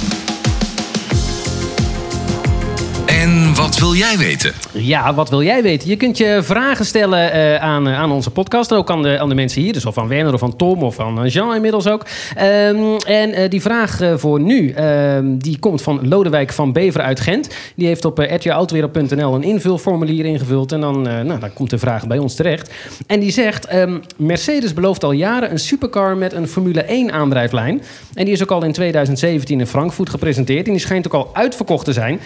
Wat 3.60 3.78
wil 3.78 3.94
jij 3.94 4.18
weten? 4.18 4.52
Ja, 4.72 5.14
wat 5.14 5.30
wil 5.30 5.42
jij 5.42 5.62
weten? 5.62 5.88
Je 5.88 5.96
kunt 5.96 6.18
je 6.18 6.40
vragen 6.42 6.84
stellen 6.84 7.32
eh, 7.32 7.56
aan, 7.56 7.88
eh, 7.88 7.98
aan 7.98 8.12
onze 8.12 8.30
podcast. 8.30 8.72
Ook 8.72 8.90
aan 8.90 9.02
de, 9.02 9.18
aan 9.18 9.28
de 9.28 9.34
mensen 9.34 9.62
hier. 9.62 9.72
Dus 9.72 9.86
of 9.86 9.94
van 9.94 10.08
Werner 10.08 10.32
of 10.32 10.40
van 10.40 10.56
Tom 10.56 10.82
of 10.82 10.94
van 10.94 11.24
eh, 11.24 11.32
Jean 11.32 11.54
inmiddels 11.54 11.86
ook. 11.86 12.06
Ehm, 12.34 12.96
en 13.06 13.50
die 13.50 13.60
vraag 13.60 14.00
voor 14.16 14.40
nu, 14.40 14.70
ehm, 14.70 15.36
die 15.38 15.58
komt 15.58 15.82
van 15.82 16.08
Lodewijk 16.08 16.52
van 16.52 16.72
Bever 16.72 17.00
uit 17.00 17.20
Gent. 17.20 17.48
Die 17.74 17.86
heeft 17.86 18.04
op 18.04 18.20
uh, 18.20 18.30
een 18.30 19.42
invulformulier 19.42 20.24
ingevuld. 20.24 20.72
En 20.72 20.80
dan, 20.80 21.02
nou, 21.02 21.40
dan 21.40 21.52
komt 21.52 21.70
de 21.70 21.78
vraag 21.78 22.06
bij 22.06 22.18
ons 22.18 22.34
terecht. 22.34 22.70
En 23.06 23.20
die 23.20 23.30
zegt, 23.30 23.66
ehm, 23.66 23.98
Mercedes 24.16 24.74
belooft 24.74 25.04
al 25.04 25.12
jaren 25.12 25.50
een 25.50 25.58
supercar 25.58 26.16
met 26.16 26.32
een 26.32 26.48
Formule 26.48 26.82
1 26.82 27.12
aandrijflijn. 27.12 27.82
En 28.14 28.24
die 28.24 28.34
is 28.34 28.42
ook 28.42 28.50
al 28.50 28.64
in 28.64 28.72
2017 28.72 29.60
in 29.60 29.66
Frankfurt 29.66 30.10
gepresenteerd. 30.10 30.66
En 30.66 30.72
die 30.72 30.80
schijnt 30.80 31.06
ook 31.06 31.14
al 31.14 31.30
uitverkocht 31.32 31.84
te 31.84 31.92
zijn. 31.92 32.20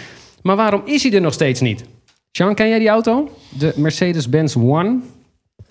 Maar 0.45 0.55
waarom 0.55 0.81
is 0.85 1.03
hij 1.03 1.11
er 1.11 1.21
nog 1.21 1.33
steeds 1.33 1.59
niet? 1.59 1.83
Jean, 2.31 2.55
ken 2.55 2.69
jij 2.69 2.79
die 2.79 2.87
auto? 2.87 3.31
De 3.49 3.73
Mercedes-Benz 3.75 4.55
One. 4.55 4.99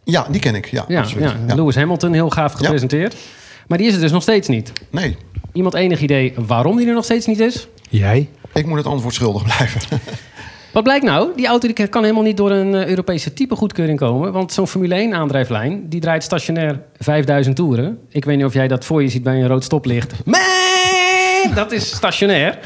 Ja, 0.05 0.27
die 0.31 0.41
ken 0.41 0.55
ik. 0.55 0.67
Ja, 0.67 0.85
Ja, 0.89 1.05
ja, 1.19 1.37
Ja. 1.47 1.55
Lewis 1.55 1.75
Hamilton, 1.75 2.13
heel 2.13 2.31
gaaf 2.31 2.53
gepresenteerd. 2.53 3.17
Maar 3.67 3.79
die 3.79 3.87
is 3.87 3.95
er 3.95 4.01
dus 4.01 4.13
nog 4.13 4.23
steeds 4.23 4.49
niet. 4.49 4.73
Nee, 4.91 5.17
Iemand 5.53 5.75
enig 5.75 6.01
idee 6.01 6.35
waarom 6.47 6.77
die 6.77 6.87
er 6.87 6.95
nog 6.95 7.05
steeds 7.05 7.27
niet 7.27 7.41
is? 7.41 7.69
Jij? 7.91 8.29
ik 8.55 8.67
moet 8.67 8.79
het 8.79 8.87
antwoord 8.87 9.15
schuldig 9.15 9.43
blijven. 9.43 9.81
Wat 10.73 10.83
blijkt 10.83 11.05
nou? 11.05 11.29
Die 11.37 11.47
auto 11.47 11.73
die 11.73 11.89
kan 11.89 12.03
helemaal 12.03 12.23
niet 12.23 12.37
door 12.37 12.51
een 12.51 12.75
eh, 12.75 12.87
Europese 12.87 13.33
typegoedkeuring 13.33 13.99
komen. 13.99 14.33
Want 14.33 14.53
zo'n 14.53 14.69
Formule 14.69 14.95
1 14.95 15.15
aandrijflijn, 15.15 15.89
die 15.89 16.01
draait 16.01 16.23
stationair 16.23 16.83
5000 16.99 17.57
toeren. 17.57 17.99
Ik 18.09 18.25
weet 18.25 18.37
niet 18.37 18.45
of 18.45 18.55
jij 18.55 18.69
dat 18.69 18.85
voor 18.85 19.03
je 19.03 19.09
ziet 19.09 19.23
bij 19.23 19.41
een 19.41 19.49
rood 19.49 19.65
stoplicht. 19.65 20.15
Man, 20.25 20.41
dat 21.55 21.73
is 21.73 21.95
stationair. 21.95 22.59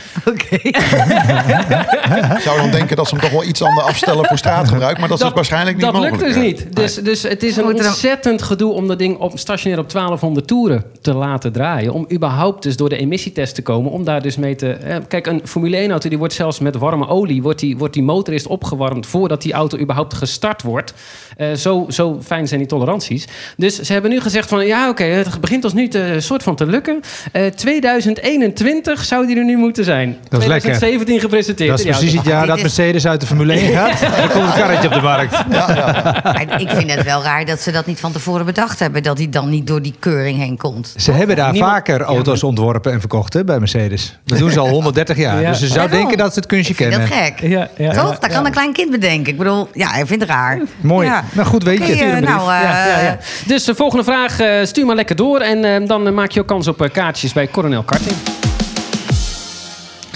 Ik 0.65 2.41
zou 2.43 2.61
dan 2.61 2.71
denken 2.71 2.97
dat 2.97 3.09
ze 3.09 3.15
hem 3.15 3.23
toch 3.25 3.33
wel 3.33 3.45
iets 3.45 3.63
anders 3.63 3.87
afstellen 3.87 4.25
voor 4.25 4.39
straatgebruik. 4.39 4.99
Maar 4.99 5.09
dat, 5.09 5.23
is 5.23 5.31
waarschijnlijk 5.35 5.77
niet 5.77 5.85
dat 5.85 5.95
mogelijk. 5.95 6.21
lukt 6.21 6.35
dus 6.35 6.43
Ja. 6.43 6.49
niet. 6.49 6.77
Dus, 6.77 6.95
dus 6.95 7.23
het 7.23 7.43
is 7.43 7.57
een 7.57 7.65
ontzettend 7.65 8.43
gedoe 8.43 8.73
om 8.73 8.89
dat 8.89 8.99
ding 8.99 9.19
op, 9.19 9.39
stationair 9.39 9.81
op 9.81 9.91
1200 9.91 10.47
toeren 10.47 10.85
te 11.01 11.15
laten 11.15 11.53
draaien. 11.53 11.93
Om 11.93 12.07
überhaupt 12.13 12.63
dus 12.63 12.77
door 12.77 12.89
de 12.89 12.97
emissietest 12.97 13.55
te 13.55 13.63
komen. 13.63 13.91
Om 13.91 14.05
daar 14.05 14.23
dus 14.23 14.37
mee 14.37 14.55
te... 14.57 14.71
eh, 14.73 14.97
kijk, 15.09 15.27
een 15.27 15.41
Formule 15.45 15.77
1 15.77 15.91
auto 15.91 16.09
die 16.09 16.19
wordt 16.19 16.35
zelfs 16.35 16.59
met 16.59 16.77
warme 16.77 17.09
olie... 17.09 17.43
wordt 17.43 17.59
die, 17.61 17.77
wordt 17.77 17.95
die 17.95 18.03
motor 18.03 18.33
eerst 18.35 18.47
opgewarmd 18.47 19.07
voordat 19.07 19.43
die 19.43 19.53
auto 19.53 19.79
überhaupt 19.79 20.15
gestart 20.15 20.63
wordt. 20.63 20.95
Eh, 21.37 21.53
zo, 21.53 21.87
zo 21.89 22.19
fijn 22.25 22.49
zijn 22.49 22.61
die 22.61 22.69
toleranties. 22.69 23.27
Dus 23.57 23.81
ze 23.81 23.93
hebben 23.93 24.11
nu 24.11 24.21
gezegd 24.21 24.49
van... 24.49 24.67
ja, 24.67 24.89
oké, 24.89 25.05
het 25.05 25.41
begint 25.41 25.65
ons 25.65 25.73
nu 25.73 25.89
te, 25.89 26.17
soort 26.19 26.43
van 26.43 26.57
te 26.57 26.67
lukken. 26.67 27.01
Eh 27.33 27.47
2021 27.47 28.55
zou 29.01 29.27
die 29.27 29.37
er 29.39 29.45
nu 29.45 29.57
moeten 29.57 29.85
zijn. 29.85 30.17
Dat 30.29 30.41
is 30.41 30.47
lekker. 30.47 30.61
2017 30.71 31.21
gepresenteerd. 31.21 31.71
Dat 31.71 31.79
is 31.79 31.85
precies 31.87 32.13
het 32.13 32.25
jaar 32.27 32.47
dat 32.47 32.57
is- 32.57 32.63
Mercedes 32.63 33.07
uit 33.07 33.21
de 33.21 33.27
Formule 33.27 33.53
1 33.53 33.73
gaat. 33.73 34.01
Dan 34.19 34.29
komt 34.31 34.45
een 34.45 34.53
karretje 34.61 34.89
op 34.89 34.95
de 34.95 35.01
markt. 35.01 35.49
Maar 35.49 36.61
ik 36.61 36.71
vind 36.71 36.91
het 36.95 37.05
wel 37.05 37.23
raar 37.23 37.45
dat 37.45 37.61
ze 37.61 37.71
dat 37.73 37.87
niet 37.87 38.01
van 38.01 38.13
tevoren 38.13 38.47
bedacht 38.47 38.79
hebben. 38.79 39.03
Dat 39.03 39.19
hij 39.19 39.29
dan 39.29 39.49
niet 39.49 39.67
door 39.67 39.83
die 39.83 39.95
keuring 39.99 40.39
heen 40.39 40.57
komt. 40.57 40.95
Ze 40.97 41.13
hebben 41.13 41.37
daar 41.37 41.53
Niemand- 41.53 41.73
vaker 41.73 42.01
auto's 42.01 42.43
ontworpen 42.43 42.93
en 42.93 43.01
verkocht 43.01 43.33
hè, 43.33 43.45
bij 43.45 43.59
Mercedes. 43.59 44.19
Dat 44.25 44.39
doen 44.39 44.51
ze 44.51 44.61
al 44.61 44.69
130 44.79 45.17
jaar. 45.17 45.41
Ja. 45.41 45.51
Dus 45.51 45.61
je 45.61 45.67
zou 45.67 45.91
denken 45.91 46.19
dat 46.19 46.33
ze 46.33 46.39
het 46.39 46.49
kunstje 46.49 46.73
Ik 46.73 46.79
vind 46.79 46.91
kennen. 46.91 47.09
dat 47.09 47.19
gek. 47.19 47.41
Ja, 47.51 47.69
ja, 47.77 47.93
Toch? 47.93 48.19
dat 48.19 48.31
ja. 48.31 48.37
kan 48.37 48.47
een 48.47 48.53
klein 48.53 48.73
kind 48.73 48.91
bedenken. 48.91 49.33
Ik 49.33 49.39
bedoel, 49.39 49.69
ja, 49.73 49.95
ik 49.97 50.07
vind 50.07 50.21
het 50.21 50.31
raar. 50.31 50.61
Mooi. 50.81 51.07
Ja. 51.07 51.25
Nou, 51.33 51.47
goed 51.49 51.63
weet 51.63 51.79
je. 51.79 51.85
Brief. 51.85 52.21
nou, 52.21 52.41
eh, 52.41 52.63
Ja, 52.63 52.87
ja, 52.87 53.01
ja. 53.01 53.19
Dus 53.47 53.65
de 53.65 53.75
volgende 53.75 54.05
vraag, 54.05 54.41
eh, 54.41 54.49
stuur 54.63 54.87
maar 54.87 54.97
lekker 54.97 55.17
door. 55.17 55.41
En 55.41 55.65
eh, 55.65 55.87
dan 55.89 56.15
maak 56.15 56.31
je 56.31 56.41
ook 56.41 56.47
kans 56.47 56.69
op 56.69 56.83
eh, 56.83 56.91
kaartjes 56.91 57.33
bij 57.33 57.49
Coronel 57.49 57.83
Karting. 57.83 58.17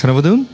Gaan 0.03 0.15
we 0.15 0.21
wat 0.23 0.31
doen? 0.31 0.49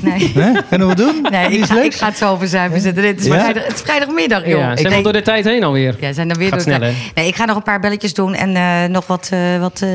nee. 0.00 0.32
Hè? 0.44 0.52
Gaan 0.68 0.78
we 0.78 0.84
wat 0.84 0.96
doen? 0.96 1.26
Nee, 1.30 1.48
ik 1.58 1.64
ga, 1.64 1.82
ik 1.82 1.94
ga 1.94 2.06
het 2.06 2.16
zo 2.16 2.36
verzuipen 2.36 2.80
zetten. 2.80 3.04
Het 3.04 3.20
is, 3.20 3.26
Ja? 3.26 3.32
vrijdag, 3.40 3.64
het 3.66 3.74
is 3.74 3.80
vrijdagmiddag, 3.80 4.46
joh. 4.46 4.58
Ja, 4.58 4.70
Ik 4.70 4.76
zijn 4.78 4.82
we 4.88 4.88
denk- 4.92 5.04
door 5.04 5.12
de 5.12 5.22
tijd 5.22 5.44
heen 5.44 5.64
alweer? 5.64 5.96
Ja, 6.00 6.12
zijn 6.12 6.30
er 6.30 6.36
weer 6.36 6.48
Gaat 6.52 6.64
door- 6.64 6.74
snel? 6.74 6.92
Nee, 7.14 7.26
ik 7.26 7.34
ga 7.36 7.44
nog 7.44 7.56
een 7.56 7.62
paar 7.62 7.80
belletjes 7.80 8.14
doen 8.14 8.34
en 8.34 8.56
eh, 8.56 8.84
nog 8.90 9.06
wat, 9.06 9.28
eh, 9.32 9.58
wat 9.60 9.80
eh, 9.82 9.90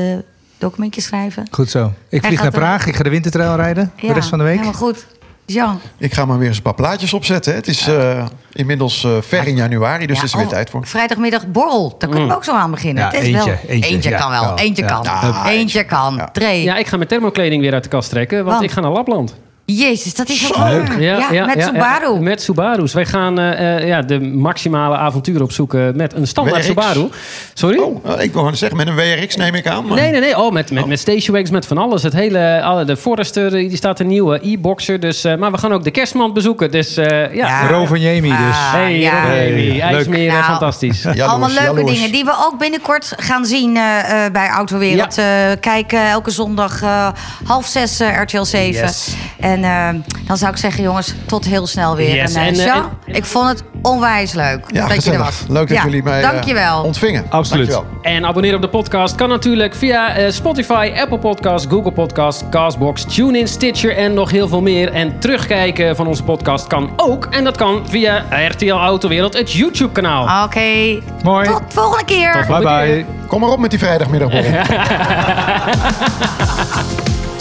documentjes 0.58 1.04
schrijven. 1.04 1.46
Goed 1.50 1.70
zo. 1.70 1.92
Ik 2.08 2.24
vlieg 2.24 2.42
naar 2.42 2.50
Praag. 2.50 2.86
Ik 2.86 2.96
ga 2.96 3.02
de 3.02 3.10
wintertrail 3.10 3.56
rijden. 3.56 3.92
De 4.00 4.12
rest 4.12 4.28
van 4.28 4.38
de 4.38 4.44
week. 4.44 4.52
Helemaal 4.58 4.80
goed. 4.80 5.06
Jean. 5.46 5.80
Ik 5.98 6.14
ga 6.14 6.24
maar 6.24 6.38
weer 6.38 6.48
eens 6.48 6.56
een 6.56 6.62
paar 6.62 6.74
plaatjes 6.74 7.12
opzetten. 7.12 7.52
hè. 7.52 7.58
Het 7.58 7.66
is 7.68 7.86
eh, 7.88 8.24
inmiddels 8.52 9.04
eh, 9.04 9.10
ver 9.20 9.46
in 9.46 9.56
januari, 9.56 10.06
dus 10.06 10.16
Ja, 10.16 10.22
er 10.22 10.28
is 10.28 10.34
weer 10.34 10.44
oh, 10.44 10.48
tijd 10.50 10.70
voor. 10.70 10.86
Vrijdagmiddag 10.86 11.46
borrel. 11.46 11.94
Daar 11.98 12.10
kunnen 12.10 12.28
we 12.28 12.34
ook 12.34 12.44
zo 12.44 12.52
aan 12.54 12.70
beginnen. 12.70 13.02
Ja, 13.02 13.10
het 13.10 13.20
is 13.20 13.26
eentje, 13.26 13.50
wel, 13.66 13.80
eentje, 13.80 14.10
ja, 14.10 14.18
kan 14.18 14.30
wel. 14.30 14.58
Eentje 14.58 14.82
Ja. 14.82 14.88
kan. 14.88 15.02
Ja, 15.02 15.48
eentje 15.50 15.84
kan. 15.84 16.14
Ja. 16.32 16.48
Ja, 16.50 16.76
ik 16.76 16.86
ga 16.86 16.96
mijn 16.96 17.08
thermokleding 17.08 17.62
weer 17.62 17.72
uit 17.72 17.82
de 17.82 17.88
kast 17.88 18.10
trekken, 18.10 18.36
want 18.38 18.50
Want? 18.50 18.62
ik 18.64 18.70
ga 18.70 18.80
naar 18.80 18.90
Lapland. 18.90 19.34
Jezus, 19.66 20.14
dat 20.14 20.28
is 20.28 20.46
ook 20.48 20.54
Zo. 20.54 20.60
waar. 20.60 21.00
Ja, 21.00 21.44
met 21.46 21.62
Subaru. 21.62 22.20
met 22.20 22.42
Subaru's. 22.42 22.92
Wij 22.92 23.06
gaan 23.06 23.38
eh, 23.38 23.76
eh, 23.76 23.86
ja, 23.86 24.02
de 24.02 24.20
maximale 24.20 24.96
avontuur 24.96 25.42
opzoeken 25.42 25.96
met 25.96 26.12
een 26.14 26.26
standaard 26.26 26.56
WRX. 26.56 26.66
Subaru. 26.66 27.08
Sorry? 27.54 27.78
Oh, 27.78 27.96
eh, 28.04 28.12
ik 28.24 28.32
wil 28.32 28.40
gewoon 28.40 28.56
zeggen, 28.56 28.76
met 28.76 28.86
een 28.86 28.94
WRX 28.94 29.36
neem 29.36 29.54
ik 29.54 29.66
aan. 29.66 29.86
maar- 29.86 29.96
Nee, 29.98 30.10
nee, 30.10 30.20
nee. 30.20 30.38
Oh, 30.38 30.52
met, 30.52 30.70
met, 30.70 30.86
met 30.86 30.98
stationwags, 30.98 31.50
met 31.50 31.66
van 31.66 31.78
alles. 31.78 32.02
Het 32.02 32.12
hele, 32.12 32.62
alle, 32.62 32.84
de 32.84 32.96
Forester, 32.96 33.50
die 33.50 33.76
staat 33.76 34.00
een 34.00 34.06
nieuwe 34.06 34.38
e-boxer. 34.42 35.00
Dus, 35.00 35.24
eh, 35.24 35.36
maar 35.36 35.50
we 35.52 35.58
gaan 35.58 35.72
ook 35.72 35.84
de 35.84 35.90
kerstman 35.90 36.32
bezoeken. 36.32 36.70
Dus 36.70 36.96
eh, 36.96 37.34
ja. 37.34 37.48
Ja. 37.48 37.66
Rovaniemi 37.68 38.28
dus. 38.28 38.38
Ah, 38.38 38.72
Hey, 38.72 38.98
ja. 38.98 39.22
Leuk. 39.26 39.80
IJsmeren, 39.80 40.26
Nou, 40.32 40.44
fantastisch. 40.44 41.02
Jaloers, 41.02 41.20
Allemaal 41.22 41.48
leuke 41.48 41.62
jaloers. 41.64 41.92
dingen 41.94 42.12
die 42.12 42.24
we 42.24 42.32
ook 42.46 42.58
binnenkort 42.58 43.12
gaan 43.16 43.44
zien 43.46 43.76
eh, 43.76 44.24
eh, 44.26 44.32
bij 44.32 44.48
Autowereld. 44.48 45.18
Eh 45.18 45.24
kijken 45.60 46.08
elke 46.08 46.30
zondag 46.30 46.82
eh, 46.82 47.08
half 47.44 47.66
zes 47.66 48.00
RTL 48.22 48.42
7. 48.42 48.82
Yes. 48.82 49.14
En 49.54 49.64
eh, 49.64 49.88
dan 50.26 50.36
zou 50.36 50.52
ik 50.52 50.58
zeggen, 50.58 50.82
jongens, 50.82 51.14
tot 51.26 51.44
heel 51.44 51.66
snel 51.66 51.96
weer. 51.96 52.14
Yes, 52.14 52.34
En, 52.34 52.40
eh, 52.40 52.46
en, 52.48 52.54
eh, 52.54 52.64
Jean, 52.64 52.84
en- 53.06 53.14
ik 53.14 53.24
vond 53.24 53.48
het 53.48 53.62
onwijs 53.82 54.32
leuk 54.32 54.64
Ja, 54.72 54.88
dat 54.88 55.04
je 55.04 55.10
er 55.12 55.18
was. 55.18 55.42
Leuk 55.48 55.68
dat 55.68 55.76
Ja, 55.76 55.84
jullie 55.84 56.02
mij 56.02 56.22
eh, 56.22 56.30
Dankjewel. 56.30 56.82
ontvingen. 56.82 57.24
Absoluut. 57.28 57.70
Dankjewel. 57.70 58.00
En 58.14 58.26
abonneren 58.26 58.56
op 58.56 58.62
de 58.62 58.68
podcast 58.68 59.14
kan 59.14 59.28
natuurlijk 59.28 59.74
via 59.74 60.16
eh, 60.16 60.30
Spotify, 60.30 60.92
Apple 60.96 61.18
Podcasts, 61.18 61.66
Google 61.70 61.92
Podcasts, 61.92 62.42
Castbox, 62.50 63.04
TuneIn, 63.04 63.48
Stitcher 63.48 63.96
en 63.96 64.14
nog 64.14 64.30
heel 64.30 64.48
veel 64.48 64.62
meer. 64.62 64.92
En 64.92 65.18
terugkijken 65.18 65.96
van 65.96 66.06
onze 66.06 66.22
podcast 66.22 66.66
kan 66.66 66.90
ook. 66.96 67.26
En 67.30 67.44
dat 67.44 67.56
kan 67.56 67.82
via 67.88 68.24
RTL 68.48 68.70
Autowereld, 68.72 69.34
het 69.38 69.52
YouTube-kanaal. 69.52 70.44
Oké, 70.44 71.00
Mooi. 71.22 71.46
tot 71.46 71.62
volgende 71.68 72.04
keer. 72.04 72.32
Tot 72.32 72.46
Bye 72.46 72.60
bye. 72.86 73.04
Kom 73.26 73.40
maar 73.40 73.50
op 73.50 73.58
met 73.58 73.70
die 73.70 73.78
vrijdagmiddagborrel. 73.78 74.52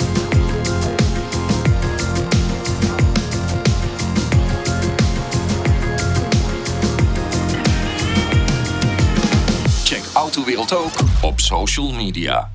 Check 10.43 10.55
Autowereld 10.55 10.73
ook 10.75 11.23
op 11.31 11.39
social 11.39 11.91
media. 11.91 12.51